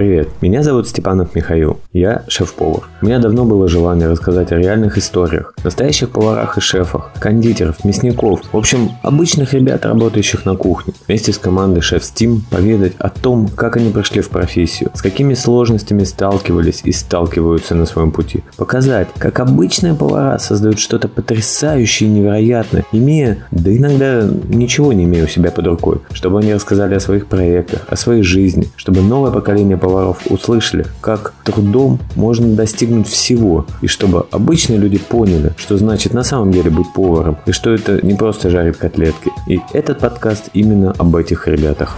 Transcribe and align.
Привет, 0.00 0.30
меня 0.40 0.62
зовут 0.62 0.88
Степанов 0.88 1.34
Михаил, 1.34 1.78
я 1.92 2.24
шеф-повар. 2.26 2.84
У 3.02 3.04
меня 3.04 3.18
давно 3.18 3.44
было 3.44 3.68
желание 3.68 4.08
рассказать 4.08 4.50
о 4.50 4.56
реальных 4.56 4.96
историях, 4.96 5.52
настоящих 5.62 6.08
поварах 6.08 6.56
и 6.56 6.62
шефах, 6.62 7.10
кондитеров, 7.18 7.84
мясников, 7.84 8.40
в 8.50 8.56
общем, 8.56 8.92
обычных 9.02 9.52
ребят, 9.52 9.84
работающих 9.84 10.46
на 10.46 10.56
кухне. 10.56 10.94
Вместе 11.06 11.34
с 11.34 11.38
командой 11.38 11.82
Шеф 11.82 12.02
Steam 12.02 12.38
поведать 12.50 12.94
о 12.98 13.10
том, 13.10 13.48
как 13.48 13.76
они 13.76 13.90
прошли 13.90 14.22
в 14.22 14.30
профессию, 14.30 14.90
с 14.94 15.02
какими 15.02 15.34
сложностями 15.34 16.04
сталкивались 16.04 16.80
и 16.82 16.92
сталкиваются 16.92 17.74
на 17.74 17.84
своем 17.84 18.10
пути. 18.10 18.42
Показать, 18.56 19.08
как 19.18 19.38
обычные 19.38 19.92
повара 19.92 20.38
создают 20.38 20.78
что-то 20.78 21.08
потрясающее 21.08 22.08
и 22.08 22.12
невероятное, 22.12 22.86
имея, 22.92 23.46
да 23.50 23.70
иногда 23.70 24.26
ничего 24.48 24.94
не 24.94 25.04
имея 25.04 25.24
у 25.24 25.28
себя 25.28 25.50
под 25.50 25.66
рукой, 25.66 25.98
чтобы 26.12 26.38
они 26.38 26.54
рассказали 26.54 26.94
о 26.94 27.00
своих 27.00 27.26
проектах, 27.26 27.82
о 27.86 27.96
своей 27.96 28.22
жизни, 28.22 28.66
чтобы 28.76 29.02
новое 29.02 29.30
поколение 29.30 29.76
поваров 29.76 29.89
услышали, 30.28 30.86
как 31.00 31.34
трудом 31.44 31.98
можно 32.16 32.54
достигнуть 32.54 33.08
всего, 33.08 33.66
и 33.82 33.86
чтобы 33.86 34.26
обычные 34.30 34.78
люди 34.78 34.98
поняли, 34.98 35.52
что 35.56 35.76
значит 35.76 36.14
на 36.14 36.24
самом 36.24 36.52
деле 36.52 36.70
быть 36.70 36.92
поваром, 36.92 37.38
и 37.46 37.52
что 37.52 37.70
это 37.70 38.04
не 38.04 38.14
просто 38.14 38.50
жарить 38.50 38.76
котлетки. 38.76 39.30
И 39.46 39.60
этот 39.72 39.98
подкаст 39.98 40.50
именно 40.54 40.92
об 40.92 41.16
этих 41.16 41.48
ребятах. 41.48 41.96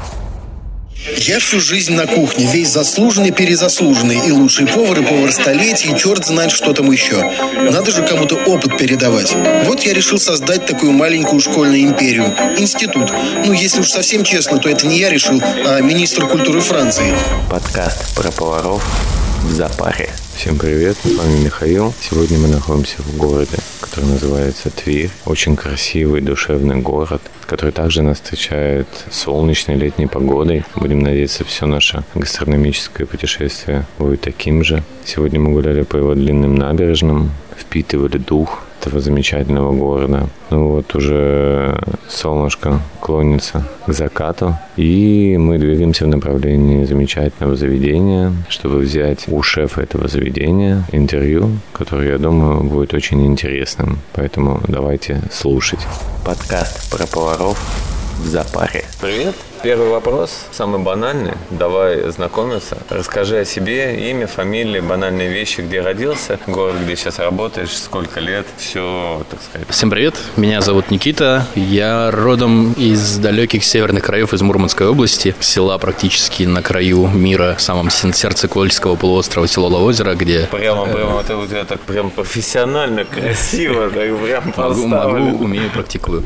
Я 1.05 1.41
всю 1.41 1.61
жизнь 1.61 1.95
на 1.95 2.06
кухне, 2.06 2.47
весь 2.47 2.70
заслуженный, 2.70 3.33
перезаслуженный, 3.33 4.27
и 4.27 4.30
лучший 4.30 4.66
повар, 4.66 5.01
и 5.01 5.05
повар 5.05 5.33
столетий, 5.33 5.91
и 5.92 5.98
черт 5.98 6.25
знает, 6.25 6.52
что 6.52 6.73
там 6.73 6.91
еще. 6.92 7.28
Надо 7.70 7.91
же 7.91 8.06
кому-то 8.06 8.37
опыт 8.37 8.78
передавать. 8.78 9.34
Вот 9.65 9.80
я 9.80 9.95
решил 9.95 10.19
создать 10.19 10.65
такую 10.65 10.92
маленькую 10.92 11.41
школьную 11.41 11.83
империю. 11.83 12.34
Институт. 12.56 13.12
Ну, 13.45 13.52
если 13.52 13.80
уж 13.80 13.91
совсем 13.91 14.23
честно, 14.23 14.59
то 14.59 14.69
это 14.69 14.87
не 14.87 14.98
я 14.98 15.11
решил, 15.11 15.42
а 15.42 15.80
министр 15.80 16.28
культуры 16.28 16.61
Франции. 16.61 17.16
Подкаст 17.50 18.14
про 18.14 18.30
поваров 18.30 18.84
в 19.42 19.53
запаре. 19.53 20.11
Всем 20.42 20.59
привет, 20.59 20.97
с 20.97 21.05
вами 21.05 21.44
Михаил. 21.44 21.94
Сегодня 22.00 22.36
мы 22.36 22.48
находимся 22.48 23.00
в 23.00 23.16
городе, 23.16 23.58
который 23.80 24.06
называется 24.06 24.70
Тверь. 24.70 25.08
Очень 25.25 25.55
красивый, 25.55 26.20
душевный 26.20 26.80
город, 26.80 27.22
который 27.47 27.70
также 27.70 28.03
нас 28.03 28.16
встречает 28.16 28.89
солнечной 29.08 29.77
летней 29.77 30.08
погодой. 30.08 30.64
Будем 30.75 30.98
надеяться, 30.98 31.44
все 31.44 31.66
наше 31.66 32.03
гастрономическое 32.16 33.06
путешествие 33.06 33.86
будет 34.00 34.22
таким 34.22 34.64
же. 34.64 34.83
Сегодня 35.05 35.39
мы 35.39 35.53
гуляли 35.53 35.83
по 35.83 35.97
его 35.97 36.12
длинным 36.16 36.56
набережным, 36.56 37.31
впитывали 37.56 38.19
дух 38.19 38.64
этого 38.83 39.00
замечательного 39.00 39.72
города. 39.72 40.28
Ну 40.50 40.69
вот 40.69 40.94
уже 40.94 41.78
солнышко 42.08 42.80
клонится 43.00 43.64
к 43.86 43.92
закату, 43.92 44.56
и 44.77 45.36
мы 45.38 45.58
двигаемся 45.58 46.05
в 46.05 46.08
направлении 46.08 46.84
замечательного 46.84 47.56
заведения, 47.56 48.33
чтобы 48.48 48.78
взять 48.78 49.28
у 49.28 49.41
шефа 49.42 49.83
этого 49.83 50.08
заведения 50.08 50.84
интервью, 50.92 51.50
которое, 51.72 52.10
я 52.12 52.19
думаю, 52.19 52.64
будет 52.64 52.92
очень 52.92 53.25
интересным. 53.25 53.98
Поэтому 54.14 54.60
давайте 54.66 55.22
слушать. 55.30 55.80
Подкаст 56.25 56.91
про 56.91 57.06
поваров 57.06 57.58
в 58.19 58.27
запаре. 58.27 58.84
Привет! 59.03 59.34
Первый 59.64 59.91
вопрос, 59.91 60.47
самый 60.50 60.81
банальный. 60.81 61.34
Давай 61.50 62.11
знакомиться. 62.11 62.78
Расскажи 62.89 63.39
о 63.39 63.44
себе, 63.44 64.11
имя, 64.11 64.27
фамилия, 64.27 64.81
банальные 64.81 65.28
вещи, 65.28 65.61
где 65.61 65.81
родился, 65.81 66.41
город, 66.48 66.77
где 66.84 66.97
сейчас 66.97 67.20
работаешь, 67.20 67.77
сколько 67.77 68.19
лет, 68.19 68.44
все, 68.59 69.25
так 69.31 69.41
сказать. 69.41 69.69
Всем 69.70 69.91
привет, 69.91 70.17
меня 70.36 70.61
зовут 70.62 70.91
Никита. 70.91 71.47
Я 71.55 72.11
родом 72.11 72.72
из 72.72 73.19
далеких 73.19 73.62
северных 73.62 74.05
краев, 74.05 74.34
из 74.34 74.42
Мурманской 74.42 74.89
области, 74.89 75.34
села 75.39 75.78
практически 75.78 76.42
на 76.42 76.61
краю 76.61 77.06
мира, 77.06 77.55
в 77.56 77.62
самом 77.62 77.91
сердце 77.91 78.48
Кольского 78.48 78.97
полуострова, 78.97 79.47
село 79.47 79.69
Лавозеро, 79.69 80.14
где... 80.14 80.48
Прямо, 80.50 80.87
прямо, 80.87 81.20
это 81.20 81.37
у 81.37 81.47
тебя 81.47 81.64
так 81.64 81.81
прям 81.81 82.11
профессионально, 82.11 83.05
красиво, 83.05 83.91
так 83.91 83.92
прям 84.25 84.53
Могу, 84.56 84.87
могу, 84.88 85.44
умею, 85.44 85.71
практикую. 85.71 86.25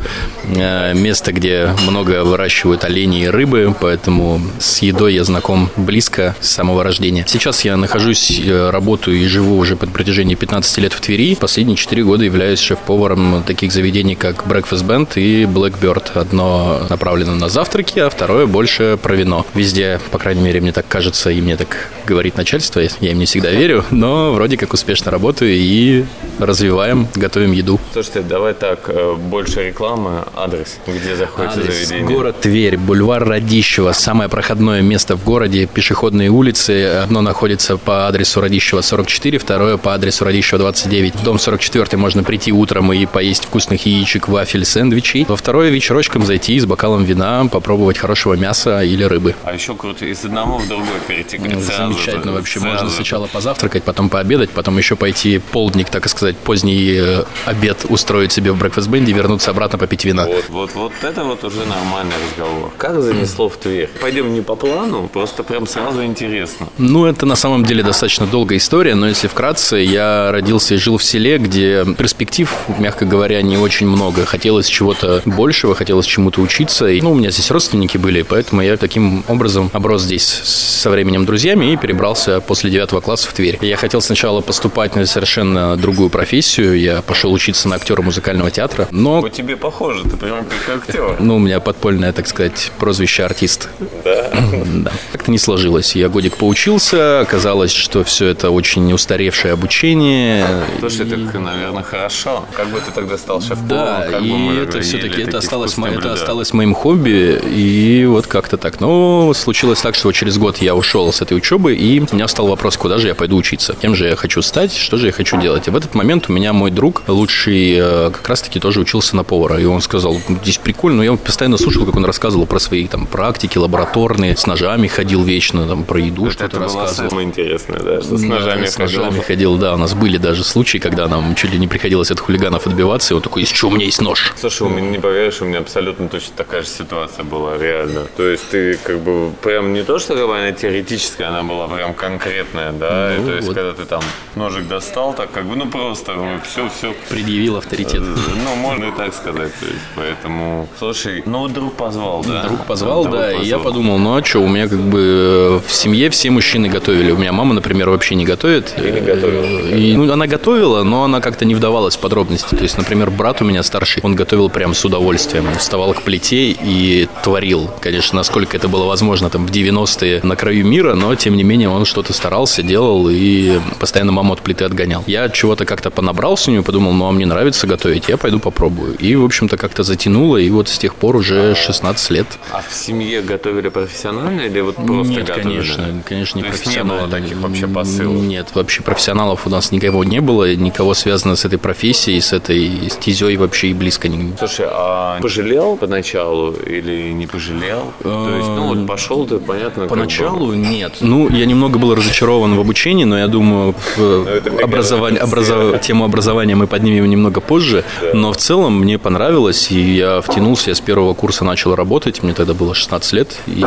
Э, 0.55 0.95
место, 0.95 1.33
где 1.33 1.71
много 1.87 2.25
выращивают 2.25 2.66
оленей 2.75 3.29
рыбы, 3.29 3.75
поэтому 3.81 4.41
с 4.59 4.83
едой 4.83 5.15
я 5.15 5.25
знаком 5.25 5.71
близко 5.77 6.35
с 6.41 6.51
самого 6.51 6.83
рождения. 6.83 7.25
Сейчас 7.29 7.65
я 7.65 7.77
нахожусь, 7.77 8.41
э, 8.45 8.71
работаю 8.71 9.17
и 9.19 9.27
живу 9.27 9.57
уже 9.57 9.77
под 9.77 9.93
протяжении 9.93 10.35
15 10.35 10.79
лет 10.79 10.93
в 10.93 11.01
Твери. 11.01 11.35
Последние 11.35 11.77
4 11.77 12.05
года 12.05 12.25
являюсь 12.25 12.61
шеф-поваром 12.61 13.43
таких 13.47 13.73
заведений, 13.73 14.15
как 14.15 14.47
Breakfast 14.47 14.87
Band 14.87 15.09
и 15.17 15.45
Blackbird. 15.45 16.19
Одно 16.19 16.87
направлено 16.89 17.35
на 17.35 17.49
завтраки, 17.49 17.99
а 17.99 18.11
второе 18.11 18.47
больше 18.47 18.99
про 19.03 19.15
вино. 19.15 19.47
Везде, 19.55 20.01
по 20.11 20.19
крайней 20.19 20.43
мере, 20.43 20.61
мне 20.61 20.73
так 20.73 20.89
кажется, 20.89 21.31
и 21.31 21.41
мне 21.41 21.57
так 21.57 21.91
говорит 22.07 22.37
начальство, 22.37 22.81
я 23.01 23.11
им 23.11 23.19
не 23.19 23.27
всегда 23.27 23.51
верю, 23.51 23.85
но 23.91 24.33
вроде 24.33 24.57
как 24.57 24.73
успешно 24.73 25.11
работаю 25.11 25.53
и 25.55 26.05
развиваем, 26.39 27.09
готовим 27.15 27.53
еду. 27.53 27.81
Слушайте, 27.93 28.23
давай 28.23 28.55
так, 28.55 28.89
э, 28.89 29.15
больше 29.15 29.69
рекламы, 29.69 30.25
адрес, 30.35 30.79
где 30.87 31.17
заходится 31.17 31.61
Адрес, 31.61 31.75
заведение. 31.75 32.15
Город 32.17 32.41
Тверь, 32.41 32.77
бульвар 32.77 33.25
Радищева, 33.25 33.93
самое 33.93 34.29
проходное 34.29 34.83
место 34.83 35.17
в 35.17 35.25
городе, 35.25 35.67
пешеходные 35.67 36.31
улицы. 36.31 36.87
Одно 37.03 37.21
находится 37.23 37.77
по 37.77 38.07
адресу 38.09 38.41
Радищева 38.41 38.81
44, 38.81 39.39
второе 39.39 39.77
по 39.77 39.95
адресу 39.95 40.25
Радищева 40.25 40.59
29. 40.59 41.15
В 41.15 41.23
дом 41.25 41.39
44 41.39 41.97
можно 41.97 42.23
прийти 42.25 42.53
утром 42.53 42.93
и 42.93 43.07
поесть 43.07 43.45
вкусных 43.45 43.87
яичек, 43.87 44.29
вафель, 44.29 44.65
сэндвичей. 44.65 45.25
Во 45.29 45.37
второе 45.37 45.71
вечерочком 45.71 46.25
зайти 46.25 46.59
с 46.59 46.67
бокалом 46.67 47.05
вина, 47.05 47.47
попробовать 47.47 47.99
хорошего 47.99 48.35
мяса 48.35 48.83
или 48.83 49.05
рыбы. 49.05 49.35
А 49.45 49.55
еще 49.55 49.75
круто, 49.75 50.05
из 50.05 50.25
одного 50.25 50.59
в 50.59 50.69
другой 50.69 51.01
перетекать 51.07 51.53
Ну, 51.53 51.61
Замечательно 51.61 52.33
вообще. 52.33 52.61
сразу 52.61 52.75
Можно 52.75 52.91
сначала 52.91 53.27
позавтракать, 53.27 53.85
потом 53.85 54.09
пообедать, 54.09 54.51
потом 54.51 54.77
еще 54.79 54.97
пойти 54.97 55.39
полдник, 55.39 55.89
так 55.89 56.09
сказать, 56.09 56.26
поздний 56.35 56.95
э, 56.99 57.25
обед 57.45 57.87
устроить 57.89 58.33
себе 58.33 58.53
в 58.53 58.59
брекфаст 58.59 58.89
бенде, 58.89 59.13
вернуться 59.13 59.51
обратно 59.51 59.79
попить 59.79 60.05
вина. 60.05 60.27
Вот, 60.27 60.45
вот, 60.49 60.75
вот 60.75 60.93
это 61.03 61.25
вот 61.25 61.45
уже 61.45 61.65
нормальный 61.67 62.15
разговор. 62.29 62.73
Как 62.77 63.01
занесло 63.03 63.49
в 63.49 63.57
Тверь? 63.57 63.89
Пойдем 64.01 64.35
не 64.35 64.41
по 64.41 64.57
плану, 64.57 65.09
просто 65.13 65.43
прям 65.43 65.67
сразу 65.67 66.05
интересно. 66.05 66.69
Ну, 66.79 67.07
это 67.07 67.27
на 67.27 67.37
самом 67.37 67.65
деле 67.65 67.83
достаточно 67.83 68.27
долгая 68.27 68.59
история, 68.59 68.95
но 68.95 69.09
если 69.09 69.29
вкратце, 69.29 69.77
я 69.77 70.31
родился 70.33 70.75
и 70.75 70.77
жил 70.79 70.99
в 70.99 71.05
селе, 71.05 71.39
где 71.39 71.85
перспектив, 71.99 72.53
мягко 72.79 73.05
говоря, 73.05 73.43
не 73.43 73.57
очень 73.59 73.87
много. 73.87 74.25
Хотелось 74.25 74.67
чего-то 74.67 75.23
большего, 75.25 75.75
хотелось 75.75 76.07
чему-то 76.07 76.41
учиться. 76.41 76.89
И, 76.89 77.01
ну, 77.01 77.13
у 77.13 77.15
меня 77.15 77.31
здесь 77.31 77.51
родственники 77.51 77.99
были, 77.99 78.23
поэтому 78.23 78.63
я 78.63 78.77
таким 78.77 79.25
образом 79.29 79.71
оброс 79.73 80.03
здесь 80.03 80.25
со 80.25 80.91
временем 80.91 81.25
друзьями 81.27 81.73
и 81.73 81.77
перебрался 81.77 82.41
после 82.41 82.71
девятого 82.71 83.01
класса 83.01 83.29
в 83.29 83.33
Тверь. 83.33 83.59
Я 83.61 83.77
хотел 83.77 84.01
сначала 84.01 84.41
поступать 84.41 84.97
на 84.97 85.07
совершенно 85.07 85.77
другую 85.77 86.11
профессию. 86.17 86.81
Я 86.81 87.03
пошел 87.03 87.31
учиться 87.31 87.69
на 87.69 87.77
актера 87.77 88.01
музыкального 88.01 88.51
театра, 88.51 88.89
но 88.91 89.21
По 89.21 89.29
тебе 89.29 89.55
похоже, 89.55 90.05
ты 90.05 90.17
прям 90.17 90.47
как 90.47 90.79
актер. 90.79 91.17
ну, 91.21 91.37
у 91.37 91.39
меня 91.39 91.61
подпольное, 91.61 92.11
так 92.15 92.27
сказать, 92.27 92.73
прозвище 92.79 93.23
артист. 93.25 93.69
Да. 94.05 94.31
Да. 94.87 94.93
Как-то 95.13 95.31
не 95.31 95.39
сложилось. 95.39 95.95
Я 95.97 96.09
годик 96.09 96.37
поучился, 96.37 97.21
оказалось, 97.21 97.73
что 97.73 98.03
все 98.05 98.27
это 98.29 98.51
очень 98.51 98.91
устаревшее 98.93 99.53
обучение. 99.53 100.47
Слушай, 100.81 101.07
И- 101.07 101.11
так, 101.11 101.35
наверное, 101.35 101.83
хорошо. 101.83 102.45
Как 102.55 102.69
бы 102.69 102.81
ты 102.81 102.91
тогда 102.93 103.17
стал 103.19 103.41
шеф-поваром? 103.43 104.11
Да, 104.13 104.19
и 104.19 104.57
это 104.63 104.81
все-таки 104.81 105.21
это 105.23 105.37
это 105.37 106.13
осталось 106.13 106.53
моим 106.53 106.75
хобби, 106.75 107.41
и 107.45 108.07
вот 108.07 108.27
как-то 108.27 108.57
так. 108.57 108.81
Но 108.81 109.33
случилось 109.35 109.81
так, 109.81 109.95
что 109.95 110.11
через 110.13 110.39
год 110.39 110.59
я 110.59 110.75
ушел 110.75 111.13
с 111.13 111.21
этой 111.23 111.37
учебы, 111.37 111.75
и 111.75 112.01
у 112.01 112.15
меня 112.15 112.27
встал 112.27 112.47
вопрос, 112.47 112.77
куда 112.77 112.99
же 112.99 113.09
я 113.09 113.15
пойду 113.15 113.37
учиться, 113.37 113.75
кем 113.81 113.95
же 113.95 114.09
я 114.09 114.17
хочу 114.17 114.41
стать, 114.43 114.75
что 114.75 114.97
же 114.97 115.07
я 115.07 115.13
хочу 115.13 115.39
делать. 115.41 115.69
И 115.69 115.71
в 115.71 115.77
этот 115.77 115.95
момент 115.95 116.06
у 116.07 116.33
меня 116.33 116.53
мой 116.53 116.71
друг, 116.71 117.03
лучший, 117.09 117.77
э, 117.79 118.11
как 118.11 118.29
раз-таки 118.29 118.61
тоже 118.61 118.81
учился 118.81 119.17
на 119.17 119.25
повара, 119.25 119.59
и 119.61 119.65
он 119.65 119.81
сказал, 119.81 120.17
здесь 120.43 120.59
прикольно, 120.59 120.99
но 120.99 121.05
я 121.05 121.17
постоянно 121.17 121.57
слушал, 121.59 121.85
как 121.85 121.97
он 121.97 122.05
рассказывал 122.05 122.47
про 122.47 122.59
свои 122.61 122.87
там 122.87 123.07
практики 123.07 123.59
лабораторные, 123.59 124.37
с 124.37 124.47
ножами 124.47 124.87
ходил 124.87 125.23
вечно, 125.25 125.67
там 125.67 125.85
про 125.85 126.01
еду 126.01 126.31
что-то 126.31 126.59
рассказывал. 126.61 127.11
самое 127.11 127.27
интересное, 127.27 127.81
да, 127.81 128.01
что 128.03 128.17
с 128.17 128.21
Да, 128.23 128.27
ножами 128.29 128.67
с 128.67 128.79
ножами 128.79 129.21
ходил. 129.21 129.57
да. 129.57 129.75
У 129.75 129.79
нас 129.79 129.95
были 129.95 130.17
даже 130.19 130.45
случаи, 130.45 130.79
когда 130.79 131.09
нам 131.09 131.35
чуть 131.35 131.53
ли 131.53 131.59
не 131.59 131.67
приходилось 131.69 132.11
от 132.11 132.21
хулиганов 132.21 132.67
отбиваться, 132.67 133.15
и 133.15 133.17
он 133.17 133.23
такой, 133.23 133.43
из 133.43 133.49
чего 133.51 133.71
у 133.71 133.75
меня 133.75 133.87
есть 133.87 134.01
нож? 134.01 134.33
Слушай, 134.39 134.63
у 134.63 134.71
меня 134.71 134.91
не 134.91 134.99
поверишь, 134.99 135.41
у 135.41 135.45
меня 135.45 135.59
абсолютно 135.59 136.09
точно 136.09 136.35
такая 136.37 136.63
же 136.63 136.69
ситуация 136.69 137.25
была, 137.25 137.59
реально. 137.59 138.03
То 138.17 138.29
есть 138.29 138.49
ты 138.51 138.77
как 138.83 139.01
бы 139.01 139.33
прям 139.43 139.73
не 139.73 139.83
то, 139.83 139.99
что 139.99 140.15
она 140.33 140.53
теоретическая, 140.53 141.25
она 141.29 141.43
была 141.43 141.67
прям 141.69 141.95
конкретная, 141.95 142.73
да, 142.73 143.15
и 143.17 143.19
Ну, 143.21 143.27
то 143.27 143.33
есть 143.35 143.49
вот. 143.49 143.57
когда 143.57 143.73
ты 143.73 143.85
там 143.85 144.03
ножик 144.35 144.69
достал, 144.69 145.15
так 145.15 145.31
как 145.33 145.47
бы, 145.47 145.57
ну 145.57 145.67
просто, 145.67 145.96
все, 146.45 146.69
все, 146.69 146.95
Предъявил 147.09 147.57
авторитет. 147.57 148.01
ну, 148.01 148.57
можно 148.57 148.87
и 148.87 148.91
так 148.93 149.15
сказать. 149.15 149.53
То 149.61 149.67
есть, 149.67 149.79
поэтому, 149.95 150.69
слушай, 150.79 151.23
ну, 151.27 151.49
друг 151.49 151.75
позвал 151.75 151.97
позвал, 151.97 152.25
да? 152.25 152.49
Друг 152.49 152.67
позвал, 152.67 153.05
да, 153.05 153.11
позвал. 153.11 153.43
и 153.43 153.47
я 153.47 153.59
подумал, 153.59 153.99
ну 153.99 154.17
а 154.17 154.25
что, 154.25 154.41
у 154.41 154.49
меня 154.49 154.69
как 154.69 154.81
бы 154.81 155.63
в 155.67 155.73
семье 155.73 156.11
все 156.11 156.31
мужчины 156.31 156.69
готовили. 156.69 157.11
У 157.11 157.17
меня 157.17 157.33
мама, 157.33 157.55
например, 157.55 157.91
вообще 157.91 158.15
не 158.15 158.25
готовит. 158.25 158.75
И 158.79 158.91
не 158.91 159.01
готовила. 159.01 159.75
И, 159.75 159.97
ну, 159.97 160.13
она 160.13 160.27
готовила, 160.27 160.83
но 160.83 161.05
она 161.05 161.21
как-то 161.21 161.45
не 161.45 161.55
вдавалась 161.55 161.97
в 161.97 162.01
подробности. 162.01 162.55
То 162.55 162.63
есть, 162.63 162.79
например, 162.79 163.11
брат 163.11 163.41
у 163.41 163.45
меня 163.45 163.63
старший, 163.63 164.03
он 164.03 164.15
готовил 164.15 164.49
прям 164.51 164.75
с 164.75 164.85
удовольствием. 164.85 165.47
Он 165.49 165.55
вставал 165.55 165.95
к 165.95 166.03
плите 166.03 166.51
и 166.51 167.09
творил. 167.23 167.71
Конечно, 167.81 168.17
насколько 168.17 168.57
это 168.57 168.69
было 168.69 168.85
возможно 168.85 169.31
там 169.31 169.47
в 169.47 169.51
90-е 169.51 170.21
на 170.23 170.37
краю 170.37 170.67
мира, 170.67 170.95
но 170.95 171.15
тем 171.15 171.37
не 171.37 171.45
менее 171.45 171.69
он 171.69 171.85
что-то 171.85 172.13
старался, 172.13 172.63
делал 172.63 173.09
и 173.11 173.59
постоянно 173.79 174.13
маму 174.13 174.33
от 174.33 174.41
плиты 174.41 174.65
отгонял. 174.65 175.05
Я 175.07 175.29
чего-то 175.29 175.65
как-то 175.65 175.86
понабрался 175.91 176.51
у 176.51 176.55
него, 176.55 176.65
подумал, 176.65 176.93
ну 176.93 177.07
а 177.07 177.13
мне 177.13 177.27
нравится 177.27 177.67
готовить, 177.67 178.09
я 178.09 178.17
пойду 178.17 178.39
попробую. 178.39 178.95
И, 178.97 179.15
в 179.17 179.25
общем-то, 179.25 179.57
как-то 179.57 179.83
затянуло, 179.83 180.37
и 180.37 180.49
вот 180.51 180.69
с 180.69 180.79
тех 180.79 180.95
пор 180.95 181.17
уже 181.17 181.55
16 181.55 182.11
лет. 182.11 182.27
А 182.53 182.63
в 182.69 182.75
семье 182.75 183.23
готовили 183.23 183.69
профессионально 183.69 184.43
или 184.43 184.61
вот 184.61 184.77
просто 184.77 185.13
Нет, 185.13 185.27
готовили? 185.27 185.43
конечно, 185.43 186.03
конечно, 186.05 186.39
не 186.39 186.45
То 186.45 186.51
профессионально. 186.51 186.93
не 186.93 186.99
было 187.01 187.11
таких 187.11 187.37
вообще 187.39 187.67
посылов? 187.67 188.23
Нет, 188.23 188.49
вообще 188.55 188.83
профессионалов 188.83 189.47
у 189.47 189.51
нас 189.51 189.73
никого 189.73 190.05
не 190.05 190.21
было, 190.21 190.55
никого 190.55 190.95
связано 190.95 191.37
с 191.37 191.45
этой 191.45 191.59
профессией, 191.59 192.21
с 192.21 192.33
этой 192.33 192.91
стезей 192.91 193.37
вообще 193.37 193.69
и 193.69 193.75
близко 193.75 194.09
не 194.09 194.37
Слушай, 194.39 194.67
а 194.71 195.21
пожалел 195.21 195.77
поначалу 195.77 196.53
или 196.53 197.13
не 197.13 197.27
пожалел? 197.27 197.93
То 198.03 198.37
есть, 198.37 198.49
ну 198.49 198.75
вот 198.75 198.87
пошел 198.87 199.27
ты, 199.27 199.39
понятно, 199.39 199.87
Поначалу 199.87 200.53
нет. 200.53 200.95
Ну, 201.01 201.29
я 201.31 201.47
немного 201.47 201.79
был 201.79 201.95
разочарован 201.95 202.57
в 202.57 202.61
обучении, 202.61 203.05
но 203.05 203.19
я 203.19 203.29
думаю, 203.29 203.75
в 203.97 204.63
образование, 204.63 205.23
образов... 205.23 205.76
тему 205.79 206.05
образования 206.05 206.55
мы 206.55 206.67
поднимем 206.67 207.09
немного 207.09 207.41
позже. 207.41 207.85
Но 208.13 208.33
в 208.33 208.37
целом 208.37 208.81
мне 208.81 208.99
понравилось, 208.99 209.71
и 209.71 209.97
я 209.97 210.21
втянулся, 210.21 210.71
я 210.71 210.75
с 210.75 210.81
первого 210.81 211.15
курса 211.15 211.45
начал 211.45 211.75
работать, 211.75 212.23
мне 212.23 212.33
тогда 212.33 212.55
было 212.55 212.75
16 212.75 213.13
лет, 213.13 213.37
и 213.47 213.65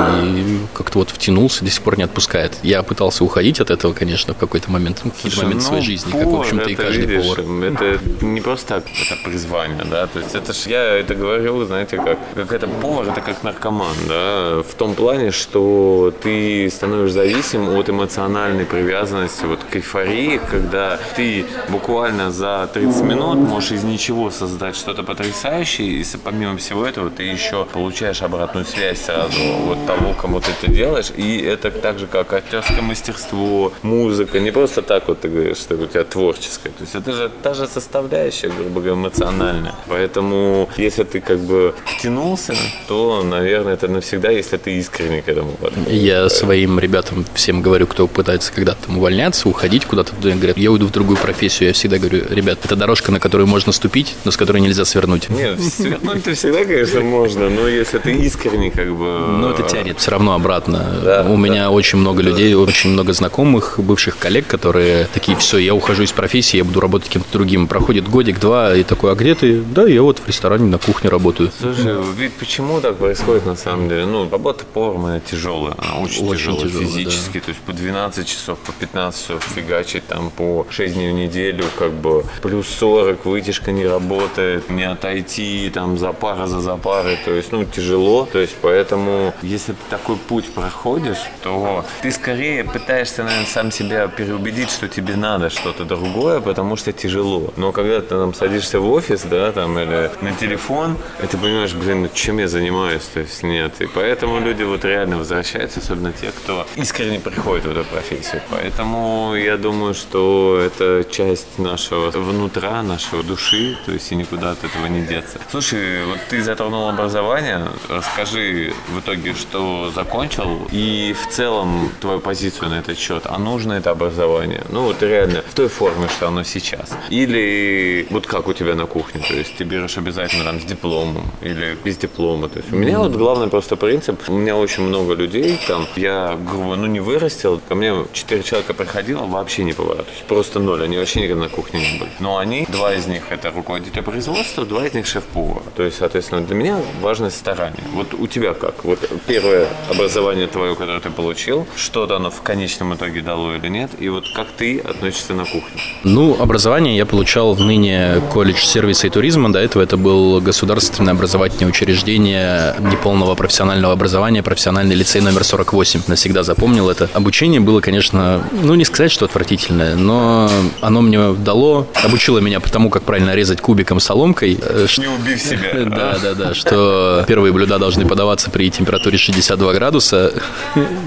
как-то 0.74 1.00
вот 1.00 1.10
втянулся, 1.10 1.64
до 1.64 1.72
сих 1.72 1.82
пор 1.82 1.98
не 1.98 2.04
отпускает. 2.04 2.58
Я 2.64 2.84
пытался 2.84 3.24
уходить 3.24 3.60
от 3.60 3.70
этого, 3.70 3.94
конечно, 3.94 4.34
в 4.34 4.38
какой-то 4.38 4.72
момент, 4.72 5.00
в 5.00 5.12
какой-то 5.12 5.44
момент 5.44 5.62
ну, 5.62 5.68
своей 5.68 5.84
жизни, 5.84 6.12
повар, 6.12 6.26
как, 6.26 6.34
в 6.34 6.40
общем-то, 6.40 6.70
и 6.70 6.76
каждый 6.76 7.06
видишь, 7.06 7.24
повар. 7.24 7.40
Это 7.40 8.00
не 8.26 8.42
просто 8.42 8.68
так, 8.68 8.84
это 8.86 9.16
призвание, 9.24 9.84
да, 9.90 10.08
то 10.08 10.20
есть 10.20 10.36
это 10.36 10.54
ж, 10.54 10.68
я 10.68 10.84
это 10.84 11.16
говорю, 11.16 11.66
знаете, 11.66 11.98
как, 11.98 12.18
как 12.36 12.54
это 12.54 12.68
повар, 12.68 13.10
это 13.10 13.22
как 13.22 13.44
наркоман, 13.44 13.96
да, 14.08 14.64
в 14.68 14.74
том 14.76 14.96
плане, 14.96 15.32
что 15.32 16.14
ты 16.22 16.70
становишься 16.70 17.20
зависим 17.20 17.70
от 17.78 17.90
эмоциональной 17.90 18.66
привязанности 18.66 19.44
вот 19.46 19.60
к 19.70 19.76
эйфории, 19.76 20.40
когда 20.50 20.98
ты 21.16 21.46
буквально 21.68 21.89
за 22.30 22.70
30 22.72 23.02
минут 23.02 23.38
можешь 23.38 23.72
из 23.72 23.84
ничего 23.84 24.30
создать 24.30 24.76
что-то 24.76 25.04
потрясающее, 25.04 25.88
и 25.88 26.06
помимо 26.24 26.56
всего 26.58 26.86
этого 26.86 27.10
ты 27.10 27.24
еще 27.24 27.66
получаешь 27.66 28.22
обратную 28.22 28.66
связь 28.66 29.02
сразу 29.02 29.40
от 29.72 29.86
того, 29.88 30.14
кому 30.14 30.40
ты 30.40 30.52
это 30.52 30.72
делаешь, 30.72 31.12
и 31.18 31.40
это 31.40 31.72
так 31.72 31.98
же, 31.98 32.06
как 32.06 32.32
актерское 32.32 32.82
мастерство, 32.82 33.74
музыка, 33.82 34.40
не 34.40 34.52
просто 34.52 34.82
так 34.82 35.08
вот 35.08 35.22
ты 35.22 35.30
говоришь, 35.30 35.58
что 35.58 35.76
у 35.76 35.88
тебя 35.88 36.04
творческое, 36.04 36.70
то 36.70 36.84
есть 36.84 36.96
это 36.96 37.12
же 37.12 37.32
та 37.42 37.54
же 37.54 37.68
составляющая, 37.68 38.50
грубо 38.50 38.82
говоря, 38.82 38.94
эмоциональная. 38.94 39.74
Поэтому, 39.88 40.70
если 40.78 41.04
ты 41.04 41.22
как 41.22 41.40
бы 41.40 41.74
втянулся, 41.86 42.54
то, 42.88 43.24
наверное, 43.24 43.74
это 43.74 43.88
навсегда, 43.88 44.30
если 44.30 44.58
ты 44.58 44.78
искренне 44.78 45.22
к 45.22 45.28
этому 45.28 45.54
подходишь. 45.54 45.92
Я 45.92 46.30
своим 46.30 46.80
ребятам 46.80 47.26
всем 47.34 47.62
говорю, 47.62 47.88
кто 47.88 48.08
пытается 48.08 48.54
когда-то 48.54 48.86
там 48.86 48.98
увольняться, 48.98 49.50
уходить 49.50 49.86
куда-то, 49.86 50.14
говорят, 50.22 50.58
я 50.58 50.72
уйду 50.72 50.86
в 50.86 50.92
другую 50.92 51.18
профессию, 51.18 51.68
я 51.70 51.74
всегда 51.80 51.98
говорю, 51.98 52.26
ребят, 52.30 52.60
это 52.64 52.76
дорожка, 52.76 53.12
на 53.12 53.20
которую 53.20 53.48
можно 53.48 53.72
ступить, 53.72 54.16
но 54.26 54.32
с 54.32 54.38
которой 54.38 54.62
нельзя 54.62 54.86
свернуть. 54.86 55.30
Нет, 55.30 55.60
свернуть-то 55.62 56.34
всегда, 56.34 56.66
конечно, 56.66 57.02
можно, 57.02 57.50
но 57.50 57.68
если 57.68 57.98
ты 58.00 58.12
искренне 58.12 58.70
как 58.70 58.96
бы... 58.96 59.06
Ну, 59.06 59.50
это 59.50 59.64
тянет 59.64 60.00
все 60.00 60.12
равно 60.12 60.34
обратно. 60.34 61.00
Да, 61.04 61.26
У 61.28 61.38
меня 61.38 61.64
да. 61.64 61.70
очень 61.72 62.00
много 62.00 62.22
людей, 62.22 62.54
очень 62.54 62.92
много 62.92 63.14
знакомых, 63.14 63.80
бывших 63.80 64.18
коллег, 64.18 64.46
которые 64.48 65.08
такие, 65.14 65.38
все, 65.38 65.58
я 65.58 65.74
ухожу 65.74 66.04
из 66.04 66.12
профессии, 66.12 66.58
я 66.58 66.66
буду 66.66 66.80
работать 66.82 67.10
кем-то 67.10 67.32
другим. 67.32 67.68
Проходит 67.68 68.08
годик-два, 68.08 68.76
и 68.76 68.84
такой, 68.84 69.14
а 69.14 69.16
где 69.16 69.36
ты? 69.36 69.62
Да, 69.62 69.88
я 69.88 70.02
вот 70.02 70.20
в 70.20 70.28
ресторане 70.28 70.66
на 70.66 70.78
кухне 70.78 71.10
работаю. 71.10 71.52
Слушай, 71.60 71.96
ведь 72.18 72.34
почему 72.34 72.82
так 72.82 72.98
происходит 72.98 73.46
на 73.46 73.56
самом 73.56 73.88
деле? 73.88 74.06
Ну, 74.06 74.30
работа 74.30 74.66
поваром 74.66 75.22
тяжелая, 75.22 75.76
она 75.78 76.00
очень, 76.00 76.26
очень 76.26 76.40
тяжелая, 76.40 76.68
тяжелая 76.68 76.88
физически, 76.88 77.38
да. 77.40 77.46
то 77.46 77.50
есть 77.50 77.62
по 77.62 77.72
12 77.74 78.28
часов, 78.28 78.60
по 78.60 78.74
15 78.74 79.22
часов 79.22 79.44
фигачить 79.56 80.06
там 80.08 80.30
по 80.30 80.66
6 80.70 80.94
дней 80.94 81.12
в 81.12 81.16
неделю, 81.16 81.64
как 81.78 81.92
бы 81.94 82.24
плюс 82.42 82.68
40, 82.68 83.26
вытяжка 83.26 83.72
не 83.72 83.86
работает, 83.86 84.70
не 84.70 84.84
отойти 84.84 85.70
там 85.74 85.98
за 85.98 86.12
пара 86.12 86.48
за 86.48 86.60
запарой, 86.62 87.18
то 87.24 87.32
есть, 87.32 87.52
ну, 87.52 87.66
тяжело, 87.66 88.28
то 88.32 88.40
есть, 88.40 88.56
поэтому, 88.62 89.34
если 89.42 89.74
ты 89.74 89.80
такой 89.90 90.16
путь 90.16 90.54
проходишь, 90.54 91.20
то 91.44 91.86
ты 92.02 92.12
скорее 92.12 92.64
пытаешься, 92.64 93.24
наверное, 93.24 93.46
сам 93.46 93.72
себя 93.72 94.08
переубедить, 94.08 94.72
что 94.72 94.88
тебе 94.88 95.16
надо 95.16 95.50
что-то 95.50 95.86
другое, 95.86 96.40
потому 96.40 96.76
что 96.76 96.92
тяжело. 96.92 97.54
Но 97.58 97.72
когда 97.72 98.02
ты 98.02 98.08
там 98.08 98.34
садишься 98.34 98.80
в 98.80 98.90
офис, 98.90 99.24
да, 99.24 99.52
там, 99.52 99.78
или 99.78 100.12
на 100.22 100.32
телефон, 100.34 100.98
и 101.24 101.28
ты 101.28 101.38
понимаешь, 101.38 101.74
блин, 101.74 102.04
ну, 102.04 102.10
чем 102.14 102.40
я 102.40 102.48
занимаюсь, 102.48 103.04
то 103.14 103.20
есть, 103.20 103.44
нет. 103.44 103.82
И 103.82 103.88
поэтому 103.88 104.40
люди 104.40 104.64
вот 104.64 104.86
реально 104.86 105.18
возвращаются, 105.18 105.80
особенно 105.80 106.12
те, 106.14 106.32
кто 106.32 106.66
искренне 106.76 107.20
приходит 107.20 107.66
в 107.66 107.72
эту 107.72 107.84
профессию. 107.84 108.42
Поэтому 108.50 109.36
я 109.36 109.58
думаю, 109.58 109.94
что 109.94 110.60
это 110.60 111.06
часть 111.10 111.59
нашего 111.60 112.12
внутра, 112.12 112.82
нашего 112.82 113.24
души, 113.24 113.78
то 113.86 113.92
есть 113.92 114.12
и 114.12 114.16
никуда 114.16 114.52
от 114.52 114.64
этого 114.64 114.86
не 114.88 115.02
деться. 115.02 115.40
Слушай, 115.52 116.06
вот 116.06 116.20
ты 116.30 116.42
затронул 116.42 116.88
образование, 116.90 117.68
расскажи 117.90 118.74
в 118.88 119.00
итоге, 119.00 119.34
что 119.34 119.92
закончил, 119.94 120.68
и 120.72 121.14
в 121.14 121.30
целом 121.34 121.92
твою 122.00 122.20
позицию 122.20 122.70
на 122.70 122.80
этот 122.80 122.98
счет, 122.98 123.24
а 123.26 123.38
нужно 123.38 123.74
это 123.74 123.92
образование? 123.92 124.64
Ну 124.70 124.84
вот 124.84 125.02
реально, 125.04 125.44
в 125.48 125.54
той 125.54 125.68
форме, 125.68 126.08
что 126.08 126.28
оно 126.28 126.44
сейчас. 126.44 126.90
Или 127.10 128.08
вот 128.10 128.26
как 128.28 128.48
у 128.48 128.54
тебя 128.54 128.76
на 128.76 128.86
кухне, 128.86 129.22
то 129.28 129.34
есть 129.34 129.58
ты 129.58 129.64
берешь 129.64 129.98
обязательно 129.98 130.44
там 130.44 130.62
с 130.62 130.64
дипломом 130.64 131.26
или 131.42 131.78
без 131.84 131.98
диплома. 131.98 132.50
То 132.50 132.60
есть 132.60 132.72
у 132.72 132.76
меня 132.76 133.00
вот 133.00 133.14
главный 133.14 133.48
просто 133.48 133.76
принцип, 133.76 134.22
у 134.28 134.34
меня 134.34 134.56
очень 134.56 134.84
много 134.84 135.14
людей, 135.14 135.60
там, 135.68 135.88
я, 135.96 136.38
грубо, 136.38 136.76
ну 136.76 136.88
не 136.88 137.00
вырастил, 137.00 137.60
ко 137.68 137.76
мне 137.76 137.94
четыре 138.14 138.44
человека 138.44 138.74
приходило, 138.74 139.26
вообще 139.26 139.64
не 139.64 139.74
есть 140.10 140.26
просто 140.28 140.60
ноль, 140.60 140.84
они 140.84 140.98
вообще 140.98 141.22
никогда 141.22 141.49
кухне 141.50 141.80
не 141.92 142.00
были. 142.00 142.12
Но 142.20 142.38
они, 142.38 142.66
два 142.70 142.94
из 142.94 143.08
них 143.08 143.24
это 143.30 143.52
руководители 143.52 144.02
производства, 144.02 144.66
два 144.66 144.86
из 144.86 144.94
них 144.94 145.06
шеф-повар. 145.06 145.64
То 145.76 145.84
есть, 145.84 145.98
соответственно, 145.98 146.42
для 146.42 146.56
меня 146.56 146.78
важно 147.02 147.30
старание. 147.30 147.84
Вот 147.94 148.14
у 148.14 148.28
тебя 148.28 148.54
как? 148.54 148.84
Вот 148.84 149.00
первое 149.28 149.68
образование 149.90 150.48
твое, 150.48 150.76
которое 150.76 151.00
ты 151.00 151.10
получил, 151.10 151.68
что-то 151.76 152.16
оно 152.16 152.30
в 152.30 152.42
конечном 152.42 152.94
итоге 152.96 153.22
дало 153.22 153.56
или 153.56 153.68
нет, 153.68 153.92
и 154.00 154.10
вот 154.10 154.26
как 154.36 154.48
ты 154.58 154.80
относишься 154.80 155.34
на 155.34 155.44
кухню? 155.44 155.80
Ну, 156.04 156.38
образование 156.40 156.96
я 156.96 157.06
получал 157.06 157.54
в 157.54 157.62
ныне 157.62 158.22
колледж 158.32 158.64
сервиса 158.64 159.08
и 159.08 159.10
туризма, 159.10 159.52
до 159.52 159.60
этого 159.60 159.84
это 159.84 159.98
был 159.98 160.42
государственное 160.42 161.14
образовательное 161.14 161.70
учреждение 161.70 162.76
неполного 162.80 163.36
профессионального 163.36 163.94
образования, 163.94 164.44
профессиональный 164.44 164.96
лицей 164.96 165.22
номер 165.22 165.44
48. 165.44 166.04
Навсегда 166.08 166.44
запомнил 166.44 166.90
это. 166.90 167.10
Обучение 167.14 167.60
было, 167.60 167.82
конечно, 167.82 168.44
ну 168.64 168.76
не 168.76 168.86
сказать, 168.86 169.12
что 169.12 169.26
отвратительное, 169.26 169.96
но 169.96 170.50
оно 170.82 171.02
мне 171.02 171.34
дало, 171.44 171.88
обучило 172.04 172.40
меня 172.40 172.60
тому, 172.60 172.90
как 172.90 173.04
правильно 173.04 173.36
резать 173.36 173.62
кубиком 173.62 174.00
соломкой. 174.00 174.58
Э, 174.62 174.88
не 174.98 175.08
убив 175.08 175.42
себя. 175.42 175.60
Да, 175.90 176.18
да, 176.22 176.34
да, 176.34 176.54
что 176.54 177.26
первые 177.28 177.52
блюда 177.52 177.80
должны 177.80 178.06
подаваться 178.06 178.50
при 178.50 178.70
температуре 178.70 179.18
62 179.18 179.74
градуса 179.74 180.34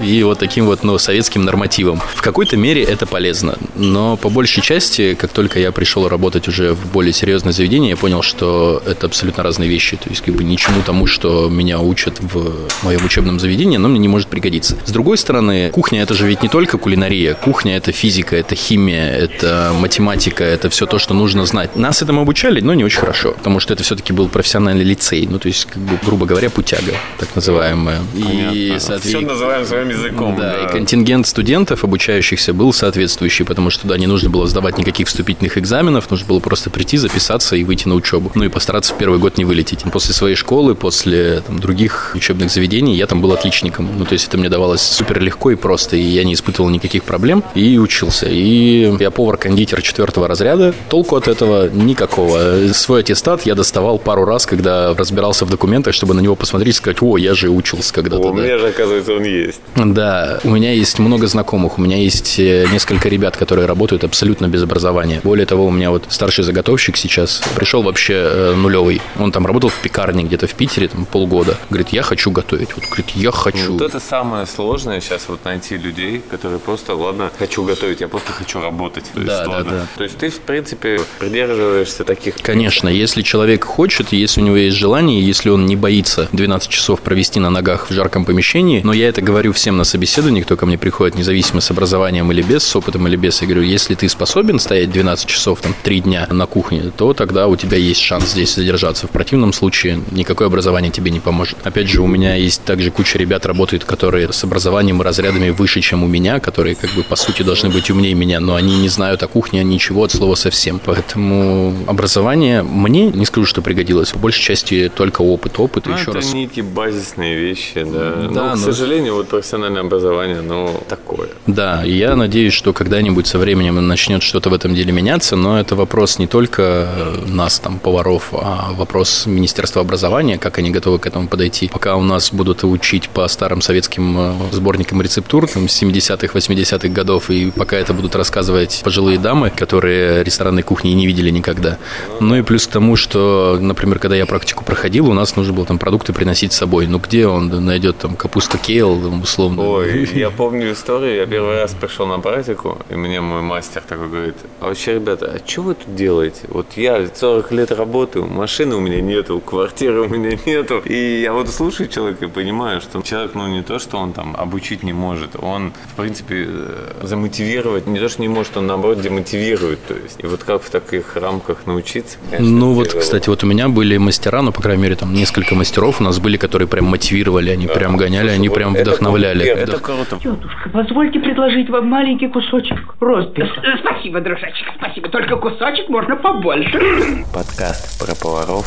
и 0.05 0.23
вот 0.23 0.39
таким 0.39 0.67
вот, 0.67 0.83
ну, 0.83 0.99
советским 0.99 1.45
нормативом. 1.45 2.01
В 2.15 2.21
какой-то 2.23 2.57
мере 2.57 2.83
это 2.83 3.07
полезно, 3.07 3.57
но 3.77 4.17
по 4.17 4.29
большей 4.29 4.63
части, 4.63 5.15
как 5.15 5.31
только 5.31 5.59
я 5.61 5.73
пришел 5.73 6.09
работать 6.09 6.49
уже 6.49 6.73
в 6.73 6.93
более 6.93 7.13
серьезное 7.13 7.53
заведение, 7.53 7.91
я 7.91 7.97
понял, 7.97 8.23
что 8.23 8.83
это 8.87 9.07
абсолютно 9.07 9.43
разные 9.43 9.69
вещи. 9.69 9.97
То 9.97 10.09
есть, 10.11 10.23
как 10.23 10.35
бы 10.35 10.45
ничему 10.45 10.83
тому, 10.85 11.07
что 11.07 11.49
меня 11.49 11.81
учат 11.81 12.19
в 12.21 12.53
моем 12.83 13.05
учебном 13.05 13.39
заведении, 13.39 13.77
оно 13.77 13.89
мне 13.89 13.99
не 13.99 14.09
может 14.09 14.29
пригодиться. 14.29 14.77
С 14.85 14.91
другой 14.91 15.19
стороны, 15.19 15.71
кухня 15.71 16.03
это 16.03 16.15
же 16.15 16.27
ведь 16.27 16.43
не 16.43 16.49
только 16.49 16.79
кулинария. 16.79 17.35
Кухня 17.35 17.77
это 17.77 17.93
физика, 17.93 18.37
это 18.37 18.55
химия, 18.55 19.11
это 19.11 19.73
математика, 19.79 20.22
это 20.31 20.71
все 20.71 20.87
то, 20.87 20.99
что 20.99 21.15
нужно 21.15 21.47
знать. 21.47 21.77
Нас 21.77 22.03
этому 22.03 22.23
обучали, 22.23 22.61
но 22.61 22.75
не 22.75 22.85
очень 22.85 23.01
хорошо, 23.01 23.33
потому 23.33 23.61
что 23.61 23.75
это 23.75 23.83
все-таки 23.83 24.13
был 24.13 24.29
профессиональный 24.29 24.85
лицей. 24.85 25.27
Ну, 25.31 25.39
то 25.39 25.49
есть, 25.49 25.67
как 25.67 25.83
бы, 25.83 25.99
грубо 26.05 26.27
говоря, 26.27 26.51
путяга, 26.51 26.93
так 27.19 27.35
называемая. 27.35 28.01
И, 28.15 28.77
Все 28.79 29.21
называем 29.21 29.67
своим 29.67 29.89
языком. 29.89 30.37
Да, 30.37 30.53
да, 30.53 30.65
и 30.65 30.73
контингент 30.73 31.27
студентов, 31.27 31.85
обучающихся, 31.85 32.53
был 32.53 32.73
соответствующий, 32.73 33.45
потому 33.45 33.71
что 33.71 33.83
туда 33.83 33.99
не 33.99 34.07
нужно 34.07 34.31
было 34.31 34.47
сдавать 34.47 34.79
никаких 34.79 35.09
вступительных 35.09 35.59
экзаменов, 35.59 36.11
нужно 36.11 36.27
было 36.27 36.41
просто 36.41 36.71
прийти, 36.71 36.97
записаться 36.99 37.57
и 37.57 37.65
выйти 37.65 37.89
на 37.89 37.95
учебу. 37.95 38.31
Ну 38.35 38.45
и 38.45 38.49
постараться 38.49 38.95
в 38.95 38.99
первый 38.99 39.19
год 39.19 39.39
не 39.39 39.45
вылететь. 39.45 39.81
После 39.93 40.15
своей 40.15 40.37
школы, 40.37 40.75
после 40.75 41.43
там, 41.47 41.59
других 41.59 42.13
учебных 42.15 42.51
заведений 42.51 42.97
я 42.97 43.07
там 43.07 43.21
был 43.21 43.33
отличником. 43.33 43.89
Ну, 43.99 44.05
то 44.05 44.13
есть 44.13 44.29
это 44.29 44.39
мне 44.39 44.49
давалось 44.49 44.83
супер 44.83 45.21
легко 45.21 45.51
и 45.51 45.55
просто, 45.55 45.97
и 45.97 46.03
я 46.03 46.25
не 46.25 46.35
испытывал 46.35 46.71
никаких 46.71 47.05
проблем 47.05 47.43
и 47.55 47.79
учился. 47.79 48.27
И 48.29 48.95
я 48.99 49.11
повар-кондитер 49.11 49.83
четвертого 50.13 50.29
разряда. 50.29 50.75
Толку 50.89 51.17
от 51.17 51.29
этого 51.29 51.69
никакого. 51.71 52.73
Свой 52.73 53.01
аттестат 53.01 53.47
я 53.47 53.55
доставал 53.55 53.99
пару 53.99 54.25
раз, 54.25 54.47
когда 54.47 54.95
разбирался 54.95 55.45
в 55.47 55.51
документах, 55.51 55.95
чтобы 55.95 56.15
на 56.15 56.21
него 56.21 56.37
посмотреть 56.37 56.75
и 56.75 56.79
сказать, 56.79 57.03
о, 57.03 57.17
я 57.17 57.35
же 57.35 57.49
учился 57.49 57.95
когда-то. 57.95 58.23
У 58.29 58.35
да. 58.35 58.43
меня 58.43 58.59
же, 58.59 58.69
оказывается, 58.69 59.15
он 59.15 59.25
есть. 59.25 59.61
Да, 59.75 60.39
у 60.45 60.51
меня 60.51 60.73
есть 60.73 60.99
много 60.99 61.27
знакомых, 61.27 61.79
у 61.79 61.83
меня 61.83 61.97
есть 61.97 62.39
э, 62.39 62.67
несколько 62.71 63.09
ребят, 63.09 63.37
которые 63.37 63.67
работают 63.67 64.05
абсолютно 64.05 64.49
без 64.49 64.63
образования. 64.63 65.21
Более 65.25 65.47
того, 65.47 65.67
у 65.67 65.71
меня 65.71 65.91
вот 65.91 66.05
старший 66.09 66.45
заготовщик 66.45 66.97
сейчас 66.97 67.43
пришел 67.57 67.83
вообще 67.83 68.15
э, 68.15 68.55
нулевый. 68.55 69.01
Он 69.19 69.33
там 69.33 69.47
работал 69.47 69.71
в 69.71 69.81
пекарне 69.81 70.25
где-то 70.25 70.47
в 70.47 70.55
Питере 70.55 70.89
там, 70.89 71.07
полгода. 71.07 71.57
Говорит, 71.71 71.89
я 71.89 72.03
хочу 72.03 72.31
готовить. 72.31 72.75
Вот 72.77 72.85
говорит, 72.85 73.11
я 73.15 73.31
хочу. 73.31 73.73
Вот 73.73 73.83
это 73.83 74.01
самое 74.01 74.47
сложное 74.47 75.01
сейчас 75.01 75.29
вот 75.29 75.45
найти 75.45 75.79
людей, 75.79 76.23
которые 76.31 76.59
просто, 76.59 76.95
ладно, 76.95 77.31
хочу 77.39 77.65
готовить, 77.65 78.01
я 78.01 78.09
просто 78.09 78.33
хочу 78.33 78.61
работать. 78.61 79.05
То 79.15 79.21
да, 79.21 79.47
да, 79.47 79.63
да. 79.63 79.87
То 79.97 80.05
есть 80.05 80.19
ты, 80.19 80.31
в 80.31 80.41
принципе, 80.41 81.01
придерживаешься 81.19 82.05
таких... 82.05 82.37
Конечно, 82.37 82.89
если 82.89 83.23
человек 83.23 83.65
хочет, 83.65 84.13
если 84.13 84.41
у 84.41 84.45
него 84.45 84.57
есть 84.57 84.77
желание, 84.77 85.21
если 85.21 85.51
он 85.51 85.67
не 85.67 85.77
боится 85.77 86.29
12 86.33 86.69
часов 86.69 87.01
провести 87.01 87.41
на 87.41 87.51
ногах 87.51 87.91
в 87.91 87.93
жарком 87.93 88.25
помещении, 88.25 88.81
но 88.83 88.93
я 88.93 89.09
это 89.09 89.21
говорю 89.21 89.53
всем 89.53 89.77
на 89.77 89.85
собеседовании, 89.85 90.43
кто 90.43 90.57
ко 90.57 90.67
мне 90.67 90.79
приходит, 90.79 91.17
независимо 91.17 91.61
с 91.61 91.71
образованием 91.71 92.31
или 92.33 92.43
без, 92.43 92.63
с 92.63 92.77
опытом 92.77 93.07
или 93.09 93.17
без, 93.17 93.41
я 93.43 93.49
говорю, 93.49 93.63
если 93.63 93.95
ты 93.95 94.09
способен 94.09 94.59
стоять 94.59 94.91
12 94.91 95.27
часов, 95.27 95.61
там, 95.61 95.75
3 95.83 96.01
дня 96.01 96.27
на 96.31 96.47
кухне, 96.47 96.93
то 96.97 97.13
тогда 97.13 97.49
у 97.49 97.57
тебя 97.57 97.77
есть 97.77 98.01
шанс 98.01 98.31
здесь 98.31 98.55
задержаться. 98.55 99.07
В 99.07 99.11
противном 99.11 99.53
случае 99.53 100.01
никакое 100.11 100.49
образование 100.49 100.91
тебе 100.91 101.11
не 101.11 101.21
поможет. 101.21 101.59
Опять 101.65 101.89
же, 101.89 102.03
у 102.03 102.07
меня 102.07 102.35
есть 102.35 102.65
также 102.65 102.91
куча 102.91 103.19
ребят 103.19 103.47
работает, 103.47 103.85
которые 103.85 104.33
с 104.33 104.45
образованием 104.45 105.01
и 105.01 105.05
разрядами 105.05 105.51
выше, 105.51 105.81
чем 105.81 106.05
у 106.05 106.07
меня, 106.07 106.41
которые, 106.41 106.75
как 106.75 106.91
бы, 106.91 107.03
по 107.03 107.17
сути, 107.17 107.43
должны 107.43 107.69
быть 107.69 107.91
умнее 107.91 108.15
меня, 108.15 108.41
но 108.41 108.55
они 108.55 108.79
не 108.79 108.89
знают 108.89 109.23
о 109.23 109.29
кухне 109.29 109.61
ничего 109.83 110.05
от 110.05 110.13
слова 110.13 110.37
совсем. 110.37 110.81
Поэтому 110.85 111.75
образование 111.89 112.63
мне, 112.63 113.07
не 113.07 113.27
скажу, 113.27 113.47
что 113.47 113.63
пригодилось, 113.63 114.11
по 114.11 114.19
большей 114.19 114.41
части 114.41 114.91
только 114.95 115.23
опыт, 115.23 115.59
опыт 115.59 115.87
ну, 115.87 115.95
еще 115.95 116.03
это 116.05 116.13
раз. 116.13 116.33
некие 116.33 116.65
базисные 116.65 117.37
вещи, 117.37 117.83
да. 117.85 118.13
Да, 118.13 118.29
но, 118.31 118.45
но... 118.45 118.55
к 118.55 118.59
сожалению, 118.59 119.15
вот 119.15 119.29
профессиональное 119.29 119.83
образование, 119.83 120.39
оно 120.39 120.71
такое. 120.89 121.31
Да, 121.49 121.85
и 121.85 121.93
я 121.93 122.15
надеюсь, 122.15 122.53
что 122.53 122.73
когда-нибудь 122.73 123.27
со 123.27 123.39
временем 123.39 123.85
начнет 123.87 124.23
что-то 124.23 124.51
в 124.51 124.55
этом 124.55 124.73
деле 124.75 124.93
меняться, 124.93 125.35
но 125.35 125.59
это 125.59 125.75
вопрос 125.75 126.21
не 126.21 126.29
только 126.29 126.89
нас, 127.27 127.59
там, 127.59 127.81
поваров, 127.81 128.29
а 128.33 128.71
вопрос 128.73 129.27
Министерства 129.27 129.83
образования, 129.83 130.39
как 130.39 130.59
они 130.59 130.71
готовы 130.71 131.01
к 131.01 131.07
этому 131.07 131.27
подойти. 131.27 131.69
Пока 131.73 131.97
у 131.97 132.03
нас 132.03 132.33
будут 132.33 132.63
учить 132.63 133.09
по 133.09 133.27
старым 133.27 133.61
советским 133.63 134.17
э, 134.19 134.33
сборникам 134.53 135.03
рецептур, 135.03 135.49
там, 135.49 135.65
70-х, 135.65 136.39
80-х 136.39 136.89
годов, 136.89 137.31
и 137.31 137.51
пока 137.51 137.77
это 137.77 137.93
будут 137.93 138.15
рассказывать 138.15 138.83
пожилые 138.85 139.19
дамы, 139.19 139.51
которые 139.51 139.72
ресторанной 139.81 140.63
кухни 140.63 140.91
не 140.91 141.07
видели 141.07 141.31
никогда. 141.31 141.79
Ну 142.21 142.37
и 142.37 142.43
плюс 142.43 142.67
к 142.67 142.71
тому, 142.71 142.97
что, 142.97 143.59
например, 143.61 143.99
когда 143.99 144.17
я 144.17 144.27
практику 144.27 144.65
проходил, 144.65 145.09
у 145.09 145.15
нас 145.15 145.37
нужно 145.37 145.53
было 145.53 145.67
там 145.67 145.79
продукты 145.79 146.13
приносить 146.13 146.53
с 146.53 146.57
собой. 146.57 146.87
Ну 146.87 146.99
где 146.99 147.27
он 147.27 147.49
найдет 147.65 147.99
там 147.99 148.17
капусту 148.17 148.59
кейл, 148.59 149.01
условно? 149.23 149.63
Ой, 149.63 150.09
я 150.15 150.31
помню 150.31 150.73
историю, 150.73 151.17
я 151.17 151.27
первый 151.27 151.57
раз 151.57 151.75
пришел 151.75 152.07
на 152.07 152.19
практику, 152.19 152.79
и 152.89 152.95
мне 152.95 153.21
мой 153.21 153.43
мастер 153.43 153.83
такой 153.87 154.09
говорит, 154.09 154.37
а 154.61 154.67
вообще, 154.67 154.95
ребята, 154.95 155.33
а 155.35 155.49
что 155.49 155.63
вы 155.63 155.75
тут 155.75 155.95
делаете? 155.95 156.41
Вот 156.49 156.67
я 156.77 157.07
40 157.15 157.53
лет 157.53 157.73
работаю, 157.73 158.27
машины 158.27 158.77
у 158.77 158.81
меня 158.81 159.01
нету, 159.01 159.41
квартиры 159.41 160.03
у 160.03 160.09
меня 160.09 160.39
нету. 160.47 160.83
И 160.85 161.23
я 161.23 161.33
вот 161.33 161.49
слушаю 161.49 161.89
человека 161.89 162.25
и 162.25 162.29
понимаю, 162.29 162.81
что 162.81 163.03
человек, 163.03 163.35
ну, 163.35 163.47
не 163.49 163.63
то, 163.63 163.79
что 163.79 163.99
он 163.99 164.13
там 164.13 164.35
обучить 164.37 164.83
не 164.83 164.93
может, 164.93 165.37
он, 165.37 165.73
в 165.93 165.97
принципе, 165.97 166.47
э, 166.49 166.93
замотивировать, 167.03 167.87
не 167.87 167.99
то, 167.99 168.09
что 168.09 168.23
не 168.23 168.29
может, 168.29 168.57
он, 168.57 168.67
наоборот, 168.67 169.01
демотивирует. 169.01 169.62
То 169.89 169.95
есть, 169.95 170.23
и 170.23 170.27
вот 170.27 170.45
как 170.45 170.63
в 170.63 170.71
таких 170.71 171.17
рамках 171.17 171.67
научиться? 171.67 172.19
Конечно, 172.31 172.57
ну, 172.57 172.73
вот, 172.73 172.89
кстати, 172.89 173.29
вот 173.29 173.43
у 173.45 173.47
меня 173.47 173.69
были 173.69 173.97
мастера, 173.97 174.43
ну, 174.43 174.53
по 174.53 174.63
крайней 174.63 174.83
мере, 174.83 174.97
там 174.97 175.13
несколько 175.15 175.55
мастеров 175.55 176.01
у 176.01 176.05
нас 176.05 176.19
были, 176.19 176.37
которые 176.37 176.69
прям 176.69 176.87
мотивировали, 176.87 177.51
они 177.51 177.67
да. 177.67 177.75
прям 177.75 177.97
гоняли, 177.97 178.27
Слушай, 178.27 178.37
они 178.37 178.49
вот 178.49 178.55
прям 178.55 178.75
вдохновляли. 178.75 179.47
Это, 179.47 179.73
это 179.73 179.79
круто. 179.79 180.19
Тетушка, 180.23 180.71
позвольте 180.73 181.21
предложить 181.21 181.69
вам 181.71 181.87
маленький 181.87 182.29
кусочек 182.29 182.95
ростбифа. 183.01 183.63
Спасибо, 183.81 184.21
дружочек, 184.21 184.67
спасибо. 184.77 185.09
Только 185.09 185.37
кусочек 185.37 185.89
можно 185.89 186.17
побольше. 186.17 187.25
Подкаст 187.33 187.99
про 187.99 188.15
поваров 188.15 188.67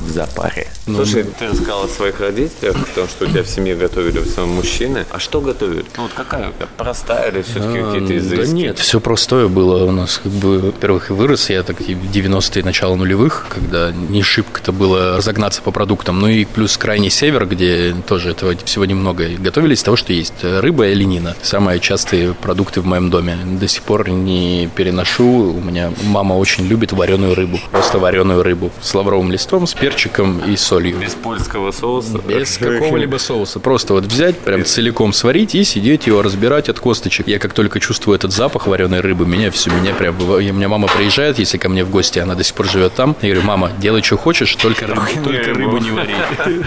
в 0.00 0.10
запаре. 0.10 0.68
Ну, 0.86 0.96
Слушай, 1.04 1.24
ты 1.24 1.48
рассказал 1.48 1.84
о 1.84 1.88
своих 1.88 2.20
родителях, 2.20 2.76
потому 2.86 3.08
что 3.08 3.24
у 3.24 3.28
тебя 3.28 3.42
в 3.42 3.48
семье 3.48 3.74
готовили 3.74 4.18
в 4.18 4.26
основном 4.26 4.56
мужчины. 4.56 5.04
А 5.10 5.18
что 5.18 5.40
готовили? 5.40 5.84
Ну, 5.96 6.04
вот 6.04 6.12
какая? 6.12 6.52
Простая 6.76 7.30
или 7.30 7.42
все-таки 7.42 7.78
а, 7.78 7.92
какие-то 7.92 8.18
изыски? 8.18 8.46
Да 8.46 8.52
нет, 8.52 8.78
все 8.78 9.00
простое 9.00 9.48
было 9.48 9.84
у 9.84 9.90
нас. 9.90 10.20
Как 10.22 10.32
бы, 10.32 10.58
во-первых, 10.58 11.10
и 11.10 11.12
вырос 11.12 11.50
я 11.50 11.62
так 11.62 11.80
в 11.80 11.82
90-е, 11.82 12.64
начало 12.64 12.94
нулевых, 12.94 13.46
когда 13.48 13.90
не 13.90 14.22
шибко-то 14.22 14.72
было 14.72 15.16
разогнаться 15.16 15.62
по 15.62 15.72
продуктам. 15.72 16.20
Ну 16.20 16.28
и 16.28 16.44
плюс 16.44 16.76
крайний 16.76 17.10
север, 17.10 17.46
где 17.46 17.94
тоже 18.06 18.30
этого 18.30 18.54
всего 18.64 18.84
немного. 18.84 19.26
Готовили 19.38 19.74
из 19.74 19.82
того, 19.82 19.96
что 19.96 20.12
есть. 20.12 20.34
Рыба 20.42 20.88
и 20.88 20.92
оленина. 20.92 21.36
Самые 21.42 21.80
частые 21.80 22.34
продукты 22.34 22.80
в 22.80 22.86
моем 22.86 23.10
доме. 23.10 23.36
До 23.44 23.66
сих 23.66 23.82
пор 23.82 24.08
не 24.08 24.68
переношу. 24.74 25.52
У 25.52 25.60
меня 25.60 25.92
мама 26.04 26.34
очень 26.34 26.66
любит 26.66 26.92
вареную 26.92 27.34
рыбу. 27.34 27.58
Просто 27.70 27.98
вареную 27.98 28.42
рыбу 28.42 28.70
с 28.80 28.94
лавровым 28.94 29.32
листом, 29.32 29.66
с 29.66 29.74
перчиком 29.86 30.40
и 30.40 30.56
солью. 30.56 30.98
Без 30.98 31.14
польского 31.14 31.70
соуса? 31.70 32.18
Без 32.18 32.58
какого-либо 32.58 33.18
соуса. 33.18 33.60
Просто 33.60 33.94
вот 33.94 34.04
взять, 34.04 34.36
прям 34.38 34.64
целиком 34.64 35.12
сварить 35.12 35.54
и 35.54 35.62
сидеть 35.62 36.08
его 36.08 36.22
разбирать 36.22 36.68
от 36.68 36.80
косточек. 36.80 37.28
Я 37.28 37.38
как 37.38 37.52
только 37.52 37.78
чувствую 37.78 38.16
этот 38.16 38.32
запах 38.32 38.66
вареной 38.66 39.00
рыбы, 39.00 39.26
меня 39.26 39.52
все, 39.52 39.70
меня 39.70 39.94
прям... 39.94 40.20
У 40.20 40.40
меня 40.40 40.68
мама 40.68 40.88
приезжает, 40.88 41.38
если 41.38 41.58
ко 41.58 41.68
мне 41.68 41.84
в 41.84 41.90
гости, 41.90 42.18
она 42.18 42.34
до 42.34 42.42
сих 42.42 42.54
пор 42.56 42.66
живет 42.66 42.94
там. 42.94 43.14
Я 43.22 43.28
говорю, 43.28 43.46
мама, 43.46 43.70
делай, 43.78 44.02
что 44.02 44.16
хочешь, 44.16 44.56
только, 44.56 44.88
рыбу, 44.88 45.02
только 45.22 45.54
рыбу 45.54 45.78
не 45.78 45.92
вари. 45.92 46.14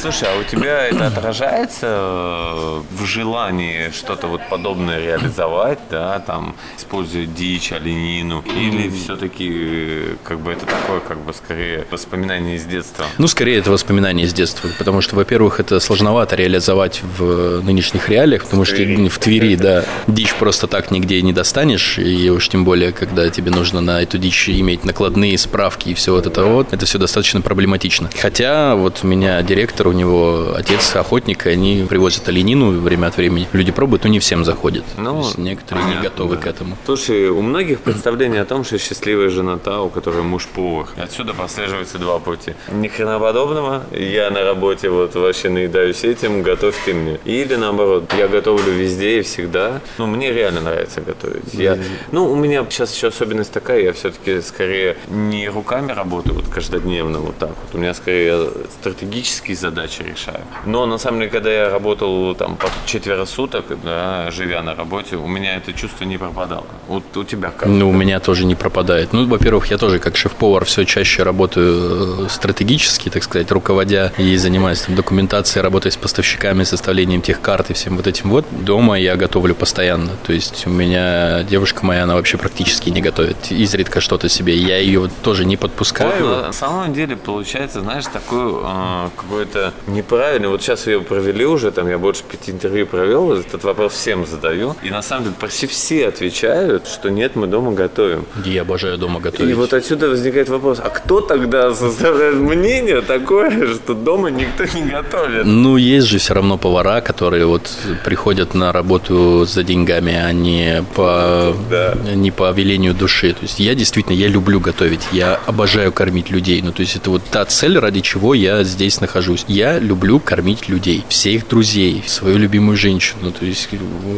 Слушай, 0.00 0.28
а 0.34 0.40
у 0.40 0.44
тебя 0.44 0.86
это 0.86 1.06
отражается 1.06 1.86
э, 1.86 2.82
в 2.90 3.04
желании 3.04 3.90
что-то 3.90 4.28
вот 4.28 4.40
подобное 4.48 4.98
реализовать, 4.98 5.78
да, 5.90 6.18
там, 6.20 6.54
используя 6.78 7.26
дичь, 7.26 7.72
оленину, 7.72 8.42
или 8.46 8.88
все-таки 8.88 9.50
э, 9.50 10.16
как 10.24 10.40
бы 10.40 10.52
это 10.52 10.64
такое, 10.64 11.00
как 11.00 11.18
бы 11.18 11.34
скорее 11.34 11.86
воспоминание 11.90 12.49
воспоминания 12.50 12.56
из 12.56 12.64
детства? 12.64 13.04
Ну, 13.18 13.26
скорее, 13.28 13.58
это 13.58 13.70
воспоминания 13.70 14.24
из 14.24 14.32
детства, 14.32 14.68
потому 14.78 15.00
что, 15.00 15.16
во-первых, 15.16 15.60
это 15.60 15.80
сложновато 15.80 16.36
реализовать 16.36 17.02
в 17.18 17.62
нынешних 17.62 18.08
реалиях, 18.08 18.44
потому 18.44 18.64
что 18.64 18.76
в 18.76 19.18
Твери, 19.18 19.56
да, 19.56 19.84
дичь 20.06 20.34
просто 20.34 20.66
так 20.66 20.90
нигде 20.90 21.22
не 21.22 21.32
достанешь, 21.32 21.98
и 21.98 22.30
уж 22.30 22.48
тем 22.48 22.64
более, 22.64 22.92
когда 22.92 23.28
тебе 23.30 23.50
нужно 23.50 23.80
на 23.80 24.02
эту 24.02 24.18
дичь 24.18 24.48
иметь 24.48 24.84
накладные 24.84 25.36
справки 25.38 25.90
и 25.90 25.94
все 25.94 26.12
вот 26.12 26.26
это 26.26 26.44
вот, 26.44 26.72
это 26.72 26.86
все 26.86 26.98
достаточно 26.98 27.40
проблематично. 27.40 28.10
Хотя 28.20 28.74
вот 28.74 29.00
у 29.02 29.06
меня 29.06 29.42
директор, 29.42 29.88
у 29.88 29.92
него 29.92 30.54
отец 30.56 30.94
охотник, 30.96 31.46
и 31.46 31.50
они 31.50 31.86
привозят 31.88 32.28
оленину 32.28 32.70
время 32.80 33.08
от 33.08 33.16
времени. 33.16 33.46
Люди 33.52 33.72
пробуют, 33.72 34.04
но 34.04 34.10
не 34.10 34.18
всем 34.18 34.44
заходит. 34.44 34.84
Ну, 34.96 35.24
некоторые 35.36 35.84
понятно, 35.84 36.02
не 36.02 36.08
готовы 36.08 36.36
да. 36.36 36.42
к 36.42 36.46
этому. 36.46 36.76
Слушай, 36.84 37.28
у 37.28 37.42
многих 37.42 37.80
представление 37.80 38.42
о 38.42 38.44
том, 38.44 38.64
что 38.64 38.78
счастливая 38.78 39.28
жена 39.28 39.58
та, 39.58 39.82
у 39.82 39.88
которой 39.88 40.22
муж 40.22 40.46
повар. 40.46 40.88
Отсюда 40.96 41.34
прослеживается 41.34 41.98
два 41.98 42.18
пути 42.18 42.39
работе. 42.40 42.56
Ни 42.72 42.88
хрена 42.88 43.18
подобного. 43.18 43.82
Я 43.92 44.30
на 44.30 44.42
работе 44.44 44.88
вот 44.88 45.14
вообще 45.14 45.48
наедаюсь 45.48 46.04
этим, 46.04 46.42
готовь 46.42 46.76
ты 46.84 46.94
мне. 46.94 47.18
Или 47.24 47.56
наоборот, 47.56 48.12
я 48.16 48.28
готовлю 48.28 48.72
везде 48.72 49.18
и 49.18 49.22
всегда. 49.22 49.80
Ну, 49.98 50.06
мне 50.06 50.32
реально 50.32 50.60
нравится 50.60 51.00
готовить. 51.00 51.54
Я, 51.54 51.78
ну, 52.12 52.30
у 52.30 52.36
меня 52.36 52.64
сейчас 52.70 52.94
еще 52.94 53.08
особенность 53.08 53.52
такая, 53.52 53.82
я 53.82 53.92
все-таки 53.92 54.40
скорее 54.40 54.96
не 55.08 55.48
руками 55.48 55.92
работаю 55.92 56.36
вот 56.36 56.48
каждодневно 56.48 57.18
вот 57.18 57.38
так 57.38 57.50
вот. 57.50 57.74
У 57.74 57.78
меня 57.78 57.94
скорее 57.94 58.48
стратегические 58.80 59.56
задачи 59.56 60.02
решаю. 60.02 60.44
Но 60.66 60.86
на 60.86 60.98
самом 60.98 61.20
деле, 61.20 61.30
когда 61.30 61.50
я 61.50 61.70
работал 61.70 62.34
там 62.34 62.56
по 62.56 62.68
четверо 62.86 63.24
суток, 63.24 63.64
да, 63.84 64.30
живя 64.30 64.62
на 64.62 64.74
работе, 64.74 65.16
у 65.16 65.26
меня 65.26 65.56
это 65.56 65.72
чувство 65.72 66.04
не 66.04 66.18
пропадало. 66.18 66.66
Вот 66.88 67.16
у 67.16 67.24
тебя 67.24 67.50
как? 67.50 67.68
Ну, 67.68 67.88
у 67.88 67.92
меня 67.92 68.20
тоже 68.20 68.46
не 68.46 68.54
пропадает. 68.54 69.12
Ну, 69.12 69.26
во-первых, 69.26 69.70
я 69.70 69.78
тоже 69.78 69.98
как 69.98 70.16
шеф-повар 70.16 70.64
все 70.64 70.84
чаще 70.84 71.22
работаю 71.22 72.28
стратегически, 72.30 73.08
так 73.08 73.22
сказать, 73.22 73.50
руководя 73.50 74.12
и 74.18 74.36
занимаясь 74.36 74.80
там, 74.80 74.94
документацией, 74.94 75.62
работой 75.62 75.92
с 75.92 75.96
поставщиками, 75.96 76.64
составлением 76.64 77.22
тех 77.22 77.40
карт 77.40 77.70
и 77.70 77.74
всем 77.74 77.96
вот 77.96 78.06
этим 78.06 78.30
вот, 78.30 78.46
дома 78.50 78.98
я 78.98 79.16
готовлю 79.16 79.54
постоянно. 79.54 80.12
То 80.26 80.32
есть 80.32 80.66
у 80.66 80.70
меня 80.70 81.42
девушка 81.42 81.84
моя, 81.84 82.04
она 82.04 82.14
вообще 82.14 82.36
практически 82.38 82.90
не 82.90 83.00
готовит. 83.00 83.50
Изредка 83.50 84.00
что-то 84.00 84.28
себе. 84.28 84.56
Я 84.56 84.78
ее 84.78 85.10
тоже 85.22 85.44
не 85.44 85.56
подпускаю. 85.56 86.26
Вот, 86.26 86.46
на 86.46 86.52
самом 86.52 86.92
деле 86.92 87.16
получается, 87.16 87.80
знаешь, 87.80 88.04
такой 88.06 88.52
э, 88.62 89.08
какой-то 89.16 89.72
неправильный. 89.86 90.48
Вот 90.48 90.62
сейчас 90.62 90.86
ее 90.86 91.00
провели 91.00 91.44
уже, 91.44 91.70
там 91.70 91.88
я 91.88 91.98
больше 91.98 92.22
пяти 92.22 92.52
интервью 92.52 92.86
провел, 92.86 93.32
этот 93.32 93.64
вопрос 93.64 93.94
всем 93.94 94.26
задаю. 94.26 94.76
И 94.82 94.90
на 94.90 95.02
самом 95.02 95.24
деле 95.24 95.36
почти 95.38 95.66
все 95.66 96.08
отвечают, 96.08 96.86
что 96.86 97.10
нет, 97.10 97.36
мы 97.36 97.46
дома 97.46 97.72
готовим. 97.72 98.24
Я 98.44 98.62
обожаю 98.62 98.98
дома 98.98 99.20
готовить. 99.20 99.50
И 99.50 99.54
вот 99.54 99.72
отсюда 99.72 100.08
возникает 100.08 100.48
вопрос, 100.48 100.78
а 100.82 100.88
кто 100.88 101.20
тогда 101.20 101.74
составляет 101.74 102.19
мнение 102.32 103.00
такое, 103.02 103.74
что 103.74 103.94
дома 103.94 104.30
никто 104.30 104.64
не 104.64 104.90
готовит. 104.90 105.44
Ну, 105.44 105.76
есть 105.76 106.06
же 106.06 106.18
все 106.18 106.34
равно 106.34 106.58
повара, 106.58 107.00
которые 107.00 107.46
вот 107.46 107.70
приходят 108.04 108.54
на 108.54 108.72
работу 108.72 109.44
за 109.44 109.62
деньгами, 109.62 110.14
а 110.14 110.32
не 110.32 110.84
по, 110.94 111.54
да. 111.70 111.94
не 112.14 112.30
по 112.30 112.50
велению 112.52 112.94
души. 112.94 113.32
То 113.32 113.42
есть 113.42 113.60
я 113.60 113.74
действительно, 113.74 114.14
я 114.14 114.28
люблю 114.28 114.60
готовить, 114.60 115.00
я 115.12 115.40
обожаю 115.46 115.92
кормить 115.92 116.30
людей. 116.30 116.60
Ну, 116.62 116.72
то 116.72 116.80
есть 116.80 116.96
это 116.96 117.10
вот 117.10 117.22
та 117.24 117.44
цель, 117.44 117.78
ради 117.78 118.00
чего 118.00 118.34
я 118.34 118.62
здесь 118.64 119.00
нахожусь. 119.00 119.44
Я 119.48 119.78
люблю 119.78 120.20
кормить 120.20 120.68
людей, 120.68 121.04
всех 121.08 121.48
друзей, 121.48 122.02
свою 122.06 122.38
любимую 122.38 122.76
женщину, 122.76 123.32
то 123.32 123.44
есть 123.44 123.68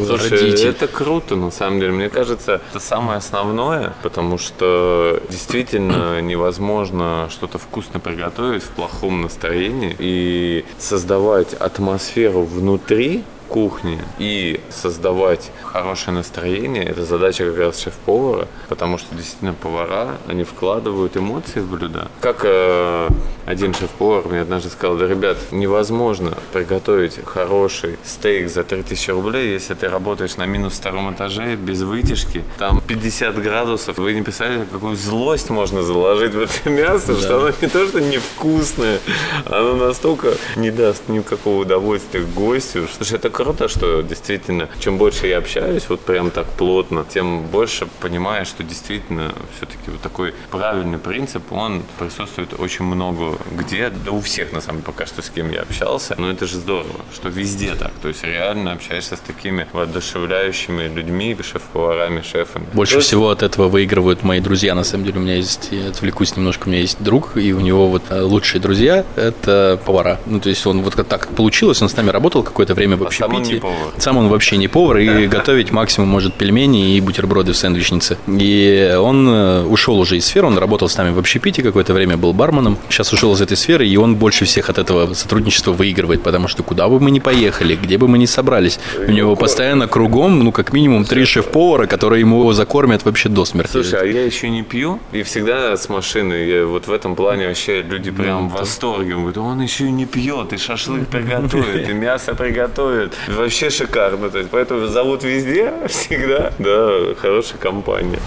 Слушай, 0.06 0.30
родителей. 0.30 0.70
это 0.70 0.86
круто, 0.86 1.36
на 1.36 1.50
самом 1.50 1.80
деле. 1.80 1.92
Мне 1.92 2.08
кажется, 2.08 2.60
это 2.70 2.80
самое 2.80 3.18
основное, 3.18 3.94
потому 4.02 4.38
что 4.38 5.20
действительно 5.30 6.20
невозможно 6.20 7.28
что-то 7.30 7.58
вкусно 7.92 8.00
приготовить 8.00 8.62
в 8.62 8.70
плохом 8.70 9.22
настроении. 9.22 9.94
И 9.98 10.64
создавать 10.78 11.54
атмосферу 11.54 12.42
внутри 12.42 13.22
кухни 13.52 14.00
и 14.18 14.60
создавать 14.70 15.50
хорошее 15.62 16.16
настроение, 16.16 16.84
это 16.84 17.04
задача 17.04 17.44
как 17.44 17.58
раз 17.58 17.80
шеф-повара, 17.80 18.48
потому 18.68 18.96
что 18.96 19.14
действительно 19.14 19.52
повара, 19.52 20.16
они 20.26 20.44
вкладывают 20.44 21.16
эмоции 21.18 21.60
в 21.60 21.70
блюда. 21.70 22.08
Как 22.20 22.40
э, 22.44 23.08
один 23.44 23.74
шеф-повар 23.74 24.26
мне 24.26 24.40
однажды 24.40 24.70
сказал, 24.70 24.96
да, 24.96 25.06
ребят, 25.06 25.36
невозможно 25.50 26.32
приготовить 26.52 27.18
хороший 27.24 27.98
стейк 28.04 28.48
за 28.48 28.64
3000 28.64 29.10
рублей, 29.10 29.52
если 29.52 29.74
ты 29.74 29.88
работаешь 29.88 30.36
на 30.36 30.46
минус 30.46 30.72
втором 30.74 31.12
этаже, 31.12 31.56
без 31.56 31.82
вытяжки, 31.82 32.42
там 32.58 32.80
50 32.80 33.42
градусов, 33.42 33.98
вы 33.98 34.14
не 34.14 34.22
представляете, 34.22 34.66
какую 34.72 34.96
злость 34.96 35.50
можно 35.50 35.82
заложить 35.82 36.32
в 36.32 36.40
это 36.40 36.70
мясо, 36.70 37.14
да. 37.14 37.20
что 37.20 37.36
оно 37.36 37.48
не 37.60 37.68
то, 37.68 37.86
что 37.86 38.00
невкусное, 38.00 38.98
оно 39.44 39.74
настолько 39.74 40.28
не 40.56 40.70
даст 40.70 41.08
никакого 41.08 41.60
удовольствия 41.62 42.22
гостю, 42.22 42.88
что 42.88 43.16
это 43.16 43.28
круто, 43.42 43.68
что 43.68 44.02
действительно, 44.02 44.68
чем 44.78 44.98
больше 44.98 45.26
я 45.26 45.38
общаюсь, 45.38 45.88
вот 45.88 46.00
прям 46.00 46.30
так 46.30 46.46
плотно, 46.46 47.04
тем 47.08 47.42
больше 47.46 47.88
понимаю, 48.00 48.46
что 48.46 48.62
действительно 48.62 49.32
все-таки 49.56 49.90
вот 49.90 50.00
такой 50.00 50.32
правильный 50.50 50.98
принцип, 50.98 51.52
он 51.52 51.82
присутствует 51.98 52.54
очень 52.58 52.84
много 52.84 53.36
где, 53.52 53.90
да 53.90 54.12
у 54.12 54.20
всех 54.20 54.52
на 54.52 54.60
самом 54.60 54.82
деле 54.82 54.92
пока 54.92 55.06
что 55.06 55.22
с 55.22 55.30
кем 55.30 55.50
я 55.50 55.62
общался, 55.62 56.14
но 56.18 56.30
это 56.30 56.46
же 56.46 56.56
здорово, 56.56 57.00
что 57.12 57.28
везде 57.28 57.74
так, 57.74 57.92
то 58.00 58.08
есть 58.08 58.22
реально 58.22 58.72
общаешься 58.72 59.16
с 59.16 59.20
такими 59.20 59.66
воодушевляющими 59.72 60.88
людьми, 60.88 61.36
шеф-поварами, 61.42 62.22
шефами. 62.22 62.66
Больше 62.72 62.96
есть... 62.96 63.08
всего 63.08 63.30
от 63.30 63.42
этого 63.42 63.68
выигрывают 63.68 64.22
мои 64.22 64.40
друзья, 64.40 64.74
на 64.74 64.84
самом 64.84 65.04
деле. 65.04 65.18
У 65.18 65.22
меня 65.22 65.34
есть, 65.34 65.68
я 65.72 65.88
отвлекусь 65.88 66.36
немножко, 66.36 66.68
у 66.68 66.70
меня 66.70 66.80
есть 66.80 67.02
друг, 67.02 67.36
и 67.36 67.52
у 67.52 67.60
него 67.60 67.88
вот 67.88 68.02
э, 68.10 68.20
лучшие 68.20 68.60
друзья– 68.60 69.04
это 69.16 69.80
повара. 69.84 70.20
Ну, 70.26 70.38
то 70.38 70.48
есть 70.48 70.64
он 70.66 70.82
вот 70.82 70.94
как 70.94 71.08
так 71.08 71.28
получилось, 71.28 71.82
он 71.82 71.88
с 71.88 71.96
нами 71.96 72.10
работал 72.10 72.42
какое-то 72.42 72.74
время 72.74 72.96
в 72.96 73.02
сам 73.32 73.42
он 73.42 73.42
не 73.42 73.54
повар. 73.60 73.94
Сам 73.98 74.16
он 74.16 74.28
вообще 74.28 74.56
не 74.56 74.68
повар 74.68 74.98
и 74.98 75.26
готовить 75.26 75.70
максимум 75.70 76.08
может 76.08 76.34
пельмени 76.34 76.96
и 76.96 77.00
бутерброды 77.00 77.52
в 77.52 77.56
сэндвичнице. 77.56 78.18
И 78.26 78.96
он 78.98 79.28
э, 79.28 79.64
ушел 79.64 79.98
уже 79.98 80.16
из 80.16 80.26
сферы, 80.26 80.46
он 80.46 80.58
работал 80.58 80.88
с 80.88 80.96
нами 80.96 81.12
в 81.12 81.18
общепите 81.18 81.62
какое-то 81.62 81.92
время, 81.94 82.16
был 82.16 82.32
барменом. 82.32 82.78
Сейчас 82.88 83.12
ушел 83.12 83.32
из 83.34 83.40
этой 83.40 83.56
сферы, 83.56 83.86
и 83.86 83.96
он 83.96 84.16
больше 84.16 84.44
всех 84.44 84.70
от 84.70 84.78
этого 84.78 85.14
сотрудничества 85.14 85.72
выигрывает, 85.72 86.22
потому 86.22 86.48
что 86.48 86.62
куда 86.62 86.88
бы 86.88 87.00
мы 87.00 87.10
ни 87.10 87.20
поехали, 87.20 87.76
где 87.76 87.98
бы 87.98 88.08
мы 88.08 88.18
ни 88.18 88.26
собрались, 88.26 88.78
у 88.98 89.10
него 89.10 89.36
постоянно 89.36 89.86
кругом, 89.88 90.38
ну, 90.40 90.52
как 90.52 90.72
минимум, 90.72 91.04
три 91.04 91.24
шеф-повара, 91.24 91.86
которые 91.86 92.20
ему 92.20 92.52
закормят 92.52 93.04
вообще 93.04 93.28
до 93.28 93.44
смерти. 93.44 93.72
Слушай, 93.72 94.00
а 94.02 94.04
я 94.04 94.24
еще 94.24 94.50
не 94.50 94.62
пью, 94.62 95.00
и 95.12 95.22
всегда 95.22 95.76
с 95.76 95.88
машины, 95.88 96.34
я 96.34 96.66
вот 96.66 96.86
в 96.86 96.92
этом 96.92 97.16
плане 97.16 97.48
вообще 97.48 97.82
люди 97.82 98.10
прям 98.10 98.48
в 98.48 98.52
восторге. 98.52 99.14
Говорят, 99.14 99.38
он 99.38 99.60
еще 99.60 99.86
и 99.86 99.90
не 99.90 100.06
пьет, 100.06 100.52
и 100.52 100.56
шашлык 100.56 101.06
приготовит, 101.10 101.88
и 101.88 101.92
мясо 101.92 102.34
приготовит. 102.34 103.11
Вообще 103.28 103.70
шикарно. 103.70 104.30
То 104.30 104.38
есть, 104.38 104.50
поэтому 104.50 104.86
зовут 104.86 105.22
везде 105.24 105.72
всегда. 105.88 106.52
Да, 106.58 107.14
хорошая 107.20 107.58
компания. 107.58 108.20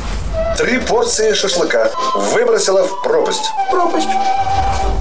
Три 0.58 0.80
порции 0.80 1.34
шашлыка 1.34 1.92
выбросила 2.16 2.88
в 2.88 3.04
пропасть. 3.04 3.46
Пропасть. 3.72 4.10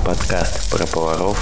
Подкаст 0.05 0.71
про 0.71 0.87
поваров 0.87 1.39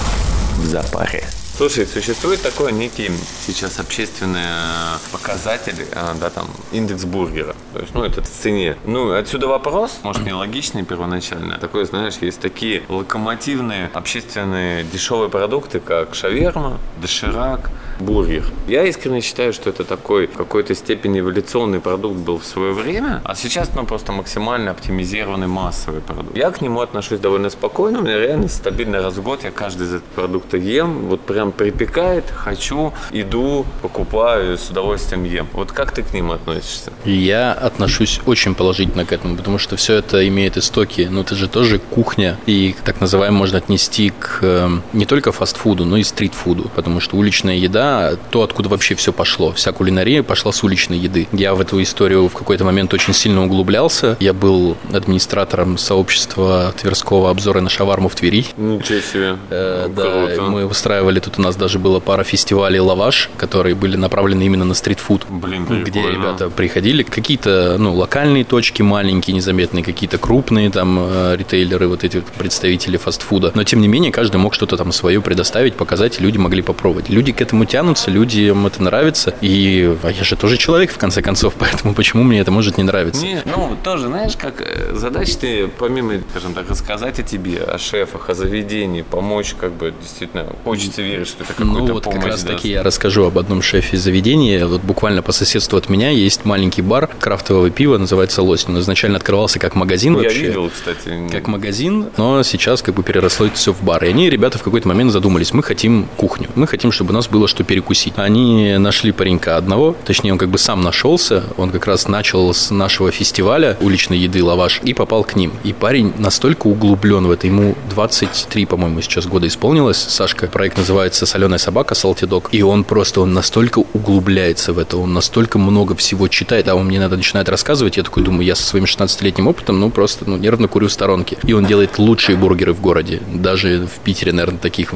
в 0.57 0.65
запаре. 0.65 1.23
Слушай, 1.63 1.87
существует 1.87 2.41
такой 2.41 2.73
некий 2.73 3.09
сейчас 3.47 3.79
общественный 3.79 4.41
э, 4.43 4.97
показатель, 5.13 5.87
э, 5.89 6.13
да, 6.19 6.29
там, 6.29 6.49
индекс 6.73 7.05
бургера. 7.05 7.55
То 7.73 7.79
есть, 7.79 7.95
ну, 7.95 8.03
это 8.03 8.21
в 8.21 8.27
цене. 8.27 8.75
Ну, 8.83 9.13
отсюда 9.13 9.47
вопрос, 9.47 9.99
может, 10.03 10.25
нелогичный 10.25 10.83
первоначально. 10.83 11.57
Такой, 11.59 11.85
знаешь, 11.85 12.15
есть 12.19 12.41
такие 12.41 12.83
локомотивные 12.89 13.89
общественные 13.93 14.83
дешевые 14.83 15.29
продукты, 15.29 15.79
как 15.79 16.15
шаверма, 16.15 16.79
доширак, 17.01 17.69
бургер. 18.01 18.43
Я 18.67 18.83
искренне 18.83 19.21
считаю, 19.21 19.53
что 19.53 19.69
это 19.69 19.85
такой 19.85 20.27
в 20.27 20.33
какой-то 20.33 20.75
степени 20.75 21.21
эволюционный 21.21 21.79
продукт 21.79 22.17
был 22.17 22.39
в 22.39 22.45
свое 22.45 22.73
время, 22.73 23.21
а 23.23 23.35
сейчас, 23.35 23.71
ну, 23.73 23.85
просто 23.85 24.11
максимально 24.11 24.71
оптимизированный 24.71 25.47
массовый 25.47 26.01
продукт. 26.01 26.35
Я 26.35 26.51
к 26.51 26.59
нему 26.59 26.81
отношусь 26.81 27.19
довольно 27.19 27.49
спокойно, 27.49 27.99
у 27.99 28.01
меня 28.01 28.19
реально 28.19 28.49
стабильно 28.49 29.01
раз 29.01 29.13
в 29.13 29.23
год 29.23 29.45
я 29.45 29.51
каждый 29.51 29.87
из 29.87 29.93
этих 29.93 30.05
продуктов 30.15 30.61
ем, 30.61 31.07
вот 31.07 31.21
прям 31.21 31.52
припекает, 31.57 32.25
хочу, 32.33 32.93
иду, 33.11 33.65
покупаю, 33.81 34.57
с 34.57 34.69
удовольствием 34.69 35.23
ем. 35.23 35.47
Вот 35.53 35.71
как 35.71 35.91
ты 35.91 36.03
к 36.03 36.13
ним 36.13 36.31
относишься? 36.31 36.91
Я 37.05 37.53
отношусь 37.53 38.19
очень 38.25 38.55
положительно 38.55 39.05
к 39.05 39.11
этому, 39.11 39.35
потому 39.35 39.57
что 39.57 39.75
все 39.75 39.95
это 39.95 40.27
имеет 40.27 40.57
истоки, 40.57 41.07
но 41.09 41.21
это 41.21 41.35
же 41.35 41.47
тоже 41.47 41.79
кухня, 41.79 42.37
и 42.45 42.75
так 42.83 43.01
называемое 43.01 43.39
можно 43.39 43.57
отнести 43.57 44.11
к 44.11 44.39
э, 44.41 44.69
не 44.93 45.05
только 45.05 45.31
фастфуду, 45.31 45.85
но 45.85 45.97
и 45.97 46.03
стритфуду, 46.03 46.69
потому 46.75 46.99
что 46.99 47.17
уличная 47.17 47.55
еда, 47.55 48.13
то, 48.31 48.43
откуда 48.43 48.69
вообще 48.69 48.95
все 48.95 49.11
пошло, 49.11 49.51
вся 49.51 49.71
кулинария 49.71 50.23
пошла 50.23 50.51
с 50.51 50.63
уличной 50.63 50.97
еды. 50.97 51.27
Я 51.31 51.55
в 51.55 51.61
эту 51.61 51.81
историю 51.81 52.27
в 52.27 52.33
какой-то 52.33 52.63
момент 52.63 52.93
очень 52.93 53.13
сильно 53.13 53.43
углублялся. 53.43 54.17
Я 54.19 54.33
был 54.33 54.77
администратором 54.91 55.77
сообщества 55.77 56.73
Тверского 56.79 57.29
обзора 57.29 57.61
на 57.61 57.69
шаварму 57.69 58.09
в 58.09 58.15
Твери. 58.15 58.45
Ничего 58.57 58.99
себе. 58.99 59.37
Э, 59.49 59.89
да, 59.95 60.41
мы 60.43 60.65
устраивали 60.65 61.19
тут 61.19 61.32
у 61.39 61.41
нас 61.41 61.55
даже 61.55 61.79
было 61.79 61.99
пара 61.99 62.23
фестивалей 62.23 62.79
лаваш, 62.79 63.29
которые 63.37 63.75
были 63.75 63.95
направлены 63.95 64.43
именно 64.43 64.65
на 64.65 64.73
стритфуд. 64.73 65.25
Блин, 65.29 65.65
прикольно. 65.65 65.83
Где 65.83 66.01
ребята 66.11 66.49
приходили, 66.49 67.03
какие-то 67.03 67.77
ну, 67.79 67.93
локальные 67.93 68.43
точки 68.43 68.81
маленькие, 68.81 69.35
незаметные, 69.35 69.83
какие-то 69.83 70.17
крупные 70.17 70.69
там 70.69 70.97
э, 70.99 71.35
ритейлеры, 71.37 71.87
вот 71.87 72.03
эти 72.03 72.17
вот 72.17 72.25
представители 72.25 72.97
фастфуда. 72.97 73.51
Но 73.55 73.63
тем 73.63 73.81
не 73.81 73.87
менее, 73.87 74.11
каждый 74.11 74.37
мог 74.37 74.53
что-то 74.53 74.77
там 74.77 74.91
свое 74.91 75.21
предоставить, 75.21 75.75
показать, 75.75 76.19
и 76.19 76.23
люди 76.23 76.37
могли 76.37 76.61
попробовать. 76.61 77.09
Люди 77.09 77.31
к 77.31 77.41
этому 77.41 77.65
тянутся, 77.65 78.11
людям 78.11 78.65
это 78.67 78.81
нравится. 78.81 79.33
И 79.41 79.95
а 80.03 80.11
я 80.11 80.23
же 80.23 80.35
тоже 80.35 80.57
человек, 80.57 80.91
в 80.91 80.97
конце 80.97 81.21
концов, 81.21 81.53
поэтому 81.59 81.93
почему 81.93 82.23
мне 82.23 82.39
это 82.39 82.51
может 82.51 82.77
не 82.77 82.83
нравиться? 82.83 83.23
Нет, 83.23 83.45
ну, 83.45 83.75
тоже, 83.83 84.07
знаешь, 84.07 84.35
как 84.37 84.61
э, 84.61 84.95
задача 84.95 85.37
ты, 85.39 85.67
помимо, 85.67 86.13
скажем 86.31 86.53
так, 86.53 86.69
рассказать 86.69 87.19
о 87.19 87.23
тебе, 87.23 87.59
о 87.59 87.77
шефах, 87.77 88.29
о 88.29 88.33
заведении, 88.33 89.01
помочь, 89.01 89.55
как 89.59 89.73
бы, 89.73 89.93
действительно, 89.99 90.47
хочется 90.63 91.01
верить, 91.01 91.22
что 91.25 91.43
это 91.43 91.53
какой-то 91.53 91.71
Ну, 91.71 91.93
вот 91.93 92.05
как 92.05 92.25
раз 92.25 92.43
таки 92.43 92.69
я 92.69 92.83
расскажу 92.83 93.25
об 93.25 93.37
одном 93.37 93.61
шефе 93.61 93.97
заведения. 93.97 94.65
Вот 94.65 94.81
буквально 94.81 95.21
по 95.21 95.31
соседству 95.31 95.77
от 95.77 95.89
меня 95.89 96.09
есть 96.09 96.45
маленький 96.45 96.81
бар 96.81 97.09
крафтового 97.19 97.69
пива, 97.69 97.97
называется 97.97 98.41
«Лось». 98.41 98.65
Он 98.67 98.79
изначально 98.79 99.17
открывался 99.17 99.59
как 99.59 99.75
магазин 99.75 100.13
Я 100.15 100.23
вообще. 100.23 100.47
видел, 100.47 100.69
кстати. 100.69 101.29
Как 101.31 101.47
магазин, 101.47 102.07
но 102.17 102.43
сейчас 102.43 102.81
как 102.81 102.95
бы 102.95 103.03
переросло 103.03 103.47
это 103.47 103.55
все 103.55 103.73
в 103.73 103.83
бар. 103.83 104.03
И 104.05 104.07
они, 104.07 104.29
ребята, 104.29 104.57
в 104.57 104.63
какой-то 104.63 104.87
момент 104.87 105.11
задумались, 105.11 105.53
мы 105.53 105.63
хотим 105.63 106.07
кухню, 106.17 106.49
мы 106.55 106.67
хотим, 106.67 106.91
чтобы 106.91 107.11
у 107.11 107.13
нас 107.13 107.27
было 107.27 107.47
что 107.47 107.63
перекусить. 107.63 108.13
Они 108.17 108.75
нашли 108.77 109.11
паренька 109.11 109.57
одного, 109.57 109.95
точнее, 110.05 110.31
он 110.31 110.37
как 110.37 110.49
бы 110.49 110.57
сам 110.57 110.81
нашелся, 110.81 111.43
он 111.57 111.71
как 111.71 111.85
раз 111.87 112.07
начал 112.07 112.53
с 112.53 112.71
нашего 112.71 113.11
фестиваля 113.11 113.77
уличной 113.81 114.17
еды 114.17 114.43
«Лаваш» 114.43 114.81
и 114.83 114.93
попал 114.93 115.23
к 115.23 115.35
ним. 115.35 115.53
И 115.63 115.73
парень 115.73 116.13
настолько 116.17 116.67
углублен 116.67 117.27
в 117.27 117.31
это, 117.31 117.47
ему 117.47 117.75
23, 117.89 118.65
по-моему, 118.65 119.01
сейчас 119.01 119.27
года 119.27 119.47
исполнилось. 119.47 119.97
Сашка, 119.97 120.47
проект 120.47 120.77
называется 120.77 121.12
«Соленая 121.13 121.59
собака», 121.59 121.93
«Salty 121.93 122.27
Dog». 122.27 122.47
И 122.51 122.61
он 122.61 122.83
просто, 122.83 123.21
он 123.21 123.33
настолько 123.33 123.79
углубляется 123.79 124.73
в 124.73 124.79
это, 124.79 124.97
он 124.97 125.13
настолько 125.13 125.59
много 125.59 125.95
всего 125.95 126.27
читает, 126.27 126.67
а 126.67 126.75
он 126.75 126.87
мне 126.87 126.99
надо 126.99 127.17
начинает 127.17 127.49
рассказывать, 127.49 127.97
я 127.97 128.03
такой 128.03 128.23
думаю, 128.23 128.45
я 128.45 128.55
со 128.55 128.63
своим 128.63 128.85
16-летним 128.85 129.47
опытом, 129.47 129.79
ну, 129.79 129.89
просто, 129.89 130.25
ну, 130.27 130.37
нервно 130.37 130.67
курю 130.67 130.87
в 130.87 130.91
сторонке. 130.91 131.37
И 131.43 131.53
он 131.53 131.65
делает 131.65 131.97
лучшие 131.97 132.37
бургеры 132.37 132.73
в 132.73 132.81
городе. 132.81 133.21
Даже 133.33 133.87
в 133.87 133.99
Питере, 133.99 134.31
наверное, 134.33 134.59
таких 134.59 134.93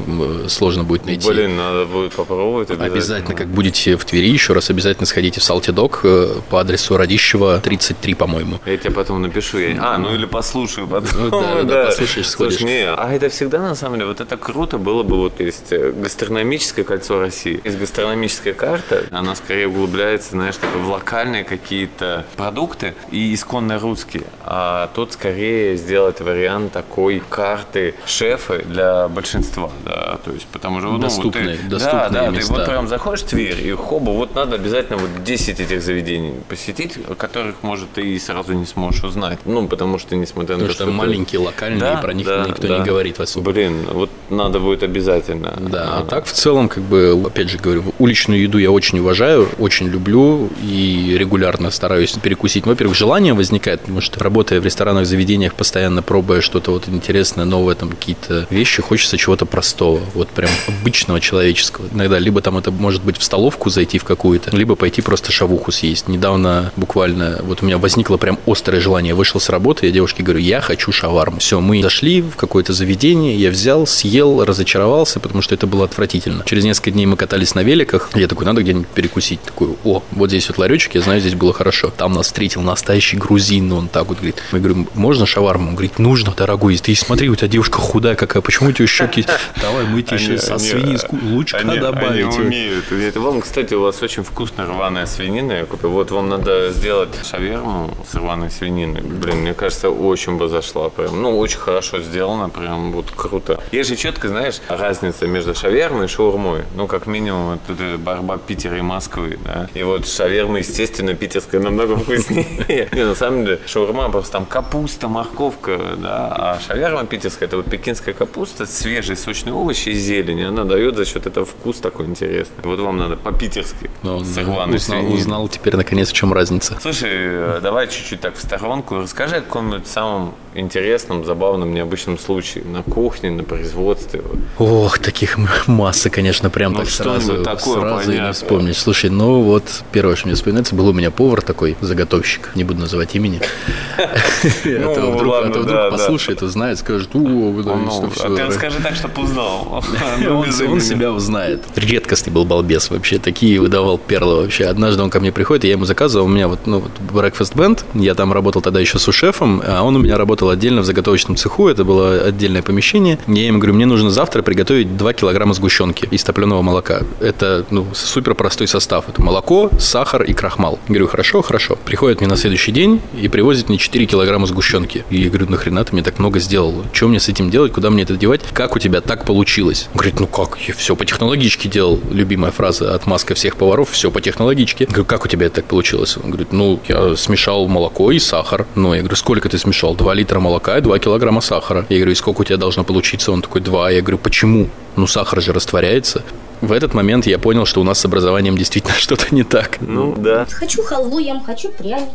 сложно 0.48 0.84
будет 0.84 1.06
найти. 1.06 1.28
Блин, 1.28 1.56
надо 1.56 1.86
будет 1.86 2.12
попробовать 2.12 2.70
обязательно. 2.70 2.92
Обязательно, 2.92 3.34
как 3.34 3.48
будете 3.48 3.96
в 3.96 4.04
Твери, 4.04 4.28
еще 4.28 4.52
раз 4.52 4.70
обязательно 4.70 5.06
сходите 5.06 5.40
в 5.40 5.44
Салти 5.44 5.70
Дог 5.70 6.00
э, 6.04 6.28
по 6.50 6.60
адресу 6.60 6.96
Радищева 6.96 7.60
33, 7.60 8.14
по-моему. 8.14 8.60
Я 8.66 8.76
тебе 8.76 8.90
потом 8.90 9.22
напишу. 9.22 9.58
Я... 9.58 9.76
А, 9.80 9.98
ну 9.98 10.14
или 10.14 10.26
послушаю 10.26 10.86
потом. 10.86 11.10
Ну, 11.18 11.30
да, 11.30 11.62
да, 11.64 11.86
послушаешь, 11.86 12.28
сходишь. 12.28 12.58
Слушай, 12.58 12.70
не, 12.70 12.84
а 12.86 13.12
это 13.12 13.28
всегда, 13.28 13.60
на 13.60 13.74
самом 13.74 13.96
деле, 13.96 14.08
вот 14.08 14.20
это 14.20 14.36
круто 14.36 14.78
было 14.78 15.02
бы, 15.02 15.16
вот 15.16 15.40
есть 15.40 15.70
э, 15.70 15.92
гастрономическое 16.08 16.84
кольцо 16.86 17.20
России. 17.20 17.60
Из 17.64 17.76
гастрономической 17.76 18.54
карты 18.54 19.04
она 19.10 19.34
скорее 19.34 19.68
углубляется, 19.68 20.30
знаешь, 20.30 20.54
в 20.56 20.88
локальные 20.88 21.44
какие-то 21.44 22.24
продукты 22.36 22.94
и 23.10 23.34
исконно 23.34 23.78
русские. 23.78 24.24
А 24.42 24.90
тут 24.94 25.12
скорее 25.12 25.76
сделать 25.76 26.20
вариант 26.20 26.72
такой 26.72 27.22
карты 27.28 27.94
шефы 28.06 28.64
для 28.66 29.08
большинства, 29.08 29.70
да, 29.84 30.18
то 30.24 30.30
есть 30.32 30.46
потому 30.46 30.80
что... 30.80 30.88
Ну, 30.92 30.98
доступные, 30.98 31.56
вот 31.56 31.60
ты, 31.64 31.68
доступные 31.68 32.08
да, 32.10 32.24
да, 32.24 32.30
места. 32.30 32.52
ты 32.54 32.58
вот 32.60 32.66
прям 32.68 32.88
заходишь 32.88 33.20
в 33.24 33.26
Тверь, 33.28 33.66
и 33.66 33.72
хоба, 33.72 34.10
вот 34.10 34.34
надо 34.34 34.54
обязательно 34.56 34.96
вот 34.96 35.22
10 35.24 35.60
этих 35.60 35.82
заведений 35.82 36.32
посетить, 36.48 36.94
которых, 37.18 37.56
может, 37.62 37.92
ты 37.92 38.00
и 38.14 38.18
сразу 38.18 38.54
не 38.54 38.64
сможешь 38.64 39.04
узнать. 39.04 39.38
Ну, 39.44 39.68
потому 39.68 39.98
что, 39.98 40.16
несмотря 40.16 40.56
на 40.56 40.60
Потому 40.62 40.68
то, 40.68 40.74
что 40.74 40.84
ты- 40.86 40.90
маленькие, 40.90 41.40
локальные, 41.40 41.80
Да, 41.80 41.96
про 41.98 42.14
них 42.14 42.26
да, 42.26 42.46
никто 42.48 42.66
да. 42.66 42.78
не 42.78 42.84
говорит 42.84 43.18
в 43.18 43.22
особо. 43.22 43.50
Блин, 43.52 43.86
вот 43.92 44.08
надо 44.30 44.58
будет 44.58 44.82
обязательно. 44.82 45.54
Да, 45.60 45.97
а 45.98 46.04
так 46.04 46.26
в 46.26 46.32
целом, 46.32 46.68
как 46.68 46.82
бы, 46.82 47.20
опять 47.26 47.50
же 47.50 47.58
говорю, 47.58 47.94
уличную 47.98 48.42
еду 48.42 48.58
я 48.58 48.70
очень 48.70 48.98
уважаю, 48.98 49.48
очень 49.58 49.88
люблю 49.88 50.48
и 50.62 51.16
регулярно 51.18 51.70
стараюсь 51.70 52.12
перекусить. 52.12 52.66
Во-первых, 52.66 52.96
желание 52.96 53.34
возникает, 53.34 53.80
потому 53.80 54.00
что 54.00 54.20
работая 54.20 54.60
в 54.60 54.64
ресторанах, 54.64 55.06
заведениях, 55.06 55.54
постоянно 55.54 56.02
пробуя 56.02 56.40
что-то 56.40 56.72
вот 56.72 56.88
интересное, 56.88 57.44
новое, 57.44 57.74
там 57.74 57.90
какие-то 57.90 58.46
вещи, 58.50 58.82
хочется 58.82 59.16
чего-то 59.16 59.46
простого, 59.46 60.00
вот 60.14 60.28
прям 60.28 60.50
обычного 60.66 61.20
человеческого. 61.20 61.86
Иногда 61.92 62.18
либо 62.18 62.40
там 62.40 62.58
это 62.58 62.70
может 62.70 63.02
быть 63.02 63.18
в 63.18 63.22
столовку 63.22 63.70
зайти 63.70 63.98
в 63.98 64.04
какую-то, 64.04 64.56
либо 64.56 64.74
пойти 64.74 65.02
просто 65.02 65.32
шавуху 65.32 65.72
съесть. 65.72 66.08
Недавно 66.08 66.72
буквально 66.76 67.40
вот 67.42 67.62
у 67.62 67.66
меня 67.66 67.78
возникло 67.78 68.16
прям 68.16 68.38
острое 68.46 68.80
желание. 68.80 69.10
Я 69.10 69.14
вышел 69.16 69.40
с 69.40 69.48
работы, 69.48 69.86
я 69.86 69.92
девушке 69.92 70.22
говорю, 70.22 70.40
я 70.40 70.60
хочу 70.60 70.92
шаварму. 70.92 71.38
Все, 71.38 71.60
мы 71.60 71.82
зашли 71.82 72.22
в 72.22 72.36
какое-то 72.36 72.72
заведение, 72.72 73.36
я 73.36 73.50
взял, 73.50 73.86
съел, 73.86 74.44
разочаровался, 74.44 75.20
потому 75.20 75.42
что 75.42 75.54
это 75.54 75.66
было 75.66 75.87
отвратительно. 75.88 76.44
Через 76.44 76.64
несколько 76.64 76.90
дней 76.90 77.06
мы 77.06 77.16
катались 77.16 77.54
на 77.54 77.62
великах, 77.62 78.10
я 78.14 78.28
такой, 78.28 78.46
надо 78.46 78.62
где-нибудь 78.62 78.88
перекусить. 78.88 79.40
Такой, 79.42 79.76
о, 79.84 80.02
вот 80.12 80.28
здесь 80.28 80.48
вот 80.48 80.58
ларечек, 80.58 80.94
я 80.94 81.00
знаю, 81.00 81.20
здесь 81.20 81.34
было 81.34 81.52
хорошо. 81.52 81.90
Там 81.96 82.12
нас 82.12 82.26
встретил 82.26 82.62
настоящий 82.62 83.16
грузин, 83.16 83.72
он 83.72 83.88
так 83.88 84.06
вот 84.06 84.18
говорит, 84.18 84.42
я 84.52 84.58
говорю, 84.58 84.86
можно 84.94 85.26
шаварму? 85.26 85.68
Он 85.68 85.74
говорит, 85.74 85.98
нужно, 85.98 86.32
дорогой, 86.36 86.76
ты 86.78 86.94
смотри, 86.94 87.28
у 87.28 87.34
тебя 87.34 87.48
девушка 87.48 87.78
худая 87.78 88.14
какая, 88.14 88.42
почему 88.42 88.70
у 88.70 88.72
тебя 88.72 88.86
щеки? 88.86 89.24
Давай, 89.62 89.84
мы 89.86 90.02
тебе 90.02 90.16
еще 90.16 90.38
со 90.38 90.58
свиньи 90.58 90.98
лучка 91.22 91.62
добавить. 91.64 92.26
Они 92.26 92.46
умеют. 92.46 92.92
Это 92.92 93.20
вам, 93.20 93.40
кстати, 93.40 93.74
у 93.74 93.82
вас 93.82 94.02
очень 94.02 94.22
вкусная 94.22 94.66
рваная 94.66 95.06
свинина. 95.06 95.52
Я 95.52 95.64
купил. 95.64 95.90
Вот 95.90 96.10
вам 96.10 96.28
надо 96.28 96.70
сделать 96.72 97.10
шаверму 97.28 97.90
с 98.10 98.14
рваной 98.14 98.50
свининой. 98.50 99.02
Блин, 99.02 99.38
мне 99.38 99.54
кажется, 99.54 99.90
очень 99.90 100.36
бы 100.36 100.48
зашла. 100.48 100.88
Прям, 100.90 101.22
ну, 101.22 101.38
очень 101.38 101.58
хорошо 101.58 102.00
сделано, 102.00 102.48
прям 102.48 102.92
вот 102.92 103.06
круто. 103.14 103.60
Есть 103.72 103.90
же 103.90 103.96
четко, 103.96 104.28
знаешь, 104.28 104.60
разница 104.68 105.26
между 105.26 105.54
шавермой 105.54 105.77
и 105.78 106.06
шаурмой. 106.06 106.62
Ну, 106.74 106.86
как 106.86 107.06
минимум, 107.06 107.52
вот 107.52 107.60
тут 107.66 108.00
борьба 108.00 108.38
Питера 108.38 108.76
и 108.78 108.80
Москвы, 108.80 109.38
да. 109.44 109.68
И 109.74 109.82
вот 109.82 110.06
шаверма, 110.06 110.58
естественно, 110.58 111.14
питерская 111.14 111.60
намного 111.60 111.96
вкуснее. 111.96 112.88
Не, 112.92 113.04
на 113.04 113.14
самом 113.14 113.44
деле, 113.44 113.60
шаурма 113.66 114.08
просто 114.10 114.32
там 114.32 114.46
капуста, 114.46 115.08
морковка, 115.08 115.78
да. 115.98 116.28
А 116.36 116.60
шаверма 116.66 117.04
питерская, 117.04 117.48
это 117.48 117.56
вот 117.56 117.70
пекинская 117.70 118.14
капуста, 118.14 118.66
свежие 118.66 119.16
сочные 119.16 119.54
овощи 119.54 119.90
и 119.90 119.94
зелень. 119.94 120.44
Она 120.44 120.64
дает 120.64 120.96
за 120.96 121.04
счет 121.04 121.26
этого 121.26 121.46
вкус 121.46 121.78
такой 121.78 122.06
интересный. 122.06 122.64
Вот 122.64 122.80
вам 122.80 122.96
надо 122.96 123.16
по-питерски. 123.16 123.90
Ну, 124.02 124.20
с 124.20 124.36
рваной 124.36 124.76
узнал, 124.76 125.12
узнал 125.12 125.48
теперь 125.48 125.76
наконец, 125.76 126.10
в 126.10 126.12
чем 126.12 126.32
разница. 126.32 126.76
Слушай, 126.80 127.10
э, 127.12 127.60
давай 127.62 127.88
чуть-чуть 127.88 128.20
так 128.20 128.36
в 128.36 128.40
сторонку. 128.40 128.96
Расскажи 128.96 129.36
о 129.36 129.40
каком-нибудь 129.40 129.86
самом 129.86 130.34
интересном, 130.58 131.24
забавном, 131.24 131.72
необычном 131.72 132.18
случае 132.18 132.64
на 132.64 132.82
кухне, 132.82 133.30
на 133.30 133.44
производстве. 133.44 134.22
Ох, 134.58 134.98
таких 134.98 135.38
масса, 135.66 136.10
конечно, 136.10 136.50
прям 136.50 136.72
Ну, 136.72 136.80
так 136.80 136.88
сразу, 136.88 137.42
такое 137.42 137.80
сразу 137.80 138.12
и 138.12 138.18
не 138.18 138.32
вспомнишь. 138.32 138.78
Слушай, 138.78 139.10
ну 139.10 139.42
вот 139.42 139.64
первое, 139.92 140.16
что 140.16 140.26
мне 140.26 140.34
вспоминается, 140.34 140.74
был 140.74 140.88
у 140.88 140.92
меня 140.92 141.10
повар 141.10 141.42
такой, 141.42 141.76
заготовщик, 141.80 142.50
не 142.54 142.64
буду 142.64 142.80
называть 142.80 143.14
имени. 143.14 143.40
А 143.98 144.94
то 144.94 145.10
вдруг 145.10 145.34
а 145.34 145.42
да, 145.42 145.48
вдруг 145.48 145.66
да. 145.66 145.90
послушает, 145.90 146.42
узнает, 146.42 146.78
скажет, 146.78 147.10
о, 147.14 147.18
Ну, 147.18 148.12
а 148.20 148.28
ты 148.28 148.36
ра». 148.36 148.46
расскажи 148.46 148.80
так, 148.82 148.94
чтобы 148.94 149.22
узнал. 149.22 149.84
Ну, 150.18 150.40
Он, 150.40 150.80
себя 150.80 151.12
узнает. 151.12 151.62
Редкостный 151.76 152.32
был 152.32 152.44
балбес 152.44 152.90
вообще. 152.90 153.18
Такие 153.18 153.60
выдавал 153.60 153.98
перлы 153.98 154.42
вообще. 154.42 154.64
Однажды 154.64 155.02
он 155.02 155.10
ко 155.10 155.20
мне 155.20 155.32
приходит, 155.32 155.64
я 155.64 155.72
ему 155.72 155.84
заказывал. 155.84 156.26
У 156.26 156.28
меня 156.28 156.48
вот, 156.48 156.66
ну, 156.66 156.80
вот 156.80 156.90
Breakfast 157.12 157.54
Band. 157.54 157.84
Я 157.94 158.14
там 158.14 158.32
работал 158.32 158.62
тогда 158.62 158.80
еще 158.80 158.98
с 158.98 159.12
шефом, 159.12 159.62
а 159.64 159.82
он 159.82 159.96
у 159.96 159.98
меня 159.98 160.18
работал 160.18 160.47
отдельно 160.50 160.82
в 160.82 160.84
заготовочном 160.84 161.36
цеху. 161.36 161.68
Это 161.68 161.84
было 161.84 162.20
отдельное 162.20 162.62
помещение. 162.62 163.18
Я 163.26 163.46
ему 163.46 163.58
говорю, 163.58 163.74
мне 163.74 163.86
нужно 163.86 164.10
завтра 164.10 164.42
приготовить 164.42 164.96
2 164.96 165.12
килограмма 165.12 165.54
сгущенки 165.54 166.08
из 166.10 166.24
топленого 166.24 166.62
молока. 166.62 167.02
Это, 167.20 167.64
ну, 167.70 167.86
супер 167.94 168.34
простой 168.34 168.66
состав. 168.68 169.08
Это 169.08 169.22
молоко, 169.22 169.70
сахар 169.78 170.22
и 170.22 170.32
крахмал. 170.32 170.78
Говорю, 170.88 171.08
хорошо, 171.08 171.42
хорошо. 171.42 171.78
Приходит 171.84 172.20
мне 172.20 172.28
на 172.28 172.36
следующий 172.36 172.72
день 172.72 173.00
и 173.20 173.28
привозит 173.28 173.68
мне 173.68 173.78
4 173.78 174.06
килограмма 174.06 174.46
сгущенки. 174.46 175.04
И 175.10 175.20
я 175.20 175.28
говорю, 175.28 175.48
нахрена 175.48 175.84
ты 175.84 175.92
мне 175.92 176.02
так 176.02 176.18
много 176.18 176.38
сделал? 176.38 176.74
Что 176.92 177.08
мне 177.08 177.20
с 177.20 177.28
этим 177.28 177.50
делать? 177.50 177.72
Куда 177.72 177.90
мне 177.90 178.02
это 178.02 178.16
девать? 178.16 178.42
Как 178.52 178.76
у 178.76 178.78
тебя 178.78 179.00
так 179.00 179.24
получилось? 179.24 179.88
Он 179.92 179.98
говорит, 179.98 180.20
ну 180.20 180.26
как? 180.26 180.58
Я 180.66 180.74
все 180.74 180.94
по 180.96 181.04
технологичке 181.04 181.68
делал. 181.68 181.98
Любимая 182.10 182.50
фраза 182.50 182.94
от 182.94 183.06
маска 183.06 183.34
всех 183.34 183.56
поваров. 183.56 183.90
Все 183.90 184.10
по 184.10 184.20
технологичке. 184.20 184.84
Я 184.84 184.88
говорю, 184.88 185.04
как 185.04 185.24
у 185.24 185.28
тебя 185.28 185.46
это 185.46 185.56
так 185.56 185.64
получилось? 185.64 186.16
Он 186.16 186.30
говорит, 186.30 186.52
ну, 186.52 186.80
я 186.88 187.16
смешал 187.16 187.66
молоко 187.68 188.10
и 188.12 188.18
сахар. 188.18 188.66
Ну, 188.74 188.94
я 188.94 189.00
говорю, 189.00 189.16
сколько 189.16 189.48
ты 189.48 189.58
смешал? 189.58 189.94
2 189.94 190.14
литра 190.14 190.27
молока 190.36 190.78
и 190.78 190.80
2 190.80 190.98
килограмма 190.98 191.40
сахара. 191.40 191.86
Я 191.88 191.96
говорю, 191.96 192.12
и 192.12 192.14
сколько 192.14 192.42
у 192.42 192.44
тебя 192.44 192.58
должно 192.58 192.84
получиться? 192.84 193.32
Он 193.32 193.42
такой, 193.42 193.60
2. 193.60 193.90
Я 193.90 194.02
говорю, 194.02 194.18
почему? 194.18 194.68
Ну, 194.96 195.06
сахар 195.06 195.40
же 195.40 195.52
растворяется. 195.52 196.22
В 196.60 196.72
этот 196.72 196.92
момент 196.94 197.26
я 197.26 197.38
понял, 197.38 197.64
что 197.66 197.80
у 197.80 197.84
нас 197.84 197.98
с 198.00 198.04
образованием 198.04 198.56
действительно 198.56 198.94
что-то 198.98 199.34
не 199.34 199.44
так. 199.44 199.78
Ну, 199.80 200.14
да. 200.16 200.46
Хочу 200.50 200.82
халву 200.82 201.18
ем, 201.18 201.42
хочу 201.44 201.70
пряники. 201.70 202.10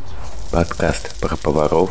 Подкаст 0.51 1.19
про 1.19 1.35
поваров 1.35 1.89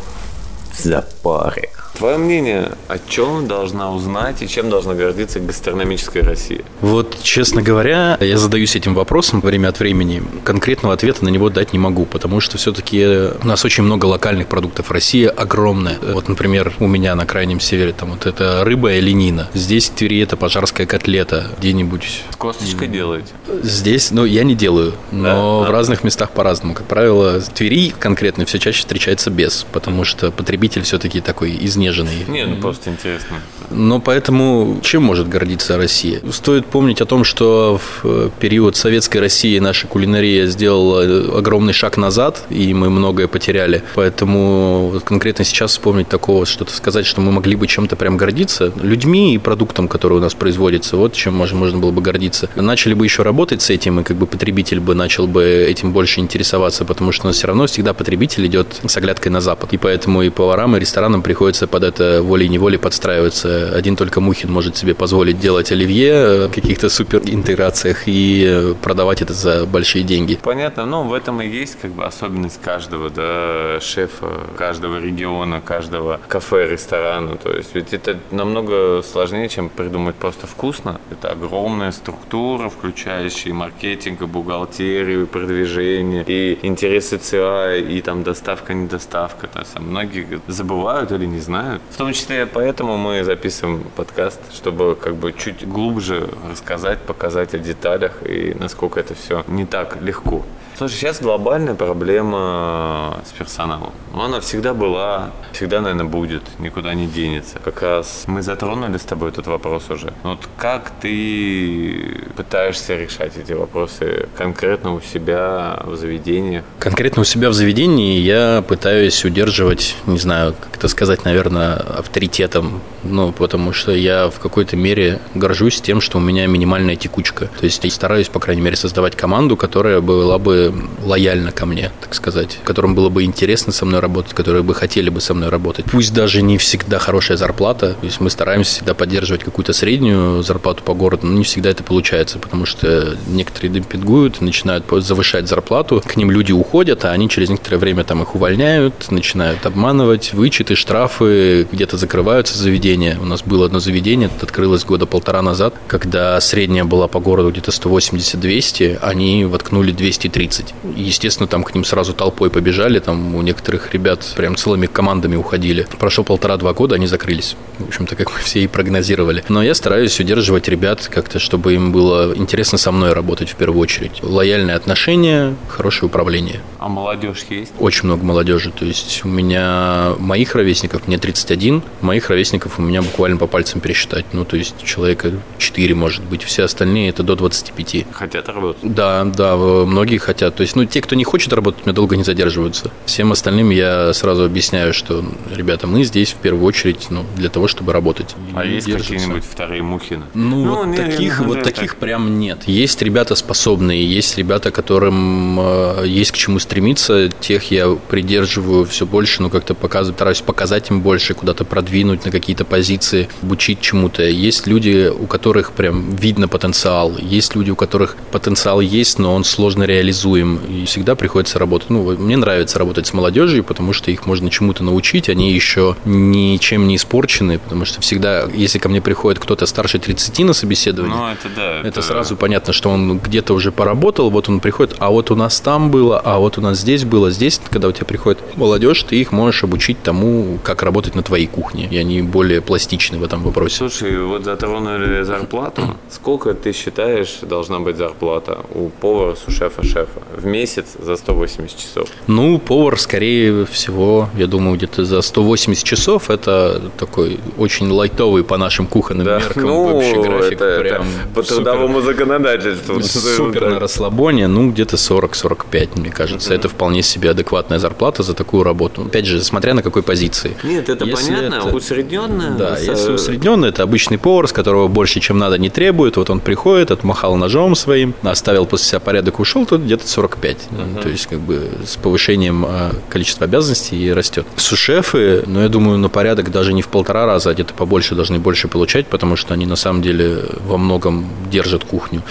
в 0.71 0.83
запаре. 0.83 1.69
Твое 1.93 2.17
мнение, 2.17 2.71
о 2.87 2.97
чем 2.97 3.47
должна 3.47 3.91
узнать 3.91 4.41
и 4.41 4.47
чем 4.47 4.69
должна 4.71 4.95
гордиться 4.95 5.39
гастрономическая 5.39 6.23
Россия? 6.23 6.61
Вот, 6.81 7.17
честно 7.21 7.61
говоря, 7.61 8.17
я 8.19 8.37
задаюсь 8.39 8.75
этим 8.75 8.95
вопросом 8.95 9.41
время 9.41 9.67
от 9.67 9.79
времени. 9.79 10.23
Конкретного 10.43 10.95
ответа 10.95 11.23
на 11.23 11.29
него 11.29 11.49
дать 11.49 11.71
не 11.71 11.77
могу, 11.77 12.05
потому 12.05 12.39
что 12.39 12.57
все-таки 12.57 13.05
у 13.41 13.45
нас 13.45 13.63
очень 13.63 13.83
много 13.83 14.05
локальных 14.07 14.47
продуктов. 14.47 14.89
Россия 14.89 15.29
огромная. 15.29 15.99
Вот, 16.01 16.27
например, 16.27 16.73
у 16.79 16.87
меня 16.87 17.13
на 17.13 17.27
крайнем 17.27 17.59
севере 17.59 17.93
там 17.93 18.11
вот 18.11 18.25
это 18.25 18.63
рыба 18.63 18.93
и 18.93 18.99
ленина. 18.99 19.49
Здесь 19.53 19.89
в 19.89 19.93
Твери 19.93 20.19
это 20.21 20.35
пожарская 20.35 20.87
котлета. 20.87 21.47
Где-нибудь 21.59 22.23
С 22.31 22.35
косточкой 22.35 22.87
делаете? 22.87 23.29
Здесь, 23.61 24.09
ну, 24.09 24.25
я 24.25 24.43
не 24.43 24.55
делаю, 24.55 24.93
но 25.11 25.61
Да? 25.63 25.69
в 25.69 25.71
разных 25.71 26.03
местах 26.03 26.31
по-разному. 26.31 26.73
Как 26.73 26.87
правило, 26.87 27.39
в 27.39 27.49
Твери 27.49 27.93
конкретно 27.97 28.45
все 28.45 28.57
чаще 28.57 28.79
встречается 28.79 29.29
без, 29.29 29.65
потому 29.71 30.03
что 30.03 30.31
потребитель 30.31 30.81
все-таки 30.81 31.21
такой 31.21 31.51
изнеженный. 31.83 32.25
Не, 32.27 32.45
ну 32.45 32.55
просто 32.57 32.89
интересно. 32.89 33.37
Но 33.69 33.99
поэтому 33.99 34.79
чем 34.81 35.03
может 35.03 35.27
гордиться 35.27 35.77
Россия? 35.77 36.21
Стоит 36.31 36.65
помнить 36.65 37.01
о 37.01 37.05
том, 37.05 37.23
что 37.23 37.79
в 37.79 38.05
э, 38.05 38.29
период 38.39 38.75
советской 38.75 39.17
России 39.17 39.57
наша 39.59 39.87
кулинария 39.87 40.45
сделала 40.45 41.01
э, 41.01 41.37
огромный 41.37 41.73
шаг 41.73 41.97
назад, 41.97 42.45
и 42.49 42.73
мы 42.73 42.89
многое 42.89 43.27
потеряли. 43.27 43.83
Поэтому 43.95 44.89
вот 44.93 45.03
конкретно 45.03 45.43
сейчас 45.43 45.71
вспомнить 45.71 46.07
такого, 46.07 46.45
что-то 46.45 46.73
сказать, 46.73 47.05
что 47.05 47.21
мы 47.21 47.31
могли 47.31 47.55
бы 47.55 47.67
чем-то 47.67 47.95
прям 47.95 48.17
гордиться, 48.17 48.71
людьми 48.81 49.35
и 49.35 49.37
продуктом, 49.37 49.87
который 49.87 50.17
у 50.17 50.21
нас 50.21 50.33
производится, 50.33 50.97
вот 50.97 51.13
чем 51.13 51.33
можно, 51.35 51.57
можно 51.57 51.79
было 51.79 51.91
бы 51.91 52.01
гордиться. 52.01 52.49
Начали 52.55 52.93
бы 52.93 53.05
еще 53.05 53.23
работать 53.23 53.61
с 53.61 53.69
этим, 53.69 53.99
и 53.99 54.03
как 54.03 54.17
бы 54.17 54.27
потребитель 54.27 54.79
бы 54.79 54.95
начал 54.95 55.27
бы 55.27 55.43
этим 55.43 55.91
больше 55.91 56.19
интересоваться, 56.19 56.85
потому 56.85 57.11
что 57.11 57.25
у 57.25 57.27
нас 57.29 57.37
все 57.37 57.47
равно 57.47 57.65
всегда 57.65 57.93
потребитель 57.93 58.45
идет 58.45 58.81
с 58.85 58.97
оглядкой 58.97 59.31
на 59.31 59.41
Запад. 59.41 59.73
И 59.73 59.77
поэтому 59.77 60.21
и 60.21 60.29
поварам, 60.29 60.75
и 60.75 60.79
ресторанам 60.79 61.21
приходится 61.21 61.67
под 61.73 61.83
это 61.83 62.21
волей-неволей 62.21 62.77
подстраиваться. 62.77 63.75
Один 63.75 63.95
только 63.95 64.21
Мухин 64.21 64.51
может 64.51 64.77
себе 64.77 64.93
позволить 64.93 65.39
делать 65.39 65.71
оливье 65.71 66.11
э, 66.11 66.47
в 66.47 66.51
каких-то 66.51 66.87
супер 66.87 67.23
интеграциях 67.25 68.03
и 68.05 68.45
э, 68.47 68.75
продавать 68.79 69.23
это 69.23 69.33
за 69.33 69.65
большие 69.65 70.03
деньги. 70.03 70.37
Понятно, 70.43 70.85
но 70.85 71.03
в 71.03 71.11
этом 71.15 71.41
и 71.41 71.47
есть 71.47 71.79
как 71.81 71.89
бы 71.93 72.05
особенность 72.05 72.61
каждого, 72.61 73.09
да, 73.09 73.79
шефа, 73.81 74.27
каждого 74.55 74.99
региона, 74.99 75.61
каждого 75.61 76.19
кафе, 76.27 76.69
ресторана. 76.69 77.37
То 77.37 77.51
есть 77.51 77.73
ведь 77.73 77.91
это 77.91 78.19
намного 78.29 79.01
сложнее, 79.01 79.49
чем 79.49 79.69
придумать 79.69 80.13
просто 80.13 80.45
вкусно. 80.45 81.01
Это 81.09 81.31
огромная 81.31 81.91
структура, 81.91 82.69
включающая 82.69 83.51
маркетинг, 83.51 84.21
и 84.21 84.25
бухгалтерию, 84.25 85.23
и 85.23 85.25
продвижение, 85.25 86.23
и 86.27 86.59
интересы 86.61 87.17
ЦА, 87.17 87.77
и 87.77 87.99
там 88.01 88.21
доставка, 88.21 88.75
недоставка. 88.75 89.47
То 89.47 89.61
есть 89.61 89.79
многие 89.79 90.39
забывают 90.47 91.11
или 91.11 91.25
не 91.25 91.39
знают. 91.39 91.62
В 91.89 91.97
том 91.97 92.13
числе 92.13 92.45
поэтому 92.45 92.97
мы 92.97 93.23
записываем 93.23 93.83
подкаст, 93.95 94.39
чтобы 94.53 94.95
как 94.95 95.15
бы 95.15 95.33
чуть 95.33 95.67
глубже 95.67 96.29
рассказать, 96.49 96.99
показать 96.99 97.53
о 97.53 97.59
деталях 97.59 98.13
и 98.27 98.55
насколько 98.59 98.99
это 98.99 99.13
все 99.15 99.43
не 99.47 99.65
так 99.65 100.01
легко. 100.01 100.43
Слушай, 100.75 100.95
сейчас 100.95 101.21
глобальная 101.21 101.75
проблема 101.75 103.19
с 103.27 103.31
персоналом. 103.31 103.93
Она 104.13 104.39
всегда 104.39 104.73
была, 104.73 105.31
всегда, 105.51 105.81
наверное, 105.81 106.05
будет, 106.05 106.41
никуда 106.57 106.95
не 106.95 107.05
денется. 107.05 107.59
Как 107.63 107.81
раз 107.83 108.23
мы 108.25 108.41
затронули 108.41 108.97
с 108.97 109.03
тобой 109.03 109.29
этот 109.29 109.45
вопрос 109.45 109.89
уже. 109.91 110.13
Вот 110.23 110.39
как 110.57 110.91
ты 110.99 112.21
пытаешься 112.35 112.95
решать 112.95 113.37
эти 113.37 113.53
вопросы 113.53 114.27
конкретно 114.35 114.95
у 114.95 115.01
себя 115.01 115.79
в 115.85 115.95
заведениях? 115.95 116.63
Конкретно 116.79 117.21
у 117.21 117.25
себя 117.25 117.49
в 117.49 117.53
заведении 117.53 118.19
я 118.19 118.63
пытаюсь 118.67 119.23
удерживать, 119.25 119.95
не 120.07 120.17
знаю, 120.17 120.55
как 120.59 120.77
это 120.77 120.87
сказать, 120.87 121.23
наверное, 121.23 121.75
авторитетом, 121.75 122.81
ну, 123.03 123.31
потому 123.31 123.73
что 123.73 123.91
я 123.91 124.29
в 124.29 124.39
какой-то 124.39 124.75
мере 124.75 125.19
горжусь 125.35 125.81
тем, 125.81 126.01
что 126.01 126.17
у 126.17 126.21
меня 126.21 126.47
минимальная 126.47 126.95
текучка. 126.95 127.47
То 127.59 127.65
есть 127.65 127.83
я 127.83 127.91
стараюсь, 127.91 128.27
по 128.29 128.39
крайней 128.39 128.61
мере, 128.61 128.75
создавать 128.75 129.15
команду, 129.15 129.55
которая 129.55 130.01
была 130.01 130.39
бы 130.39 130.62
лояльна 131.03 131.51
ко 131.51 131.65
мне, 131.65 131.91
так 132.01 132.13
сказать, 132.15 132.59
которым 132.63 132.95
было 132.95 133.09
бы 133.09 133.23
интересно 133.23 133.73
со 133.73 133.85
мной 133.85 133.99
работать, 133.99 134.33
которые 134.33 134.63
бы 134.63 134.73
хотели 134.73 135.09
бы 135.09 135.21
со 135.21 135.33
мной 135.33 135.49
работать. 135.49 135.85
Пусть 135.91 136.13
даже 136.13 136.41
не 136.41 136.57
всегда 136.57 136.99
хорошая 136.99 137.37
зарплата, 137.37 137.95
то 137.99 138.05
есть 138.05 138.19
мы 138.19 138.29
стараемся 138.29 138.71
всегда 138.71 138.93
поддерживать 138.93 139.43
какую-то 139.43 139.73
среднюю 139.73 140.43
зарплату 140.43 140.83
по 140.83 140.93
городу, 140.93 141.27
но 141.27 141.37
не 141.37 141.43
всегда 141.43 141.69
это 141.69 141.83
получается, 141.83 142.39
потому 142.39 142.65
что 142.65 143.17
некоторые 143.27 143.71
демпингуют, 143.71 144.41
начинают 144.41 144.85
завышать 145.03 145.47
зарплату, 145.47 146.01
к 146.05 146.15
ним 146.15 146.31
люди 146.31 146.51
уходят, 146.51 147.05
а 147.05 147.11
они 147.11 147.29
через 147.29 147.49
некоторое 147.49 147.77
время 147.77 148.03
там 148.03 148.21
их 148.21 148.35
увольняют, 148.35 149.11
начинают 149.11 149.65
обманывать, 149.65 150.33
вычеты, 150.33 150.75
штрафы, 150.75 151.67
где-то 151.71 151.97
закрываются 151.97 152.57
заведения. 152.57 153.17
У 153.19 153.25
нас 153.25 153.41
было 153.43 153.65
одно 153.65 153.79
заведение, 153.79 154.29
это 154.35 154.45
открылось 154.45 154.85
года 154.85 155.05
полтора 155.05 155.41
назад, 155.41 155.73
когда 155.87 156.39
средняя 156.41 156.83
была 156.83 157.07
по 157.07 157.19
городу 157.19 157.51
где-то 157.51 157.71
180-200, 157.71 158.99
они 159.01 159.45
воткнули 159.45 159.91
230. 159.91 160.52
Естественно, 160.95 161.47
там 161.47 161.63
к 161.63 161.73
ним 161.73 161.83
сразу 161.83 162.13
толпой 162.13 162.49
побежали, 162.49 162.99
там 162.99 163.35
у 163.35 163.41
некоторых 163.41 163.93
ребят 163.93 164.33
прям 164.35 164.55
целыми 164.55 164.85
командами 164.85 165.35
уходили. 165.35 165.87
Прошло 165.99 166.23
полтора-два 166.23 166.73
года, 166.73 166.95
они 166.95 167.07
закрылись. 167.07 167.55
В 167.79 167.87
общем-то, 167.87 168.15
как 168.15 168.33
мы 168.33 168.39
все 168.39 168.61
и 168.61 168.67
прогнозировали. 168.67 169.43
Но 169.49 169.63
я 169.63 169.73
стараюсь 169.73 170.19
удерживать 170.19 170.67
ребят 170.67 171.07
как-то, 171.11 171.39
чтобы 171.39 171.73
им 171.73 171.91
было 171.91 172.33
интересно 172.35 172.77
со 172.77 172.91
мной 172.91 173.13
работать 173.13 173.49
в 173.49 173.55
первую 173.55 173.81
очередь. 173.81 174.19
Лояльное 174.21 174.75
отношение, 174.75 175.55
хорошее 175.69 176.07
управление. 176.07 176.61
А 176.79 176.89
молодежь 176.89 177.45
есть? 177.49 177.71
Очень 177.79 178.05
много 178.05 178.23
молодежи. 178.23 178.71
То 178.71 178.85
есть 178.85 179.21
у 179.23 179.27
меня 179.27 180.13
моих 180.19 180.55
ровесников, 180.55 181.07
мне 181.07 181.17
31, 181.17 181.81
моих 182.01 182.29
ровесников 182.29 182.79
у 182.79 182.81
меня 182.81 183.01
буквально 183.01 183.37
по 183.37 183.47
пальцам 183.47 183.81
пересчитать. 183.81 184.25
Ну, 184.33 184.45
то 184.45 184.57
есть 184.57 184.75
человека 184.83 185.31
4, 185.57 185.95
может 185.95 186.23
быть. 186.23 186.43
Все 186.43 186.63
остальные 186.63 187.09
это 187.09 187.23
до 187.23 187.35
25. 187.35 188.05
Хотят 188.11 188.49
работать? 188.49 188.81
Да, 188.83 189.23
да, 189.25 189.55
многие 189.55 190.17
хотят. 190.17 190.42
То 190.51 190.61
есть, 190.61 190.75
ну, 190.75 190.85
те, 190.85 191.01
кто 191.01 191.15
не 191.15 191.23
хочет 191.23 191.53
работать, 191.53 191.81
у 191.83 191.85
меня 191.85 191.93
долго 191.93 192.15
не 192.15 192.23
задерживаются. 192.23 192.91
Всем 193.05 193.31
остальным 193.31 193.69
я 193.69 194.13
сразу 194.13 194.43
объясняю, 194.43 194.93
что, 194.93 195.23
ребята, 195.53 195.87
мы 195.87 196.03
здесь 196.03 196.31
в 196.31 196.37
первую 196.37 196.65
очередь 196.65 197.07
ну, 197.09 197.25
для 197.35 197.49
того, 197.49 197.67
чтобы 197.67 197.93
работать. 197.93 198.35
А 198.53 198.65
есть 198.65 198.91
какие-нибудь 198.91 199.43
вторые 199.43 199.81
Мухины? 199.81 200.23
Ну, 200.33 200.65
ну 200.65 200.75
вот 200.75 200.87
не, 200.87 200.97
таких, 200.97 201.39
не, 201.39 201.45
вот 201.45 201.63
таких 201.63 201.91
так. 201.91 201.99
прям 201.99 202.39
нет. 202.39 202.63
Есть 202.65 203.01
ребята 203.01 203.35
способные, 203.35 204.05
есть 204.05 204.37
ребята, 204.37 204.71
которым 204.71 205.59
э, 205.59 206.03
есть 206.07 206.31
к 206.31 206.37
чему 206.37 206.59
стремиться. 206.59 207.29
Тех 207.39 207.71
я 207.71 207.89
придерживаю 207.89 208.85
все 208.85 209.05
больше, 209.05 209.41
ну, 209.41 209.49
как-то 209.49 209.73
показываю, 209.73 210.15
стараюсь 210.15 210.41
показать 210.41 210.89
им 210.89 211.01
больше, 211.01 211.33
куда-то 211.33 211.65
продвинуть 211.65 212.25
на 212.25 212.31
какие-то 212.31 212.65
позиции, 212.65 213.29
обучить 213.41 213.81
чему-то. 213.81 214.23
Есть 214.23 214.67
люди, 214.67 215.11
у 215.13 215.27
которых 215.27 215.73
прям 215.73 216.15
видно 216.15 216.47
потенциал. 216.47 217.17
Есть 217.17 217.55
люди, 217.55 217.71
у 217.71 217.75
которых 217.75 218.15
потенциал 218.31 218.79
есть, 218.79 219.19
но 219.19 219.35
он 219.35 219.43
сложно 219.43 219.83
реализуем. 219.83 220.32
И 220.35 220.85
всегда 220.85 221.15
приходится 221.15 221.59
работать. 221.59 221.89
Ну, 221.89 222.17
мне 222.17 222.37
нравится 222.37 222.79
работать 222.79 223.07
с 223.07 223.13
молодежью, 223.13 223.63
потому 223.63 223.93
что 223.93 224.11
их 224.11 224.25
можно 224.25 224.49
чему-то 224.49 224.83
научить. 224.83 225.29
Они 225.29 225.51
еще 225.51 225.95
ничем 226.05 226.87
не 226.87 226.95
испорчены, 226.95 227.59
потому 227.59 227.85
что 227.85 228.01
всегда, 228.01 228.47
если 228.53 228.79
ко 228.79 228.89
мне 228.89 229.01
приходит 229.01 229.39
кто-то 229.39 229.65
старше 229.65 229.99
30 229.99 230.39
на 230.39 230.53
собеседование, 230.53 231.15
ну, 231.15 231.27
это, 231.27 231.49
да, 231.55 231.79
это, 231.79 231.87
это 231.87 232.01
сразу 232.01 232.35
понятно, 232.35 232.73
что 232.73 232.89
он 232.89 233.19
где-то 233.19 233.53
уже 233.53 233.71
поработал, 233.71 234.29
вот 234.29 234.49
он 234.49 234.59
приходит, 234.59 234.95
а 234.99 235.09
вот 235.09 235.31
у 235.31 235.35
нас 235.35 235.59
там 235.61 235.91
было, 235.91 236.19
а 236.19 236.39
вот 236.39 236.57
у 236.57 236.61
нас 236.61 236.79
здесь 236.79 237.03
было, 237.05 237.31
здесь, 237.31 237.59
когда 237.69 237.87
у 237.87 237.91
тебя 237.91 238.05
приходит 238.05 238.39
молодежь, 238.55 239.03
ты 239.03 239.15
их 239.15 239.31
можешь 239.31 239.63
обучить 239.63 240.01
тому, 240.03 240.59
как 240.63 240.83
работать 240.83 241.15
на 241.15 241.23
твоей 241.23 241.47
кухне, 241.47 241.87
и 241.89 241.97
они 241.97 242.21
более 242.21 242.61
пластичны 242.61 243.17
в 243.17 243.23
этом 243.23 243.43
вопросе. 243.43 243.77
Слушай, 243.77 244.17
вот 244.23 244.43
затронули 244.43 245.23
зарплату. 245.23 245.81
Сколько 246.09 246.53
ты 246.53 246.73
считаешь 246.73 247.39
должна 247.41 247.79
быть 247.79 247.97
зарплата 247.97 248.59
у 248.73 248.89
повара, 248.89 249.35
у 249.47 249.51
шефа-шефа 249.51 250.22
в 250.35 250.45
месяц 250.45 250.95
за 250.99 251.15
180 251.15 251.77
часов? 251.77 252.09
Ну, 252.27 252.59
повар, 252.59 252.99
скорее 252.99 253.65
всего, 253.65 254.29
я 254.37 254.47
думаю, 254.47 254.77
где-то 254.77 255.05
за 255.05 255.21
180 255.21 255.83
часов 255.83 256.29
это 256.29 256.81
такой 256.97 257.39
очень 257.57 257.89
лайтовый 257.89 258.43
по 258.43 258.57
нашим 258.57 258.87
кухонным 258.87 259.25
да. 259.25 259.39
меркам 259.39 259.63
ну, 259.63 259.93
вообще 259.93 260.21
график. 260.21 260.53
Это, 260.53 260.79
прям 260.79 261.01
это 261.01 261.33
по 261.33 261.43
супер, 261.43 261.55
трудовому 261.55 262.01
законодательству. 262.01 263.01
Супер 263.37 263.69
на 263.69 263.79
расслабоне, 263.79 264.47
ну, 264.47 264.71
где-то 264.71 264.95
40-45, 264.95 265.99
мне 265.99 266.09
кажется. 266.09 266.51
Mm-hmm. 266.51 266.55
Это 266.55 266.69
вполне 266.69 267.03
себе 267.03 267.31
адекватная 267.31 267.79
зарплата 267.79 268.23
за 268.23 268.33
такую 268.33 268.63
работу. 268.63 269.03
Опять 269.03 269.25
же, 269.25 269.43
смотря 269.43 269.73
на 269.73 269.81
какой 269.81 270.03
позиции. 270.03 270.55
Нет, 270.63 270.89
это 270.89 271.05
если 271.05 271.33
понятно, 271.33 271.67
это... 271.67 271.75
усредненная. 271.75 272.51
Да, 272.51 272.75
с... 272.77 272.83
если 272.83 273.11
усредненная, 273.11 273.69
это 273.69 273.83
обычный 273.83 274.17
повар, 274.17 274.47
с 274.47 274.53
которого 274.53 274.87
больше, 274.87 275.19
чем 275.19 275.37
надо, 275.37 275.57
не 275.57 275.69
требует. 275.69 276.17
Вот 276.17 276.29
он 276.29 276.39
приходит, 276.39 276.91
отмахал 276.91 277.35
ножом 277.35 277.75
своим, 277.75 278.13
оставил 278.23 278.65
после 278.65 278.87
себя 278.87 278.99
порядок, 278.99 279.39
ушел, 279.39 279.65
то 279.65 279.77
где-то 279.77 280.07
45. 280.13 280.57
Mm-hmm. 280.57 281.01
То 281.01 281.09
есть, 281.09 281.25
как 281.25 281.39
бы 281.39 281.69
с 281.85 281.95
повышением 281.95 282.65
а, 282.65 282.91
количества 283.09 283.45
обязанностей 283.45 284.13
растет. 284.13 284.45
Сушефы, 284.55 285.43
ну, 285.47 285.61
я 285.61 285.69
думаю, 285.69 285.97
на 285.97 286.09
порядок 286.09 286.51
даже 286.51 286.73
не 286.73 286.81
в 286.81 286.87
полтора 286.87 287.25
раза, 287.25 287.49
а 287.49 287.53
где-то 287.53 287.73
побольше 287.73 288.15
должны 288.15 288.39
больше 288.39 288.67
получать, 288.67 289.07
потому 289.07 289.35
что 289.35 289.53
они 289.53 289.65
на 289.65 289.75
самом 289.75 290.01
деле 290.01 290.45
во 290.67 290.77
многом 290.77 291.27
держат 291.51 291.83
кухню. 291.83 292.21